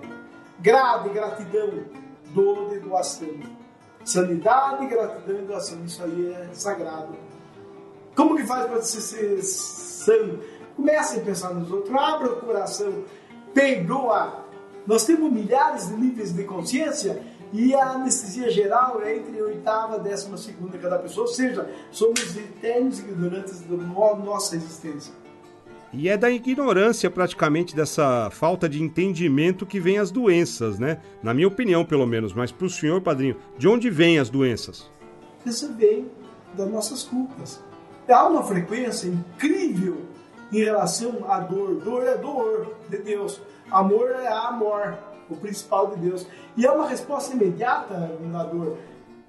Grado 0.59 1.09
e 1.09 1.13
gratidão, 1.13 1.83
dor 2.27 2.69
de 2.69 2.79
doação. 2.79 3.29
Sanidade, 4.05 4.85
gratidão 4.85 5.39
e 5.39 5.41
doação. 5.41 5.83
Isso 5.83 6.03
aí 6.03 6.33
é 6.33 6.49
sagrado. 6.53 7.15
Como 8.15 8.35
que 8.35 8.45
faz 8.45 8.67
para 8.67 8.79
você 8.79 9.01
ser 9.01 9.41
são? 9.41 10.39
Comece 10.75 11.19
a 11.19 11.23
pensar 11.23 11.53
nos 11.53 11.71
outros, 11.71 11.95
abra 11.95 12.31
o 12.31 12.41
coração, 12.41 13.03
perdoa. 13.53 14.45
Nós 14.85 15.05
temos 15.05 15.31
milhares 15.31 15.87
de 15.87 15.95
níveis 15.95 16.33
de 16.33 16.43
consciência 16.43 17.21
e 17.53 17.75
a 17.75 17.91
anestesia 17.91 18.49
geral 18.49 19.01
é 19.01 19.17
entre 19.17 19.39
a 19.39 19.43
oitava 19.43 19.95
e 19.95 19.99
a 19.99 20.03
décima 20.03 20.37
segunda 20.37 20.77
cada 20.77 20.97
pessoa, 20.99 21.27
ou 21.27 21.33
seja, 21.33 21.69
somos 21.91 22.35
eternos 22.35 22.99
ignorantes 22.99 23.61
da 23.61 23.75
nossa 23.75 24.55
existência. 24.55 25.13
E 25.93 26.07
é 26.07 26.15
da 26.15 26.31
ignorância, 26.31 27.11
praticamente, 27.11 27.75
dessa 27.75 28.29
falta 28.31 28.69
de 28.69 28.81
entendimento 28.81 29.65
que 29.65 29.77
vem 29.77 29.97
as 29.97 30.09
doenças, 30.09 30.79
né? 30.79 31.01
Na 31.21 31.33
minha 31.33 31.49
opinião, 31.49 31.83
pelo 31.83 32.05
menos. 32.05 32.33
Mas 32.33 32.49
para 32.49 32.65
o 32.65 32.69
senhor, 32.69 33.01
padrinho, 33.01 33.35
de 33.57 33.67
onde 33.67 33.89
vêm 33.89 34.17
as 34.17 34.29
doenças? 34.29 34.89
Isso 35.45 35.73
vem 35.73 36.09
das 36.53 36.69
nossas 36.69 37.03
culpas. 37.03 37.61
Há 38.07 38.25
uma 38.25 38.41
frequência 38.41 39.07
incrível 39.07 39.97
em 40.51 40.63
relação 40.63 41.29
à 41.29 41.39
dor. 41.41 41.75
Dor 41.81 42.03
é 42.07 42.15
dor 42.15 42.73
de 42.89 42.97
Deus. 42.97 43.41
Amor 43.69 44.11
é 44.11 44.27
amor, 44.27 44.97
o 45.33 45.37
principal 45.37 45.95
de 45.95 46.01
Deus. 46.01 46.27
E 46.57 46.65
é 46.65 46.71
uma 46.71 46.87
resposta 46.87 47.35
imediata 47.35 48.19
na 48.31 48.43
dor. 48.43 48.77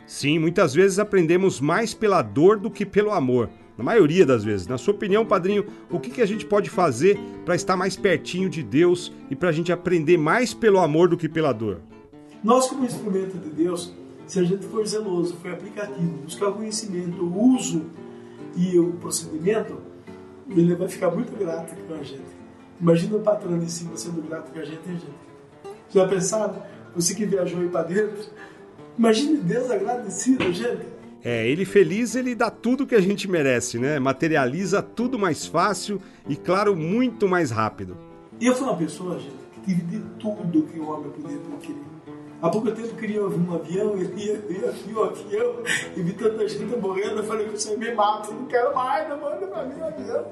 Sim, 0.07 0.38
muitas 0.38 0.74
vezes 0.74 0.98
aprendemos 0.98 1.61
mais 1.61 1.94
pela 1.94 2.22
dor 2.22 2.59
do 2.59 2.70
que 2.70 2.84
pelo 2.84 3.12
amor. 3.12 3.48
Na 3.76 3.84
maioria 3.84 4.26
das 4.26 4.44
vezes. 4.44 4.66
Na 4.66 4.76
sua 4.76 4.92
opinião, 4.92 5.24
padrinho, 5.24 5.64
o 5.90 5.98
que, 5.98 6.11
que 6.11 6.20
a 6.20 6.26
gente 6.26 6.44
pode 6.44 6.68
fazer 6.68 7.18
para 7.44 7.55
estar 7.55 7.76
mais 7.76 7.96
pertinho 7.96 8.48
de 8.50 8.62
Deus 8.62 9.12
e 9.30 9.36
para 9.36 9.48
a 9.48 9.53
gente 9.53 9.72
aprender 9.72 10.18
mais 10.18 10.53
pelo 10.53 10.78
amor 10.78 11.09
do 11.09 11.16
que 11.16 11.28
pela 11.28 11.53
dor? 11.53 11.80
Nós, 12.44 12.66
como 12.66 12.84
instrumento 12.84 13.38
de 13.38 13.48
Deus, 13.50 13.94
se 14.26 14.38
a 14.38 14.42
gente 14.42 14.66
for 14.66 14.86
zeloso, 14.86 15.36
for 15.36 15.53
aplicativo, 15.53 16.18
buscar 16.24 16.48
o 16.48 16.55
conhecimento, 16.55 17.22
o 17.22 17.55
uso 17.55 17.86
e 18.57 18.78
o 18.78 18.92
procedimento, 18.94 19.78
ele 20.48 20.74
vai 20.74 20.88
ficar 20.88 21.11
muito 21.11 21.36
grato 21.38 21.74
com 21.86 21.94
a 21.94 22.03
gente. 22.03 22.42
Imagina 22.80 23.16
o 23.16 23.20
patrão 23.20 23.57
em 23.57 23.68
cima 23.68 23.96
sendo 23.96 24.20
grato 24.22 24.53
com 24.53 24.59
a 24.59 24.64
gente, 24.64 24.88
hein, 24.88 24.98
gente? 24.98 25.32
Já 25.93 26.09
pensaram? 26.09 26.62
Você 26.95 27.14
que 27.14 27.24
viajou 27.24 27.61
aí 27.61 27.68
para 27.68 27.84
dentro, 27.84 28.24
Imagine 28.99 29.38
Deus 29.38 29.70
agradecido, 29.70 30.53
gente. 30.53 30.86
É, 31.24 31.49
ele 31.49 31.64
feliz, 31.64 32.14
ele 32.14 32.34
dá 32.34 32.51
tudo 32.51 32.86
que 32.86 32.95
a 32.95 33.01
gente 33.01 33.28
merece, 33.28 33.78
né? 33.78 33.99
Materializa 33.99 34.82
tudo 34.82 35.18
mais 35.18 35.47
fácil 35.47 36.01
e, 36.28 36.36
claro, 36.36 36.76
muito 36.76 37.28
mais 37.28 37.51
rápido. 37.51 37.97
Eu 38.40 38.55
fui 38.55 38.66
uma 38.66 38.76
pessoa, 38.76 39.18
gente, 39.18 39.34
que 39.55 39.61
tive 39.61 39.82
de 39.82 40.01
tudo 40.18 40.64
que 40.64 40.78
o 40.78 40.90
homem 40.90 41.11
podia 41.11 41.38
querer. 41.61 41.93
Há 42.43 42.51
pouco 42.51 42.72
tempo 42.72 42.88
eu 42.88 42.95
queria 42.97 43.24
um 43.24 43.55
avião, 43.55 43.97
eu 43.97 44.18
ia, 44.18 44.36
vi 44.72 44.95
um 44.95 45.05
avião 45.05 45.62
e 45.97 46.03
vi 46.03 46.12
tanta 46.12 46.49
gente 46.49 46.76
morrendo, 46.76 47.18
eu 47.18 47.24
falei 47.24 47.47
você 47.47 47.76
me 47.76 47.95
mata, 47.95 48.32
não 48.32 48.47
quero 48.47 48.74
mais, 48.74 49.09
não 49.09 49.20
manda 49.20 49.47
pra 49.47 49.64
mim 49.64 49.80
um 49.80 49.84
avião. 49.84 50.26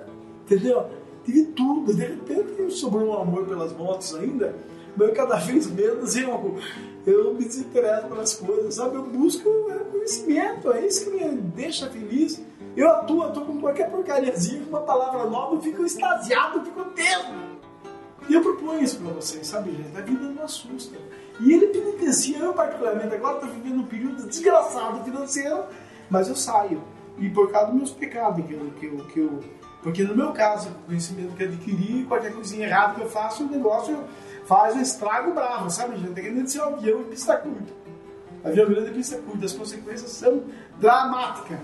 Entendeu? 0.44 0.86
Tive 1.24 1.44
tudo, 1.52 1.94
de 1.94 2.02
repente 2.02 2.72
sobrou 2.72 3.10
um 3.10 3.22
amor 3.22 3.46
pelas 3.46 3.72
motos 3.72 4.16
ainda, 4.16 4.56
mas 4.96 5.12
cada 5.12 5.36
vez 5.36 5.66
menos 5.70 6.16
eu, 6.16 6.58
eu 7.06 7.34
me 7.34 7.44
desinteresso 7.44 8.06
pelas 8.06 8.34
coisas, 8.34 8.74
sabe? 8.74 8.96
Eu 8.96 9.04
busco 9.04 9.48
conhecimento, 9.90 10.72
é 10.72 10.86
isso 10.86 11.10
que 11.10 11.24
me 11.24 11.36
deixa 11.36 11.88
feliz. 11.88 12.42
Eu 12.76 12.88
atuo, 12.88 13.24
atuo 13.24 13.44
com 13.44 13.60
qualquer 13.60 13.90
porcariazinha, 13.90 14.62
uma 14.68 14.80
palavra 14.80 15.24
nova, 15.24 15.56
eu 15.56 15.60
fico 15.60 15.84
extasiado, 15.84 16.64
fico 16.64 16.84
tempo. 16.90 17.60
E 18.28 18.34
eu 18.34 18.42
proponho 18.42 18.82
isso 18.82 18.98
para 18.98 19.12
vocês, 19.12 19.46
sabe, 19.46 19.72
gente? 19.72 19.96
A 19.96 20.02
vida 20.02 20.28
não 20.28 20.44
assusta. 20.44 20.96
E 21.40 21.52
ele 21.52 21.68
penitencia, 21.68 22.38
eu 22.38 22.52
particularmente 22.52 23.14
agora 23.14 23.36
estou 23.38 23.50
vivendo 23.50 23.80
um 23.80 23.86
período 23.86 24.26
desgraçado 24.26 25.02
financeiro, 25.04 25.64
mas 26.08 26.28
eu 26.28 26.36
saio. 26.36 26.82
E 27.18 27.28
por 27.28 27.50
causa 27.50 27.68
dos 27.68 27.76
meus 27.76 27.90
pecados 27.90 28.44
que 28.46 28.52
eu, 28.52 28.70
que 28.78 28.86
eu, 28.86 28.96
que 29.06 29.20
eu 29.20 29.40
porque 29.82 30.04
no 30.04 30.14
meu 30.14 30.32
caso, 30.32 30.68
o 30.68 30.86
conhecimento 30.86 31.34
que 31.34 31.42
eu 31.42 31.48
adquiri, 31.48 32.04
qualquer 32.04 32.32
coisinha 32.32 32.66
errada 32.66 32.94
que 32.94 33.00
eu 33.00 33.08
faço, 33.08 33.44
o 33.44 33.48
negócio 33.48 33.98
faz 34.46 34.76
um 34.76 34.80
estrago 34.80 35.32
bravo, 35.32 35.70
sabe, 35.70 35.96
gente? 35.96 36.12
Tem 36.12 36.42
que 36.42 36.50
ser 36.50 36.60
um 36.60 36.74
avião 36.74 37.00
em 37.00 37.04
pista 37.04 37.36
curta. 37.36 37.72
Avião 38.44 38.68
grande 38.68 38.90
em 38.90 38.94
pista 38.94 39.18
curta, 39.18 39.44
as 39.44 39.52
consequências 39.52 40.10
são 40.10 40.44
dramáticas. 40.80 41.58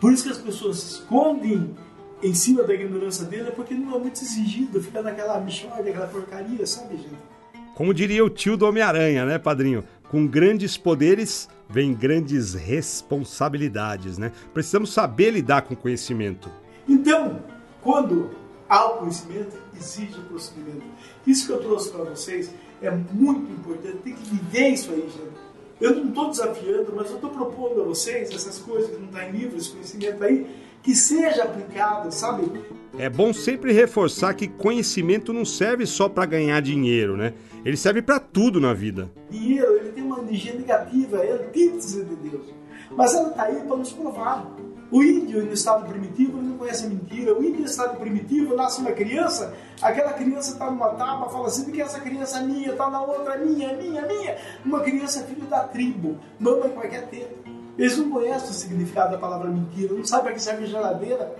Por 0.00 0.12
isso 0.12 0.24
que 0.24 0.30
as 0.30 0.38
pessoas 0.38 0.78
se 0.78 0.94
escondem 0.94 1.76
em 2.22 2.34
cima 2.34 2.62
da 2.62 2.74
ignorância 2.74 3.24
dele, 3.24 3.48
é 3.48 3.50
porque 3.50 3.74
não 3.74 3.96
é 3.96 3.98
muito 3.98 4.20
exigido, 4.20 4.82
fica 4.82 5.02
naquela 5.02 5.40
mixórdia, 5.40 5.90
aquela 5.90 6.06
porcaria, 6.06 6.66
sabe, 6.66 6.96
gente? 6.96 7.30
Como 7.74 7.94
diria 7.94 8.24
o 8.24 8.28
tio 8.28 8.56
do 8.56 8.66
Homem-Aranha, 8.66 9.24
né, 9.24 9.38
padrinho? 9.38 9.84
Com 10.10 10.26
grandes 10.26 10.76
poderes 10.76 11.48
vem 11.68 11.94
grandes 11.94 12.52
responsabilidades, 12.52 14.18
né? 14.18 14.32
Precisamos 14.52 14.92
saber 14.92 15.30
lidar 15.30 15.62
com 15.62 15.74
conhecimento. 15.76 16.50
Então, 16.88 17.40
quando 17.80 18.30
há 18.68 18.84
o 18.86 18.98
conhecimento, 18.98 19.56
exige 19.80 20.18
o 20.18 20.22
procedimento. 20.24 20.82
Isso 21.26 21.46
que 21.46 21.52
eu 21.52 21.60
trouxe 21.60 21.90
para 21.90 22.04
vocês 22.04 22.50
é 22.82 22.90
muito 22.90 23.50
importante, 23.52 23.98
tem 23.98 24.14
que 24.14 24.22
viver 24.30 24.68
isso 24.68 24.90
aí, 24.92 25.02
gente. 25.02 25.50
Eu 25.80 25.96
não 25.96 26.08
estou 26.08 26.30
desafiando, 26.30 26.92
mas 26.94 27.08
eu 27.08 27.16
estou 27.16 27.30
propondo 27.30 27.80
a 27.80 27.84
vocês 27.84 28.30
essas 28.30 28.58
coisas 28.58 28.90
que 28.90 28.96
não 28.96 29.06
estão 29.06 29.20
tá 29.20 29.28
em 29.28 29.32
livro, 29.32 29.56
esse 29.56 29.70
conhecimento 29.70 30.22
aí, 30.22 30.46
que 30.82 30.94
seja 30.94 31.44
aplicado, 31.44 32.12
sabe? 32.12 32.50
É 32.98 33.08
bom 33.08 33.32
sempre 33.32 33.72
reforçar 33.72 34.34
que 34.34 34.46
conhecimento 34.46 35.32
não 35.32 35.44
serve 35.44 35.86
só 35.86 36.08
para 36.08 36.26
ganhar 36.26 36.60
dinheiro, 36.60 37.16
né? 37.16 37.32
Ele 37.64 37.76
serve 37.76 38.02
para 38.02 38.18
tudo 38.18 38.60
na 38.60 38.74
vida. 38.74 39.10
Dinheiro, 39.30 39.76
ele 39.76 39.92
tem 39.92 40.04
uma 40.04 40.18
energia 40.18 40.54
negativa, 40.54 41.18
é 41.18 41.32
antítese 41.32 42.04
de 42.04 42.16
Deus. 42.16 42.46
Mas 42.90 43.14
ela 43.14 43.28
está 43.28 43.44
aí 43.44 43.56
para 43.62 43.76
nos 43.76 43.92
provar. 43.92 44.50
O 44.90 45.02
índio 45.02 45.44
no 45.44 45.52
estado 45.52 45.88
primitivo 45.88 46.42
não 46.42 46.58
conhece 46.58 46.86
mentira. 46.86 47.32
O 47.32 47.44
índio 47.44 47.60
no 47.60 47.66
estado 47.66 47.96
primitivo 47.98 48.56
nasce 48.56 48.80
uma 48.80 48.90
criança, 48.90 49.54
aquela 49.80 50.12
criança 50.12 50.52
está 50.52 50.70
numa 50.70 50.88
tábua, 50.90 51.28
fala 51.28 51.46
assim 51.46 51.70
que 51.70 51.80
essa 51.80 52.00
criança 52.00 52.38
é 52.38 52.42
minha, 52.42 52.72
está 52.72 52.90
na 52.90 53.00
outra, 53.00 53.34
é 53.34 53.44
minha, 53.44 53.68
é 53.68 53.76
minha, 53.76 54.00
é 54.00 54.08
minha. 54.08 54.36
Uma 54.64 54.80
criança 54.80 55.20
é 55.20 55.22
filho 55.22 55.46
da 55.46 55.60
tribo, 55.60 56.18
mama 56.38 56.66
em 56.66 56.70
qualquer 56.70 57.06
tempo. 57.08 57.34
Eles 57.78 57.96
não 57.96 58.10
conhecem 58.10 58.50
o 58.50 58.52
significado 58.52 59.12
da 59.12 59.18
palavra 59.18 59.48
mentira, 59.48 59.94
não 59.94 60.04
sabem 60.04 60.24
para 60.24 60.34
que 60.34 60.42
serve 60.42 60.66
geladeira. 60.66 61.34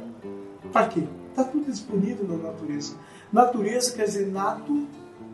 Para 0.72 0.86
quê? 0.86 1.02
Está 1.30 1.44
tudo 1.44 1.70
disponível 1.70 2.26
na 2.28 2.50
natureza. 2.50 2.94
Natureza 3.32 3.92
quer 3.92 4.04
dizer 4.04 4.26
nato, 4.28 4.86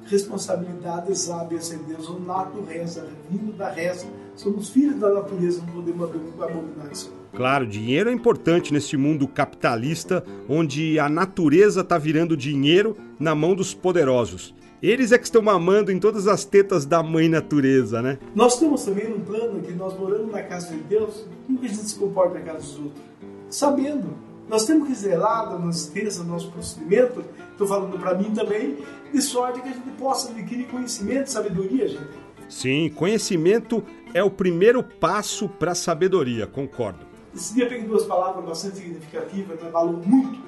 responsabilidade, 0.06 1.14
ser 1.16 1.78
Deus. 1.80 2.08
O 2.08 2.18
nato 2.18 2.62
reza, 2.62 3.06
vindo 3.30 3.56
da 3.56 3.68
reza. 3.68 4.06
Somos 4.36 4.68
filhos 4.68 4.96
da 4.96 5.12
natureza, 5.12 5.62
não 5.66 5.72
podemos 5.72 6.10
abominar 6.40 6.92
isso. 6.92 7.12
Claro, 7.34 7.66
dinheiro 7.66 8.10
é 8.10 8.12
importante 8.12 8.72
nesse 8.72 8.96
mundo 8.96 9.26
capitalista 9.26 10.22
onde 10.48 10.98
a 10.98 11.08
natureza 11.08 11.80
está 11.80 11.96
virando 11.96 12.36
dinheiro 12.36 12.96
na 13.18 13.34
mão 13.34 13.54
dos 13.54 13.74
poderosos. 13.74 14.54
Eles 14.82 15.10
é 15.10 15.18
que 15.18 15.24
estão 15.24 15.40
mamando 15.40 15.90
em 15.90 15.98
todas 15.98 16.28
as 16.28 16.44
tetas 16.44 16.84
da 16.84 17.02
mãe 17.02 17.30
natureza, 17.30 18.02
né? 18.02 18.18
Nós 18.34 18.58
temos 18.58 18.84
também 18.84 19.10
um 19.10 19.20
plano 19.20 19.60
que 19.62 19.72
nós 19.72 19.98
moramos 19.98 20.30
na 20.30 20.42
casa 20.42 20.74
de 20.74 20.82
Deus, 20.82 21.26
como 21.46 21.58
que 21.58 21.66
a 21.66 21.68
gente 21.68 21.80
se 21.80 21.98
comporta 21.98 22.38
na 22.38 22.44
casa 22.44 22.58
dos 22.58 22.78
outros? 22.78 23.02
Sabendo. 23.48 24.26
Nós 24.48 24.64
temos 24.64 24.86
que 24.86 24.94
zelar 24.94 25.48
da 25.48 25.58
nossa 25.58 25.88
extensa, 25.88 26.22
do 26.22 26.28
nosso 26.28 26.52
procedimento, 26.52 27.24
estou 27.50 27.66
falando 27.66 27.98
para 27.98 28.14
mim 28.14 28.32
também, 28.32 28.76
de 29.12 29.20
sorte 29.20 29.60
que 29.60 29.68
a 29.68 29.72
gente 29.72 29.90
possa 29.98 30.30
adquirir 30.30 30.68
conhecimento, 30.68 31.30
sabedoria, 31.30 31.88
gente. 31.88 32.26
Sim, 32.48 32.88
conhecimento 32.90 33.84
é 34.14 34.22
o 34.22 34.30
primeiro 34.30 34.82
passo 34.82 35.48
para 35.48 35.72
a 35.72 35.74
sabedoria, 35.74 36.46
concordo. 36.46 37.04
Esse 37.34 37.54
dia 37.54 37.68
peguei 37.68 37.86
duas 37.86 38.04
palavras 38.04 38.44
bastante 38.44 38.76
significativas, 38.76 39.60
me 39.60 39.68
abalou 39.68 39.94
muito, 39.94 40.40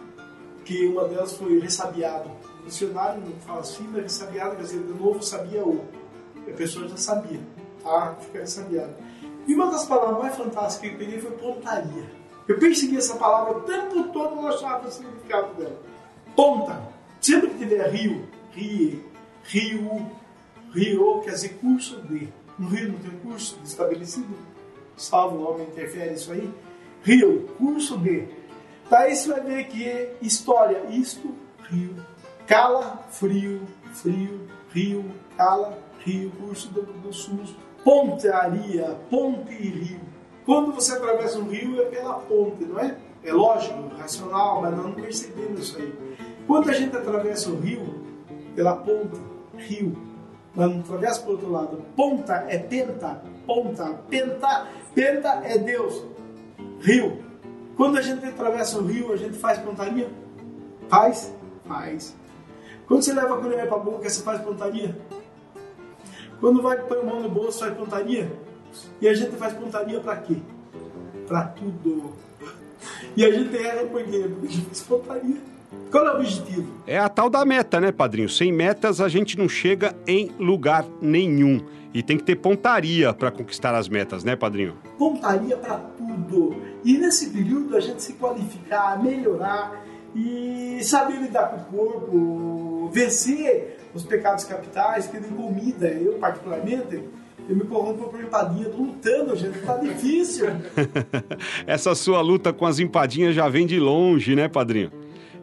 que 0.65 0.87
uma 0.87 1.05
delas 1.05 1.35
foi 1.35 1.59
ressabiado. 1.59 2.31
O 2.63 2.67
dicionário 2.67 3.21
não 3.21 3.33
fala 3.41 3.61
assim, 3.61 3.87
mas 3.93 4.03
ressabiado 4.03 4.57
quer 4.57 4.63
dizer, 4.63 4.83
de 4.83 4.93
novo 4.93 5.23
sabia 5.23 5.65
o. 5.65 5.85
A 6.47 6.53
pessoa 6.53 6.89
já 6.89 6.97
sabia, 6.97 7.41
tá? 7.83 8.17
Fica 8.21 8.41
ressabiado. 8.41 8.95
E 9.47 9.55
uma 9.55 9.71
das 9.71 9.85
palavras 9.87 10.19
mais 10.19 10.37
fantásticas 10.37 10.79
que 10.79 10.95
eu 10.95 10.99
peguei 10.99 11.21
foi 11.21 11.31
pontaria. 11.33 12.05
Eu 12.47 12.59
persegui 12.59 12.97
essa 12.97 13.17
palavra 13.17 13.59
o 13.59 13.61
tempo 13.63 14.05
todo, 14.05 14.37
não 14.37 14.49
achava 14.49 14.89
o 14.89 14.91
significado 14.91 15.55
dela. 15.55 15.79
Ponta. 16.35 16.81
Sempre 17.21 17.51
que 17.51 17.59
tiver 17.59 17.91
rio, 17.91 18.27
rie, 18.53 19.05
rio, 19.45 20.11
rio, 20.73 21.21
quer 21.21 21.33
dizer 21.33 21.59
curso 21.61 22.01
de. 22.03 22.29
No 22.59 22.69
rio 22.69 22.93
não 22.93 22.99
tem 22.99 23.11
curso 23.21 23.59
estabelecido, 23.65 24.35
salvo 24.97 25.37
o 25.37 25.51
homem 25.51 25.69
interfere 25.69 26.15
isso 26.15 26.33
aí. 26.33 26.51
Rio, 27.03 27.49
curso 27.57 27.97
de. 27.99 28.27
Daí 28.91 29.15
você 29.15 29.29
vai 29.31 29.41
ver 29.41 29.65
que 29.69 30.09
história, 30.21 30.83
isto, 30.91 31.35
rio. 31.71 31.95
Cala, 32.47 33.07
frio, 33.11 33.61
frio, 33.93 34.41
rio, 34.73 35.05
cala, 35.37 35.79
rio, 36.01 36.31
curso 36.33 36.69
do, 36.69 36.83
do 36.83 37.13
SUS. 37.13 37.55
Pontaria, 37.85 38.99
ponte 39.09 39.53
e 39.53 39.69
rio. 39.69 40.01
Quando 40.45 40.73
você 40.73 40.95
atravessa 40.95 41.39
um 41.39 41.49
rio 41.49 41.81
é 41.81 41.85
pela 41.85 42.15
ponte, 42.15 42.65
não 42.65 42.81
é? 42.81 42.97
É 43.23 43.33
lógico, 43.33 43.89
racional, 43.99 44.63
mas 44.63 44.77
não 44.77 44.93
percebemos 44.93 45.61
isso 45.61 45.79
aí. 45.79 45.93
Quando 46.47 46.71
a 46.71 46.73
gente 46.73 46.97
atravessa 46.97 47.51
o 47.51 47.61
rio, 47.61 48.03
pela 48.55 48.77
ponte, 48.77 49.21
rio, 49.59 49.95
atravessa 50.57 51.21
para 51.21 51.31
o 51.31 51.33
outro 51.33 51.51
lado. 51.51 51.85
Ponta 51.97 52.47
é 52.49 52.59
penta, 52.59 53.23
ponta, 53.47 53.85
penta, 54.09 54.67
penta 54.95 55.29
é 55.45 55.59
Deus. 55.59 56.05
Rio. 56.81 57.23
Quando 57.77 57.99
a 57.99 58.03
gente 58.03 58.25
atravessa 58.25 58.79
o 58.79 58.87
rio, 58.87 59.13
a 59.13 59.17
gente 59.17 59.39
faz 59.39 59.59
pontaria? 59.59 60.09
Faz? 60.89 61.33
Faz. 61.67 62.17
Quando 62.87 63.03
você 63.03 63.13
leva 63.13 63.39
a 63.39 63.41
colher 63.41 63.69
para 63.69 63.77
a 63.77 63.81
boca, 63.81 64.09
você 64.09 64.23
faz 64.23 64.41
pontaria? 64.41 64.97
Quando 66.41 66.63
vai 66.63 66.77
pôr 66.79 66.99
a 66.99 67.03
mão 67.03 67.21
no 67.21 67.29
bolso, 67.29 67.61
faz 67.61 67.75
pontaria? 67.77 68.31
E 69.01 69.09
a 69.09 69.15
gente 69.15 69.37
faz 69.37 69.53
pontaria 69.55 70.01
para 70.01 70.17
quê? 70.17 70.37
Para 71.27 71.45
tudo. 71.49 72.15
E 73.17 73.25
a 73.25 73.31
gente 73.31 73.57
erra 73.57 73.87
por 73.87 74.03
quê? 74.05 74.27
Porque 74.29 74.47
a 74.47 74.51
gente 74.51 74.67
faz 74.67 74.83
pontaria. 74.83 75.58
Qual 75.91 76.07
é 76.07 76.13
o 76.13 76.17
objetivo? 76.17 76.67
É 76.87 76.99
a 76.99 77.09
tal 77.09 77.31
da 77.31 77.45
meta, 77.45 77.81
né, 77.81 77.93
padrinho? 77.93 78.29
Sem 78.29 78.53
metas 78.53 79.01
a 79.01 79.09
gente 79.09 79.39
não 79.39 79.49
chega 79.49 79.95
em 80.07 80.31
lugar 80.39 80.85
nenhum. 81.01 81.61
E 81.93 82.03
tem 82.03 82.17
que 82.17 82.25
ter 82.25 82.37
pontaria 82.37 83.13
para 83.15 83.31
conquistar 83.31 83.75
as 83.75 83.89
metas, 83.89 84.23
né, 84.23 84.37
padrinho? 84.37 84.77
Pontaria 84.99 85.57
para 85.57 85.77
tudo. 85.77 86.55
E 86.85 86.99
nesse 86.99 87.31
período 87.31 87.77
a 87.77 87.81
gente 87.81 88.03
se 88.03 88.13
qualificar, 88.15 89.03
melhorar 89.03 89.83
e 90.15 90.79
saber 90.83 91.17
lidar 91.17 91.49
com 91.49 91.57
o 91.57 91.79
corpo, 91.79 92.91
vencer 92.93 93.79
os 93.95 94.05
pecados 94.05 94.45
capitais, 94.45 95.07
que 95.07 95.19
nem 95.19 95.31
comida. 95.31 95.89
Eu, 95.89 96.15
particularmente, 96.15 97.03
eu 97.49 97.57
me 97.57 97.65
corrompo 97.65 98.09
por 98.11 98.21
empadinha, 98.21 98.69
tô 98.69 98.77
lutando, 98.77 99.35
gente, 99.35 99.59
tá 99.61 99.77
difícil. 99.77 100.47
Essa 101.67 101.95
sua 101.95 102.21
luta 102.21 102.53
com 102.53 102.67
as 102.67 102.79
empadinhas 102.79 103.35
já 103.35 103.49
vem 103.49 103.67
de 103.67 103.81
longe, 103.81 104.37
né, 104.37 104.49
padrinho? 104.49 104.91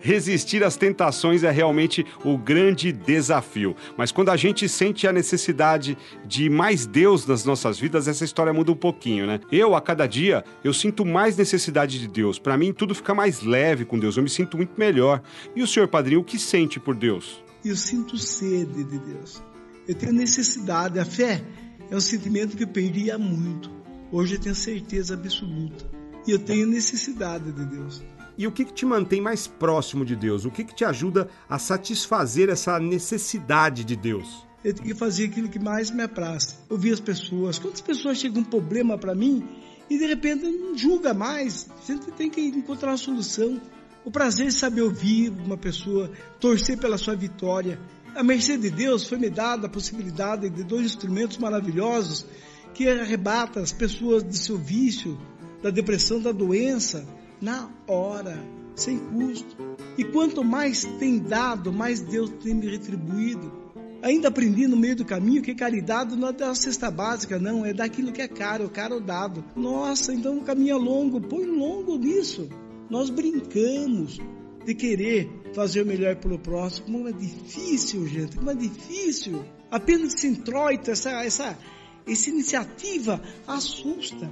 Resistir 0.06 0.64
às 0.64 0.78
tentações 0.78 1.44
é 1.44 1.50
realmente 1.50 2.06
o 2.24 2.38
grande 2.38 2.92
desafio. 2.92 3.76
Mas 3.98 4.12
quando 4.12 4.30
a 4.30 4.38
gente 4.38 4.70
sente 4.70 5.08
a 5.08 5.12
necessidade 5.12 5.98
de 6.24 6.48
mais 6.48 6.86
Deus 6.86 7.26
nas 7.26 7.44
nossas 7.44 7.80
vidas, 7.80 8.08
essa 8.08 8.24
história 8.24 8.54
muda 8.54 8.72
um 8.72 8.76
pouquinho, 8.76 9.26
né? 9.26 9.40
Eu, 9.52 9.74
a 9.74 9.82
cada 9.82 10.06
dia, 10.06 10.46
eu 10.64 10.72
sinto 10.72 11.04
mais 11.04 11.36
necessidade 11.36 12.00
de 12.00 12.08
Deus. 12.08 12.38
Para 12.38 12.56
mim, 12.56 12.72
tudo 12.72 12.94
fica 12.94 13.16
mais 13.16 13.42
leve 13.42 13.84
com 13.84 13.98
Deus. 13.98 14.16
Eu 14.16 14.22
me 14.22 14.30
sinto 14.30 14.58
muito 14.58 14.74
melhor. 14.78 15.24
E 15.56 15.64
o 15.64 15.68
senhor, 15.68 15.88
padrinho, 15.88 16.22
o 16.22 16.24
que 16.24 16.38
sente 16.38 16.80
por 16.80 16.94
Deus? 16.94 17.44
Eu 17.64 17.76
sinto 17.76 18.16
sede 18.16 18.84
de 18.84 19.00
Deus. 19.00 19.42
Eu 19.88 19.96
tenho 19.96 20.14
necessidade. 20.14 21.00
A 21.00 21.06
fé 21.06 21.44
é 21.90 21.96
um 21.96 22.00
sentimento 22.00 22.56
que 22.56 22.64
eu 22.64 22.68
perdi 22.68 23.10
há 23.10 23.18
muito. 23.18 23.72
Hoje 24.12 24.36
eu 24.36 24.40
tenho 24.40 24.54
certeza 24.54 25.16
absoluta. 25.16 25.84
E 26.28 26.32
eu 26.32 26.38
tenho 26.38 26.68
necessidade 26.68 27.52
de 27.52 27.66
Deus. 27.66 28.04
E 28.38 28.46
o 28.46 28.52
que, 28.52 28.66
que 28.66 28.74
te 28.74 28.86
mantém 28.86 29.22
mais 29.22 29.48
próximo 29.48 30.04
de 30.04 30.16
Deus? 30.16 30.46
O 30.46 30.52
que, 30.52 30.64
que 30.64 30.76
te 30.76 30.84
ajuda 30.84 31.30
a 31.50 31.58
satisfazer 31.58 32.50
essa 32.50 32.80
necessidade 32.80 33.84
de 33.84 33.96
Deus? 33.96 34.46
Eu 34.64 34.74
tenho 34.74 34.88
que 34.88 34.96
fazer 34.96 35.26
aquilo 35.26 35.48
que 35.48 35.60
mais 35.60 35.90
me 35.92 36.04
apraz. 36.04 36.60
Ouvir 36.70 36.94
as 36.94 37.00
pessoas. 37.00 37.60
Quantas 37.60 37.82
pessoas 37.82 38.18
chegam 38.18 38.42
um 38.42 38.46
problema 38.46 38.98
para 38.98 39.16
mim 39.16 39.48
e 39.90 39.98
de 39.98 40.06
repente 40.06 40.46
não 40.48 40.78
julga 40.78 41.14
mais? 41.14 41.68
Gente 41.88 42.12
tem 42.12 42.30
que 42.30 42.42
encontrar 42.42 42.92
uma 42.92 42.98
solução. 42.98 43.62
O 44.04 44.12
prazer 44.12 44.48
de 44.48 44.54
saber 44.54 44.82
ouvir 44.82 45.30
uma 45.30 45.56
pessoa, 45.56 46.12
torcer 46.40 46.78
pela 46.78 46.98
sua 46.98 47.16
vitória. 47.16 47.80
A 48.16 48.24
mercê 48.24 48.58
de 48.58 48.70
Deus 48.70 49.08
foi 49.08 49.18
me 49.18 49.30
dada 49.30 49.68
a 49.68 49.70
possibilidade 49.70 50.50
de 50.50 50.64
dois 50.64 50.86
instrumentos 50.86 51.38
maravilhosos 51.38 52.26
que 52.74 52.90
arrebata 52.90 53.62
as 53.62 53.72
pessoas 53.72 54.24
do 54.24 54.36
seu 54.36 54.58
vício, 54.58 55.18
da 55.62 55.70
depressão, 55.70 56.22
da 56.22 56.32
doença, 56.32 57.08
na 57.42 57.70
hora, 57.88 58.38
sem 58.76 58.98
custo. 59.00 59.56
E 59.98 60.04
quanto 60.04 60.44
mais 60.44 60.84
tem 61.00 61.20
dado, 61.20 61.72
mais 61.72 62.02
Deus 62.02 62.30
tem 62.44 62.54
me 62.54 62.68
retribuído. 62.68 63.66
Ainda 64.02 64.28
aprendi 64.28 64.68
no 64.68 64.78
meio 64.78 64.96
do 64.96 65.06
caminho 65.06 65.42
que 65.42 65.56
caridade 65.56 66.16
não 66.16 66.28
é 66.28 66.32
da 66.32 66.54
cesta 66.54 66.92
básica, 66.92 67.40
não, 67.40 67.66
é 67.66 67.74
daquilo 67.74 68.12
que 68.12 68.22
é 68.22 68.28
caro, 68.28 68.70
caro 68.70 69.00
dado. 69.00 69.44
Nossa, 69.56 70.14
então 70.14 70.38
o 70.38 70.44
caminho 70.44 70.76
é 70.76 70.80
longo, 70.80 71.20
põe 71.20 71.46
longo 71.46 71.98
nisso. 71.98 72.48
Nós 72.90 73.10
brincamos 73.10 74.20
de 74.64 74.76
querer 74.76 75.30
fazer 75.54 75.84
o 75.84 75.86
melhor 75.86 76.16
pelo 76.18 76.38
próximo, 76.38 76.86
como 76.86 77.08
é 77.08 77.12
difícil, 77.12 78.06
gente, 78.08 78.36
como 78.36 78.52
é 78.52 78.56
difícil. 78.56 79.44
Apenas 79.72 80.14
se 80.20 80.28
introita 80.28 80.92
essa, 80.92 81.24
essa, 81.24 81.58
essa 82.06 82.30
iniciativa 82.30 83.22
assusta. 83.48 84.30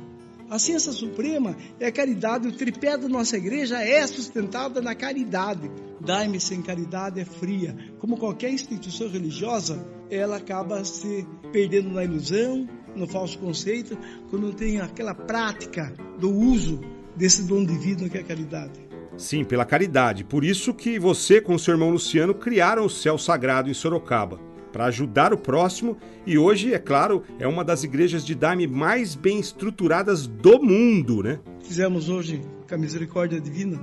A 0.54 0.60
ciência 0.60 0.92
suprema 0.92 1.58
é 1.80 1.88
a 1.88 1.92
caridade, 1.92 2.48
o 2.48 2.52
tripé 2.52 2.96
da 2.96 3.10
nossa 3.10 3.36
igreja 3.36 3.82
é 3.82 4.06
sustentada 4.06 4.80
na 4.82 4.94
caridade. 4.94 5.68
Dai-me 6.00 6.40
sem 6.40 6.62
caridade 6.62 7.20
é 7.20 7.26
fria. 7.26 7.76
Como 7.98 8.18
qualquer 8.18 8.52
instituição 8.52 9.10
religiosa, 9.10 9.84
ela 10.12 10.38
acaba 10.38 10.86
se 10.86 11.26
perdendo 11.52 11.90
na 11.90 12.04
ilusão, 12.04 12.70
no 12.96 13.08
falso 13.08 13.40
conceito, 13.40 13.98
quando 14.30 14.44
não 14.44 14.54
tem 14.54 14.80
aquela 14.80 15.16
prática 15.16 15.92
do 16.20 16.30
uso 16.30 16.80
desse 17.16 17.42
dom 17.42 17.66
divino 17.66 18.08
que 18.08 18.20
é 18.20 18.22
a 18.22 18.24
caridade. 18.24 18.80
Sim, 19.18 19.44
pela 19.44 19.66
caridade. 19.66 20.24
Por 20.24 20.44
isso 20.44 20.72
que 20.72 21.00
você 21.00 21.42
com 21.42 21.58
seu 21.58 21.74
irmão 21.74 21.90
Luciano 21.90 22.36
criaram 22.36 22.86
o 22.86 22.90
Céu 22.92 23.18
Sagrado 23.18 23.72
em 23.72 23.74
Sorocaba 23.74 24.53
para 24.74 24.86
ajudar 24.86 25.32
o 25.32 25.38
próximo 25.38 25.96
e 26.26 26.36
hoje, 26.36 26.74
é 26.74 26.80
claro, 26.80 27.24
é 27.38 27.48
uma 27.48 27.64
das 27.64 27.84
igrejas 27.84 28.26
de 28.26 28.34
Daime 28.34 28.66
mais 28.66 29.14
bem 29.14 29.40
estruturadas 29.40 30.26
do 30.26 30.60
mundo, 30.60 31.22
né? 31.22 31.40
Fizemos 31.62 32.10
hoje 32.10 32.42
com 32.68 32.74
a 32.74 32.78
misericórdia 32.78 33.40
divina, 33.40 33.80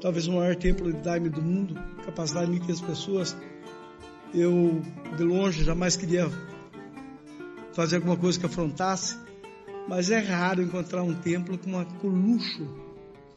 talvez 0.00 0.26
o 0.26 0.32
maior 0.32 0.56
templo 0.56 0.92
de 0.92 1.00
Daime 1.00 1.28
do 1.28 1.40
mundo, 1.40 1.80
capacidade 2.04 2.50
de 2.50 2.58
1.500 2.60 2.86
pessoas. 2.86 3.36
Eu, 4.34 4.82
de 5.16 5.22
longe, 5.22 5.62
jamais 5.62 5.94
queria 5.94 6.28
fazer 7.72 7.96
alguma 7.96 8.16
coisa 8.16 8.40
que 8.40 8.46
afrontasse, 8.46 9.16
mas 9.88 10.10
é 10.10 10.18
raro 10.18 10.62
encontrar 10.62 11.02
um 11.02 11.14
templo 11.14 11.56
com, 11.56 11.70
uma, 11.70 11.84
com 11.84 12.08
o 12.08 12.10
luxo 12.10 12.66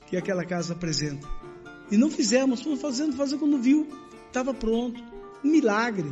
que 0.08 0.18
aquela 0.18 0.44
casa 0.44 0.74
apresenta. 0.74 1.28
E 1.92 1.98
não 1.98 2.10
fizemos, 2.10 2.62
fomos 2.62 2.82
fazendo, 2.82 3.16
fazendo 3.16 3.40
quando 3.40 3.60
viu, 3.60 3.88
estava 4.28 4.54
pronto. 4.54 5.04
Um 5.44 5.52
milagre 5.52 6.12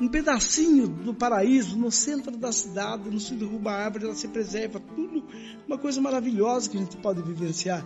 um 0.00 0.08
pedacinho 0.08 0.88
do 0.88 1.14
paraíso 1.14 1.76
no 1.76 1.90
centro 1.90 2.36
da 2.36 2.50
cidade, 2.50 3.10
não 3.10 3.20
se 3.20 3.34
derruba 3.34 3.72
a 3.72 3.84
árvore, 3.84 4.04
ela 4.06 4.14
se 4.14 4.28
preserva, 4.28 4.80
tudo 4.80 5.24
uma 5.66 5.78
coisa 5.78 6.00
maravilhosa 6.00 6.70
que 6.70 6.76
a 6.76 6.80
gente 6.80 6.96
pode 6.96 7.22
vivenciar, 7.22 7.84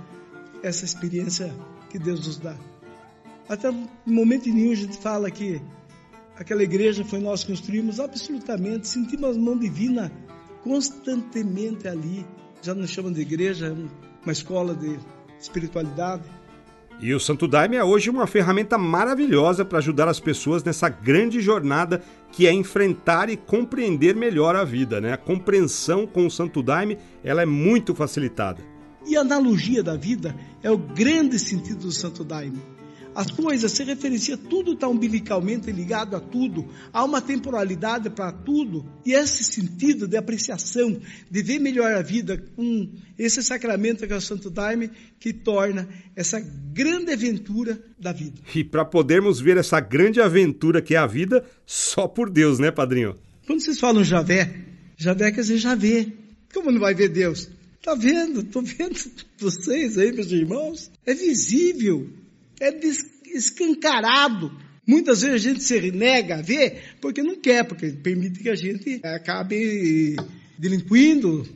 essa 0.62 0.84
experiência 0.84 1.54
que 1.90 1.98
Deus 1.98 2.26
nos 2.26 2.38
dá. 2.38 2.56
Até 3.48 3.70
no 3.70 3.88
momento 4.06 4.48
nenhum 4.48 4.72
a 4.72 4.76
gente 4.76 4.98
fala 4.98 5.30
que 5.30 5.60
aquela 6.36 6.62
igreja 6.62 7.04
foi 7.04 7.20
nós 7.20 7.44
que 7.44 7.52
construímos, 7.52 8.00
absolutamente, 8.00 8.88
sentimos 8.88 9.36
a 9.36 9.38
mão 9.38 9.56
divina 9.56 10.10
constantemente 10.62 11.86
ali. 11.86 12.26
Já 12.60 12.74
não 12.74 12.86
chamam 12.86 13.12
de 13.12 13.20
igreja, 13.20 13.68
é 13.68 13.72
uma 14.22 14.32
escola 14.32 14.74
de 14.74 14.98
espiritualidade. 15.40 16.24
E 16.98 17.12
o 17.12 17.20
Santo 17.20 17.46
Daime 17.46 17.76
é 17.76 17.84
hoje 17.84 18.08
uma 18.08 18.26
ferramenta 18.26 18.78
maravilhosa 18.78 19.66
para 19.66 19.78
ajudar 19.78 20.08
as 20.08 20.18
pessoas 20.18 20.64
nessa 20.64 20.88
grande 20.88 21.42
jornada 21.42 22.02
que 22.32 22.46
é 22.46 22.52
enfrentar 22.52 23.28
e 23.28 23.36
compreender 23.36 24.16
melhor 24.16 24.56
a 24.56 24.64
vida, 24.64 24.98
né? 24.98 25.12
A 25.12 25.18
compreensão 25.18 26.06
com 26.06 26.26
o 26.26 26.30
Santo 26.30 26.62
Daime, 26.62 26.96
ela 27.22 27.42
é 27.42 27.46
muito 27.46 27.94
facilitada. 27.94 28.62
E 29.06 29.14
a 29.14 29.20
analogia 29.20 29.82
da 29.82 29.94
vida 29.94 30.34
é 30.62 30.70
o 30.70 30.78
grande 30.78 31.38
sentido 31.38 31.80
do 31.80 31.92
Santo 31.92 32.24
Daime. 32.24 32.75
As 33.16 33.30
coisas 33.30 33.72
se 33.72 33.82
referencia, 33.82 34.36
tudo 34.36 34.74
está 34.74 34.86
umbilicalmente 34.86 35.72
ligado 35.72 36.14
a 36.14 36.20
tudo, 36.20 36.68
há 36.92 37.02
uma 37.02 37.22
temporalidade 37.22 38.10
para 38.10 38.30
tudo, 38.30 38.84
e 39.06 39.14
esse 39.14 39.42
sentido 39.42 40.06
de 40.06 40.18
apreciação, 40.18 41.00
de 41.30 41.42
ver 41.42 41.58
melhor 41.58 41.94
a 41.94 42.02
vida 42.02 42.36
com 42.54 42.90
esse 43.18 43.42
sacramento 43.42 44.06
que 44.06 44.12
é 44.12 44.16
o 44.16 44.20
Santo 44.20 44.50
Daime, 44.50 44.90
que 45.18 45.32
torna 45.32 45.88
essa 46.14 46.38
grande 46.74 47.10
aventura 47.10 47.82
da 47.98 48.12
vida. 48.12 48.38
E 48.54 48.62
para 48.62 48.84
podermos 48.84 49.40
ver 49.40 49.56
essa 49.56 49.80
grande 49.80 50.20
aventura 50.20 50.82
que 50.82 50.94
é 50.94 50.98
a 50.98 51.06
vida, 51.06 51.42
só 51.64 52.06
por 52.06 52.28
Deus, 52.28 52.58
né, 52.58 52.70
padrinho? 52.70 53.16
Quando 53.46 53.60
vocês 53.60 53.80
falam 53.80 54.04
Javé, 54.04 54.62
Javé 54.94 55.32
quer 55.32 55.40
dizer 55.40 55.56
já 55.56 55.74
vê. 55.74 56.12
Como 56.52 56.70
não 56.70 56.80
vai 56.80 56.94
ver 56.94 57.08
Deus? 57.08 57.48
Tá 57.82 57.94
vendo? 57.94 58.42
Tô 58.42 58.60
vendo 58.60 58.94
vocês 59.40 59.96
aí, 59.96 60.12
meus 60.12 60.30
irmãos. 60.30 60.90
É 61.06 61.14
visível 61.14 62.10
é 62.60 62.72
escancarado. 63.34 64.52
Muitas 64.86 65.22
vezes 65.22 65.34
a 65.34 65.50
gente 65.50 65.62
se 65.62 65.90
nega 65.90 66.36
a 66.36 66.42
ver 66.42 66.94
porque 67.00 67.22
não 67.22 67.36
quer, 67.36 67.64
porque 67.64 67.90
permite 67.90 68.40
que 68.40 68.48
a 68.48 68.54
gente 68.54 69.00
acabe 69.04 70.16
delinquindo 70.56 71.46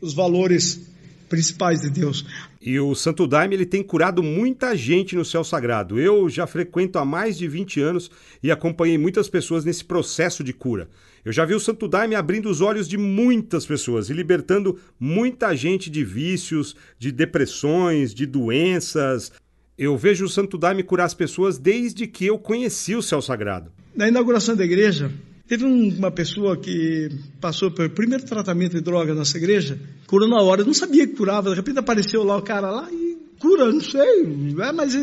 os 0.00 0.12
valores 0.12 0.80
principais 1.28 1.80
de 1.80 1.90
Deus. 1.90 2.24
E 2.60 2.78
o 2.78 2.94
Santo 2.94 3.26
Daime 3.26 3.54
ele 3.54 3.66
tem 3.66 3.82
curado 3.82 4.22
muita 4.22 4.76
gente 4.76 5.16
no 5.16 5.24
céu 5.24 5.44
sagrado. 5.44 5.98
Eu 5.98 6.28
já 6.28 6.46
frequento 6.46 6.98
há 6.98 7.04
mais 7.04 7.38
de 7.38 7.46
20 7.48 7.80
anos 7.80 8.10
e 8.42 8.50
acompanhei 8.50 8.98
muitas 8.98 9.28
pessoas 9.28 9.64
nesse 9.64 9.84
processo 9.84 10.42
de 10.42 10.52
cura. 10.52 10.88
Eu 11.24 11.32
já 11.32 11.44
vi 11.44 11.54
o 11.54 11.60
Santo 11.60 11.88
Daime 11.88 12.14
abrindo 12.14 12.48
os 12.48 12.60
olhos 12.60 12.88
de 12.88 12.96
muitas 12.96 13.66
pessoas 13.66 14.10
e 14.10 14.12
libertando 14.12 14.78
muita 14.98 15.54
gente 15.56 15.90
de 15.90 16.04
vícios, 16.04 16.76
de 16.98 17.10
depressões, 17.10 18.14
de 18.14 18.26
doenças, 18.26 19.32
eu 19.78 19.96
vejo 19.96 20.24
o 20.24 20.28
Santo 20.28 20.56
Daime 20.56 20.82
curar 20.82 21.04
as 21.04 21.14
pessoas 21.14 21.58
desde 21.58 22.06
que 22.06 22.26
eu 22.26 22.38
conheci 22.38 22.94
o 22.94 23.02
céu 23.02 23.20
sagrado. 23.20 23.70
Na 23.94 24.08
inauguração 24.08 24.56
da 24.56 24.64
igreja, 24.64 25.10
teve 25.46 25.64
uma 25.64 26.10
pessoa 26.10 26.56
que 26.56 27.10
passou 27.40 27.70
pelo 27.70 27.90
primeiro 27.90 28.24
tratamento 28.24 28.72
de 28.72 28.80
droga 28.80 29.12
na 29.12 29.20
nossa 29.20 29.36
igreja, 29.36 29.78
curou 30.06 30.28
na 30.28 30.40
hora. 30.42 30.62
Eu 30.62 30.66
não 30.66 30.74
sabia 30.74 31.06
que 31.06 31.14
curava, 31.14 31.50
de 31.50 31.56
repente 31.56 31.78
apareceu 31.78 32.22
lá 32.22 32.36
o 32.36 32.42
cara 32.42 32.70
lá 32.70 32.88
e 32.90 33.18
cura, 33.38 33.70
não 33.70 33.80
sei, 33.80 34.54
é, 34.60 34.72
mas 34.72 34.94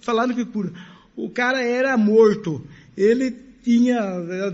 falaram 0.00 0.34
que 0.34 0.44
cura. 0.44 0.72
O 1.16 1.30
cara 1.30 1.62
era 1.62 1.96
morto, 1.96 2.64
ele 2.96 3.34
tinha, 3.62 4.00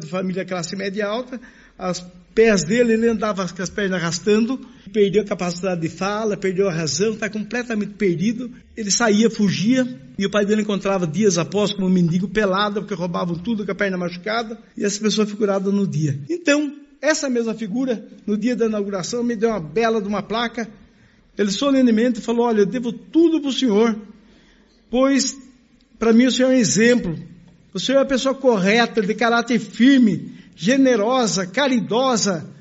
família 0.09 0.45
classe 0.45 0.77
média 0.77 1.07
alta, 1.07 1.41
as 1.79 2.05
pés 2.39 2.63
dele, 2.63 2.93
ele 2.93 3.09
andava 3.09 3.49
com 3.49 3.63
as 3.63 3.69
pernas 3.69 4.01
arrastando, 4.01 4.61
perdeu 4.93 5.23
a 5.23 5.25
capacidade 5.25 5.81
de 5.81 5.89
fala, 5.89 6.37
perdeu 6.37 6.69
a 6.69 6.73
razão, 6.73 7.15
está 7.15 7.29
completamente 7.29 7.95
perdido. 7.95 8.53
Ele 8.77 8.93
saía, 8.93 9.29
fugia, 9.29 9.85
e 10.17 10.25
o 10.25 10.31
pai 10.31 10.47
dele 10.47 10.63
encontrava 10.63 11.05
dias 11.05 11.37
após 11.37 11.73
como 11.73 11.89
um 11.89 11.91
mendigo 11.91 12.29
pelado, 12.29 12.81
porque 12.81 12.95
roubavam 12.95 13.35
tudo 13.35 13.67
com 13.67 13.73
a 13.73 13.75
perna 13.75 13.99
machucada, 13.99 14.57
e 14.77 14.85
essa 14.85 15.01
pessoa 15.01 15.27
foi 15.27 15.37
curada 15.37 15.73
no 15.73 15.85
dia. 15.85 16.17
Então, 16.31 16.77
essa 17.03 17.29
mesma 17.29 17.55
figura, 17.55 18.07
no 18.25 18.39
dia 18.39 18.55
da 18.55 18.67
inauguração, 18.67 19.25
me 19.25 19.35
deu 19.35 19.51
uma 19.51 19.59
bela 19.59 20.01
de 20.01 20.07
uma 20.07 20.23
placa. 20.23 20.69
Ele 21.37 21.51
solenemente 21.51 22.21
falou: 22.21 22.47
Olha, 22.47 22.61
eu 22.61 22.67
devo 22.67 22.93
tudo 22.93 23.41
para 23.41 23.51
o 23.51 23.53
senhor, 23.53 23.99
pois 24.89 25.37
para 25.99 26.13
mim 26.13 26.27
o 26.27 26.31
senhor 26.31 26.53
é 26.53 26.55
um 26.55 26.59
exemplo. 26.59 27.19
O 27.75 27.81
senhor 27.81 27.99
é 27.99 28.03
uma 28.03 28.09
pessoa 28.09 28.33
correta, 28.33 29.03
de 29.03 29.15
caráter 29.15 29.59
firme, 29.59 30.39
generosa, 30.59 31.47
caridosa. 31.47 32.53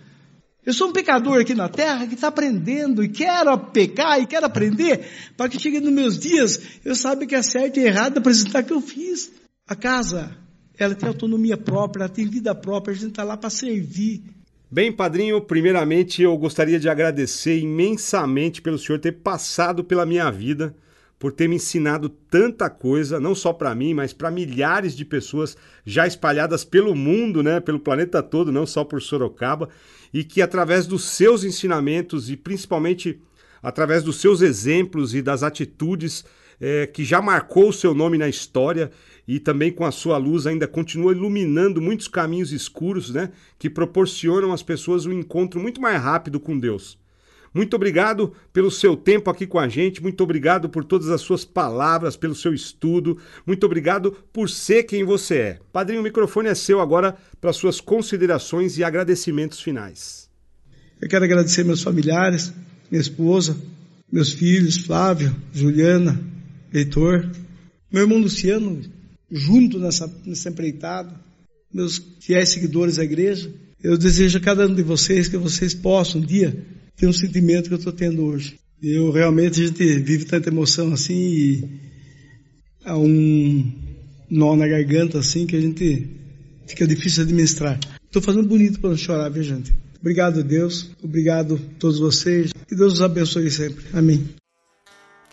Eu 0.64 0.72
sou 0.72 0.90
um 0.90 0.94
pecador 0.94 1.42
aqui 1.42 1.56
na 1.56 1.68
terra 1.68 2.06
que 2.06 2.14
está 2.14 2.28
aprendendo 2.28 3.04
e 3.04 3.10
quero 3.10 3.58
pecar 3.58 4.22
e 4.22 4.28
quero 4.28 4.46
aprender 4.46 5.08
para 5.36 5.50
que 5.50 5.60
chegue 5.60 5.80
nos 5.80 5.92
meus 5.92 6.20
dias 6.20 6.62
eu 6.86 6.94
saiba 6.94 7.26
que 7.26 7.34
é 7.34 7.42
certo 7.42 7.80
e 7.80 7.86
errado 7.86 8.20
apresentar 8.20 8.62
o 8.62 8.66
que 8.66 8.74
eu 8.74 8.82
fiz. 8.82 9.32
A 9.68 9.76
casa, 9.76 10.38
ela 10.78 10.94
tem 10.94 11.10
autonomia 11.10 11.58
própria, 11.58 12.04
ela 12.04 12.14
tem 12.14 12.28
vida 12.28 12.54
própria, 12.54 12.94
a 12.94 12.96
gente 12.96 13.10
está 13.10 13.24
lá 13.24 13.36
para 13.36 13.50
servir. 13.50 14.24
Bem, 14.70 14.92
padrinho, 14.92 15.42
primeiramente 15.42 16.22
eu 16.22 16.38
gostaria 16.38 16.80
de 16.80 16.88
agradecer 16.88 17.58
imensamente 17.58 18.62
pelo 18.62 18.78
senhor 18.78 19.00
ter 19.00 19.14
passado 19.14 19.84
pela 19.84 20.06
minha 20.06 20.30
vida 20.30 20.76
por 21.20 21.32
ter 21.32 21.48
me 21.48 21.56
ensinado 21.56 22.10
tanta 22.10 22.70
coisa, 22.70 23.20
não 23.20 23.34
só 23.34 23.52
para 23.52 23.74
mim, 23.74 23.94
mas 23.94 24.14
para 24.14 24.30
milhares 24.30 24.96
de 24.96 25.04
pessoas 25.04 25.58
já 25.86 26.06
espalhadas 26.06 26.64
pelo 26.64 26.96
mundo, 26.96 27.42
né, 27.42 27.60
pelo 27.60 27.80
planeta 27.80 28.22
todo, 28.22 28.52
não 28.52 28.68
só 28.68 28.84
por 28.84 29.02
Sorocaba, 29.02 29.70
e 30.14 30.24
que 30.24 30.42
através 30.42 30.86
dos 30.86 31.04
seus 31.06 31.44
ensinamentos 31.44 32.30
e 32.30 32.38
principalmente 32.38 33.20
através 33.62 34.04
dos 34.04 34.18
seus 34.18 34.42
exemplos 34.42 35.16
e 35.16 35.22
das 35.22 35.42
atitudes 35.42 36.24
é, 36.60 36.88
que 36.88 37.04
já 37.04 37.22
marcou 37.22 37.70
o 37.70 37.74
seu 37.74 37.94
nome 37.94 38.18
na 38.18 38.30
história 38.30 38.92
e 39.28 39.40
também 39.40 39.72
com 39.72 39.86
a 39.86 39.92
sua 39.92 40.18
luz 40.18 40.48
ainda 40.48 40.68
continua 40.68 41.12
iluminando 41.12 41.82
muitos 41.82 42.08
caminhos 42.08 42.52
escuros, 42.52 43.10
né, 43.10 43.32
que 43.58 43.70
proporcionam 43.70 44.54
às 44.54 44.64
pessoas 44.64 45.06
um 45.06 45.14
encontro 45.14 45.60
muito 45.60 45.82
mais 45.82 46.02
rápido 46.02 46.40
com 46.40 46.58
Deus. 46.58 46.98
Muito 47.58 47.76
obrigado 47.76 48.34
pelo 48.54 48.70
seu 48.70 48.96
tempo 48.96 49.32
aqui 49.32 49.48
com 49.48 49.58
a 49.58 49.68
gente, 49.68 50.00
muito 50.00 50.24
obrigado 50.24 50.70
por 50.70 50.86
todas 50.86 51.10
as 51.10 51.22
suas 51.22 51.44
palavras, 51.44 52.16
pelo 52.16 52.36
seu 52.36 52.54
estudo, 52.54 53.18
muito 53.48 53.66
obrigado 53.66 54.16
por 54.32 54.48
ser 54.48 54.84
quem 54.84 55.04
você 55.04 55.36
é. 55.38 55.60
Padrinho, 55.74 56.02
o 56.02 56.04
microfone 56.04 56.50
é 56.50 56.54
seu 56.54 56.80
agora 56.80 57.18
para 57.42 57.52
suas 57.52 57.82
considerações 57.82 58.78
e 58.78 58.84
agradecimentos 58.84 59.60
finais. 59.60 60.30
Eu 61.02 61.10
quero 61.10 61.26
agradecer 61.26 61.66
meus 61.66 61.82
familiares, 61.82 62.54
minha 62.92 63.02
esposa, 63.02 63.58
meus 64.12 64.34
filhos, 64.34 64.78
Flávio, 64.78 65.36
Juliana, 65.52 66.22
Heitor, 66.72 67.28
meu 67.92 68.04
irmão 68.04 68.20
Luciano, 68.20 68.84
junto 69.32 69.80
nessa, 69.80 70.08
nessa 70.24 70.50
empreitada, 70.50 71.12
meus 71.74 72.00
fiéis 72.20 72.50
seguidores 72.50 72.98
da 72.98 73.04
igreja. 73.04 73.52
Eu 73.84 73.98
desejo 73.98 74.38
a 74.38 74.42
cada 74.42 74.68
um 74.68 74.76
de 74.76 74.84
vocês 74.84 75.28
que 75.28 75.38
vocês 75.38 75.74
possam 75.74 76.22
um 76.22 76.24
dia 76.24 76.56
tem 76.98 77.08
um 77.08 77.14
sentimento 77.14 77.68
que 77.68 77.74
eu 77.74 77.78
estou 77.78 77.94
tendo 77.94 78.26
hoje. 78.26 78.60
Eu 78.82 79.12
realmente, 79.12 79.62
a 79.62 79.68
gente 79.68 80.00
vive 80.00 80.26
tanta 80.26 80.50
emoção 80.50 80.94
assim 80.94 81.16
e 81.16 81.64
há 82.84 82.98
um 82.98 83.72
nó 84.30 84.56
na 84.56 84.68
garganta 84.68 85.20
assim 85.20 85.48
que 85.48 85.56
a 85.56 85.62
gente 85.62 86.10
fica 86.68 86.86
difícil 86.86 87.24
de 87.24 87.32
administrar. 87.32 87.80
Estou 88.06 88.22
fazendo 88.22 88.48
bonito 88.48 88.80
para 88.80 88.90
não 88.90 88.98
chorar, 88.98 89.30
viu 89.30 89.44
gente? 89.44 89.74
Obrigado 90.00 90.44
Deus, 90.44 90.92
obrigado 91.04 91.56
a 91.56 91.80
todos 91.80 92.00
vocês. 92.00 92.52
Que 92.68 92.76
Deus 92.76 92.94
os 92.94 93.02
abençoe 93.02 93.50
sempre. 93.50 93.84
Amém. 93.94 94.28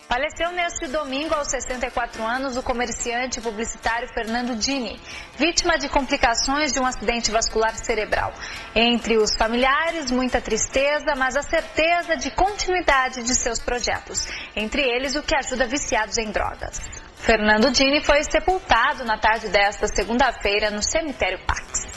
Faleceu 0.07 0.51
neste 0.51 0.87
domingo, 0.87 1.33
aos 1.33 1.47
64 1.49 2.23
anos, 2.23 2.55
o 2.55 2.61
comerciante 2.61 3.41
publicitário 3.41 4.07
Fernando 4.13 4.55
Dini, 4.55 4.99
vítima 5.35 5.79
de 5.79 5.89
complicações 5.89 6.71
de 6.71 6.79
um 6.79 6.85
acidente 6.85 7.31
vascular 7.31 7.75
cerebral. 7.75 8.31
Entre 8.75 9.17
os 9.17 9.35
familiares, 9.35 10.11
muita 10.11 10.39
tristeza, 10.39 11.15
mas 11.17 11.35
a 11.35 11.41
certeza 11.41 12.15
de 12.15 12.29
continuidade 12.31 13.23
de 13.23 13.33
seus 13.33 13.59
projetos, 13.59 14.27
entre 14.55 14.83
eles 14.83 15.15
o 15.15 15.23
que 15.23 15.35
ajuda 15.35 15.65
viciados 15.65 16.19
em 16.19 16.31
drogas. 16.31 16.79
Fernando 17.15 17.71
Dini 17.71 18.03
foi 18.03 18.23
sepultado 18.23 19.03
na 19.03 19.17
tarde 19.17 19.49
desta 19.49 19.87
segunda-feira 19.87 20.69
no 20.69 20.83
cemitério 20.83 21.39
Pax. 21.47 21.87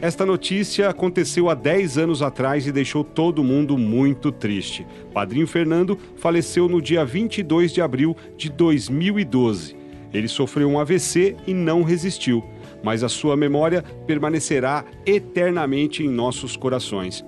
Esta 0.00 0.24
notícia 0.24 0.88
aconteceu 0.88 1.50
há 1.50 1.54
10 1.54 1.98
anos 1.98 2.22
atrás 2.22 2.68
e 2.68 2.72
deixou 2.72 3.02
todo 3.02 3.42
mundo 3.42 3.76
muito 3.76 4.30
triste. 4.30 4.86
Padrinho 5.12 5.46
Fernando 5.46 5.98
faleceu 6.16 6.68
no 6.68 6.80
dia 6.80 7.04
22 7.04 7.72
de 7.72 7.80
abril 7.80 8.16
de 8.36 8.48
2012. 8.48 9.76
Ele 10.14 10.28
sofreu 10.28 10.68
um 10.68 10.78
AVC 10.78 11.34
e 11.48 11.52
não 11.52 11.82
resistiu, 11.82 12.44
mas 12.80 13.02
a 13.02 13.08
sua 13.08 13.36
memória 13.36 13.82
permanecerá 14.06 14.84
eternamente 15.04 16.04
em 16.04 16.08
nossos 16.08 16.56
corações. 16.56 17.24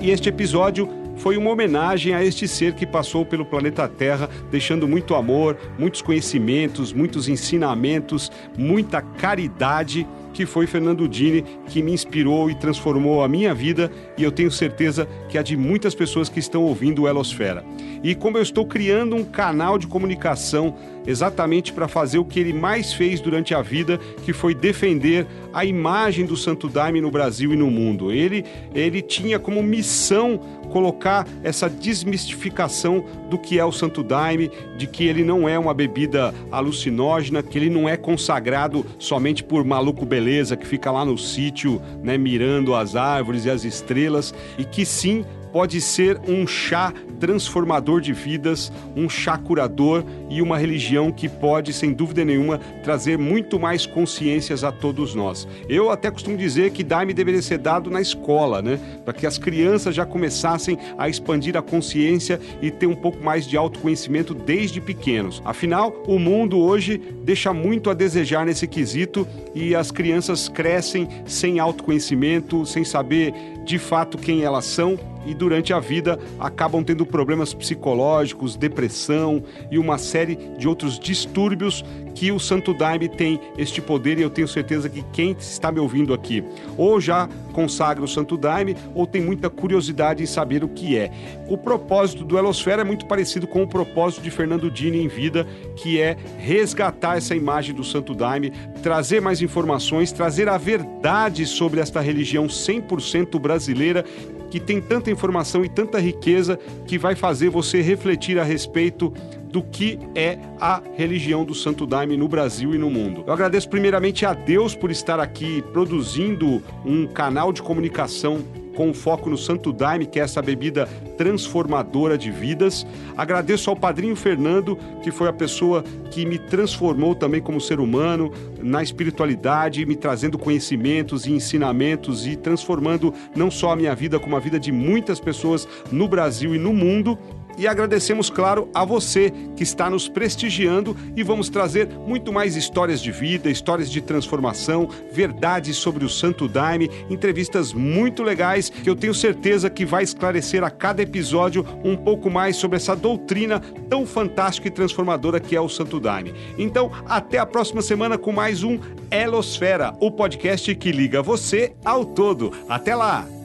E 0.00 0.12
este 0.12 0.28
episódio 0.28 0.88
foi 1.20 1.36
uma 1.36 1.50
homenagem 1.50 2.14
a 2.14 2.24
este 2.24 2.48
ser 2.48 2.72
que 2.74 2.86
passou 2.86 3.26
pelo 3.26 3.44
planeta 3.44 3.86
Terra, 3.86 4.28
deixando 4.50 4.88
muito 4.88 5.14
amor, 5.14 5.56
muitos 5.78 6.00
conhecimentos, 6.00 6.94
muitos 6.94 7.28
ensinamentos, 7.28 8.32
muita 8.56 9.02
caridade 9.02 10.06
que 10.32 10.46
foi 10.46 10.66
Fernando 10.66 11.08
Dini 11.08 11.44
que 11.66 11.82
me 11.82 11.92
inspirou 11.92 12.50
e 12.50 12.54
transformou 12.54 13.22
a 13.22 13.28
minha 13.28 13.54
vida 13.54 13.90
e 14.16 14.22
eu 14.22 14.32
tenho 14.32 14.50
certeza 14.50 15.06
que 15.28 15.36
a 15.36 15.42
de 15.42 15.56
muitas 15.56 15.94
pessoas 15.94 16.28
que 16.28 16.38
estão 16.38 16.62
ouvindo 16.62 17.02
o 17.02 17.08
Elosfera. 17.08 17.64
E 18.02 18.14
como 18.14 18.38
eu 18.38 18.42
estou 18.42 18.64
criando 18.64 19.14
um 19.14 19.24
canal 19.24 19.76
de 19.76 19.86
comunicação 19.86 20.74
exatamente 21.06 21.72
para 21.72 21.88
fazer 21.88 22.18
o 22.18 22.24
que 22.24 22.38
ele 22.38 22.52
mais 22.52 22.92
fez 22.92 23.20
durante 23.20 23.54
a 23.54 23.62
vida, 23.62 23.98
que 24.24 24.32
foi 24.32 24.54
defender 24.54 25.26
a 25.52 25.64
imagem 25.64 26.24
do 26.24 26.36
Santo 26.36 26.68
Daime 26.68 27.00
no 27.00 27.10
Brasil 27.10 27.52
e 27.52 27.56
no 27.56 27.70
mundo. 27.70 28.12
Ele, 28.12 28.44
ele 28.74 29.02
tinha 29.02 29.38
como 29.38 29.62
missão 29.62 30.40
colocar 30.70 31.26
essa 31.42 31.68
desmistificação 31.68 33.04
do 33.28 33.38
que 33.38 33.58
é 33.58 33.64
o 33.64 33.72
Santo 33.72 34.02
Daime, 34.02 34.50
de 34.76 34.86
que 34.86 35.04
ele 35.04 35.22
não 35.22 35.48
é 35.48 35.58
uma 35.58 35.74
bebida 35.74 36.34
alucinógena, 36.50 37.42
que 37.42 37.58
ele 37.58 37.70
não 37.70 37.88
é 37.88 37.96
consagrado 37.96 38.84
somente 38.98 39.42
por 39.42 39.64
maluco 39.64 40.06
beleza 40.06 40.56
que 40.56 40.66
fica 40.66 40.90
lá 40.90 41.04
no 41.04 41.18
sítio, 41.18 41.80
né, 42.02 42.16
mirando 42.16 42.74
as 42.74 42.96
árvores 42.96 43.44
e 43.44 43.50
as 43.50 43.64
estrelas, 43.64 44.34
e 44.58 44.64
que 44.64 44.84
sim 44.84 45.24
pode 45.52 45.80
ser 45.80 46.20
um 46.26 46.46
chá 46.46 46.92
transformador 47.18 48.00
de 48.00 48.12
vidas, 48.12 48.72
um 48.96 49.08
chá 49.08 49.36
curador 49.36 50.04
e 50.28 50.40
uma 50.40 50.56
religião 50.56 51.12
que 51.12 51.28
pode, 51.28 51.72
sem 51.72 51.92
dúvida 51.92 52.24
nenhuma, 52.24 52.58
trazer 52.82 53.18
muito 53.18 53.58
mais 53.60 53.84
consciências 53.84 54.64
a 54.64 54.72
todos 54.72 55.14
nós. 55.14 55.46
Eu 55.68 55.90
até 55.90 56.10
costumo 56.10 56.36
dizer 56.36 56.70
que 56.70 56.82
Daime 56.82 57.12
deveria 57.12 57.42
ser 57.42 57.58
dado 57.58 57.90
na 57.90 58.00
escola, 58.00 58.62
né? 58.62 58.80
Para 59.04 59.12
que 59.12 59.26
as 59.26 59.36
crianças 59.36 59.94
já 59.94 60.06
começassem 60.06 60.78
a 60.96 61.08
expandir 61.08 61.56
a 61.56 61.62
consciência 61.62 62.40
e 62.62 62.70
ter 62.70 62.86
um 62.86 62.96
pouco 62.96 63.22
mais 63.22 63.46
de 63.46 63.56
autoconhecimento 63.56 64.34
desde 64.34 64.80
pequenos. 64.80 65.42
Afinal, 65.44 66.02
o 66.06 66.18
mundo 66.18 66.58
hoje 66.58 67.00
deixa 67.22 67.52
muito 67.52 67.90
a 67.90 67.94
desejar 67.94 68.46
nesse 68.46 68.66
quesito 68.66 69.26
e 69.54 69.74
as 69.74 69.90
crianças 69.90 70.48
crescem 70.48 71.08
sem 71.26 71.58
autoconhecimento, 71.58 72.64
sem 72.64 72.84
saber 72.84 73.34
de 73.64 73.78
fato 73.78 74.16
quem 74.16 74.42
elas 74.42 74.64
são 74.64 74.98
e 75.30 75.34
durante 75.34 75.72
a 75.72 75.78
vida 75.78 76.18
acabam 76.38 76.82
tendo 76.82 77.06
problemas 77.06 77.54
psicológicos, 77.54 78.56
depressão 78.56 79.42
e 79.70 79.78
uma 79.78 79.96
série 79.96 80.36
de 80.58 80.66
outros 80.66 80.98
distúrbios 80.98 81.84
que 82.14 82.32
o 82.32 82.40
Santo 82.40 82.74
Daime 82.74 83.08
tem 83.08 83.40
este 83.56 83.80
poder 83.80 84.18
e 84.18 84.22
eu 84.22 84.30
tenho 84.30 84.48
certeza 84.48 84.88
que 84.88 85.04
quem 85.12 85.36
está 85.38 85.70
me 85.70 85.78
ouvindo 85.78 86.12
aqui 86.12 86.44
ou 86.76 87.00
já 87.00 87.28
consagra 87.52 88.04
o 88.04 88.08
Santo 88.08 88.36
Daime 88.36 88.76
ou 88.94 89.06
tem 89.06 89.22
muita 89.22 89.48
curiosidade 89.48 90.22
em 90.22 90.26
saber 90.26 90.64
o 90.64 90.68
que 90.68 90.96
é. 90.96 91.10
O 91.48 91.56
propósito 91.56 92.24
do 92.24 92.36
Elosfera 92.36 92.82
é 92.82 92.84
muito 92.84 93.06
parecido 93.06 93.46
com 93.46 93.62
o 93.62 93.68
propósito 93.68 94.22
de 94.22 94.30
Fernando 94.30 94.70
Dini 94.70 95.02
em 95.02 95.08
vida, 95.08 95.46
que 95.76 96.00
é 96.00 96.16
resgatar 96.38 97.16
essa 97.16 97.34
imagem 97.34 97.74
do 97.74 97.84
Santo 97.84 98.14
Daime, 98.14 98.52
trazer 98.82 99.20
mais 99.20 99.40
informações, 99.40 100.12
trazer 100.12 100.48
a 100.48 100.58
verdade 100.58 101.46
sobre 101.46 101.80
esta 101.80 102.00
religião 102.00 102.46
100% 102.46 103.38
brasileira 103.38 104.04
que 104.50 104.60
tem 104.60 104.80
tanta 104.80 105.10
informação 105.10 105.64
e 105.64 105.68
tanta 105.68 106.00
riqueza 106.00 106.58
que 106.86 106.98
vai 106.98 107.14
fazer 107.14 107.48
você 107.48 107.80
refletir 107.80 108.38
a 108.38 108.44
respeito 108.44 109.12
do 109.50 109.62
que 109.62 109.98
é 110.14 110.38
a 110.60 110.80
religião 110.96 111.44
do 111.44 111.54
Santo 111.54 111.86
Daime 111.86 112.16
no 112.16 112.28
Brasil 112.28 112.74
e 112.74 112.78
no 112.78 112.90
mundo. 112.90 113.24
Eu 113.26 113.32
agradeço 113.32 113.68
primeiramente 113.68 114.24
a 114.24 114.32
Deus 114.32 114.74
por 114.74 114.90
estar 114.90 115.18
aqui 115.18 115.62
produzindo 115.72 116.62
um 116.84 117.06
canal 117.06 117.52
de 117.52 117.62
comunicação 117.62 118.44
com 118.80 118.94
foco 118.94 119.28
no 119.28 119.36
Santo 119.36 119.74
Daime, 119.74 120.06
que 120.06 120.18
é 120.18 120.22
essa 120.22 120.40
bebida 120.40 120.88
transformadora 121.18 122.16
de 122.16 122.30
vidas. 122.30 122.86
Agradeço 123.14 123.68
ao 123.68 123.76
padrinho 123.76 124.16
Fernando, 124.16 124.74
que 125.02 125.10
foi 125.10 125.28
a 125.28 125.34
pessoa 125.34 125.84
que 126.10 126.24
me 126.24 126.38
transformou 126.38 127.14
também 127.14 127.42
como 127.42 127.60
ser 127.60 127.78
humano, 127.78 128.32
na 128.58 128.82
espiritualidade, 128.82 129.84
me 129.84 129.96
trazendo 129.96 130.38
conhecimentos 130.38 131.26
e 131.26 131.32
ensinamentos 131.32 132.26
e 132.26 132.36
transformando 132.36 133.12
não 133.36 133.50
só 133.50 133.72
a 133.72 133.76
minha 133.76 133.94
vida, 133.94 134.18
como 134.18 134.34
a 134.34 134.40
vida 134.40 134.58
de 134.58 134.72
muitas 134.72 135.20
pessoas 135.20 135.68
no 135.92 136.08
Brasil 136.08 136.54
e 136.54 136.58
no 136.58 136.72
mundo 136.72 137.18
e 137.60 137.68
agradecemos, 137.68 138.30
claro, 138.30 138.70
a 138.74 138.86
você 138.86 139.30
que 139.54 139.62
está 139.62 139.90
nos 139.90 140.08
prestigiando 140.08 140.96
e 141.14 141.22
vamos 141.22 141.50
trazer 141.50 141.86
muito 141.88 142.32
mais 142.32 142.56
histórias 142.56 143.02
de 143.02 143.12
vida, 143.12 143.50
histórias 143.50 143.90
de 143.90 144.00
transformação, 144.00 144.88
verdades 145.12 145.76
sobre 145.76 146.02
o 146.02 146.08
Santo 146.08 146.48
Daime, 146.48 146.90
entrevistas 147.10 147.74
muito 147.74 148.22
legais 148.22 148.70
que 148.70 148.88
eu 148.88 148.96
tenho 148.96 149.12
certeza 149.12 149.68
que 149.68 149.84
vai 149.84 150.02
esclarecer 150.02 150.64
a 150.64 150.70
cada 150.70 151.02
episódio 151.02 151.66
um 151.84 151.94
pouco 151.94 152.30
mais 152.30 152.56
sobre 152.56 152.78
essa 152.78 152.96
doutrina 152.96 153.60
tão 153.90 154.06
fantástica 154.06 154.68
e 154.68 154.70
transformadora 154.70 155.38
que 155.38 155.54
é 155.54 155.60
o 155.60 155.68
Santo 155.68 156.00
Daime. 156.00 156.32
Então, 156.56 156.90
até 157.06 157.36
a 157.36 157.44
próxima 157.44 157.82
semana 157.82 158.16
com 158.16 158.32
mais 158.32 158.62
um 158.62 158.78
Elosfera, 159.10 159.92
o 160.00 160.10
podcast 160.10 160.74
que 160.76 160.90
liga 160.90 161.20
você 161.20 161.74
ao 161.84 162.06
todo. 162.06 162.52
Até 162.66 162.94
lá! 162.94 163.39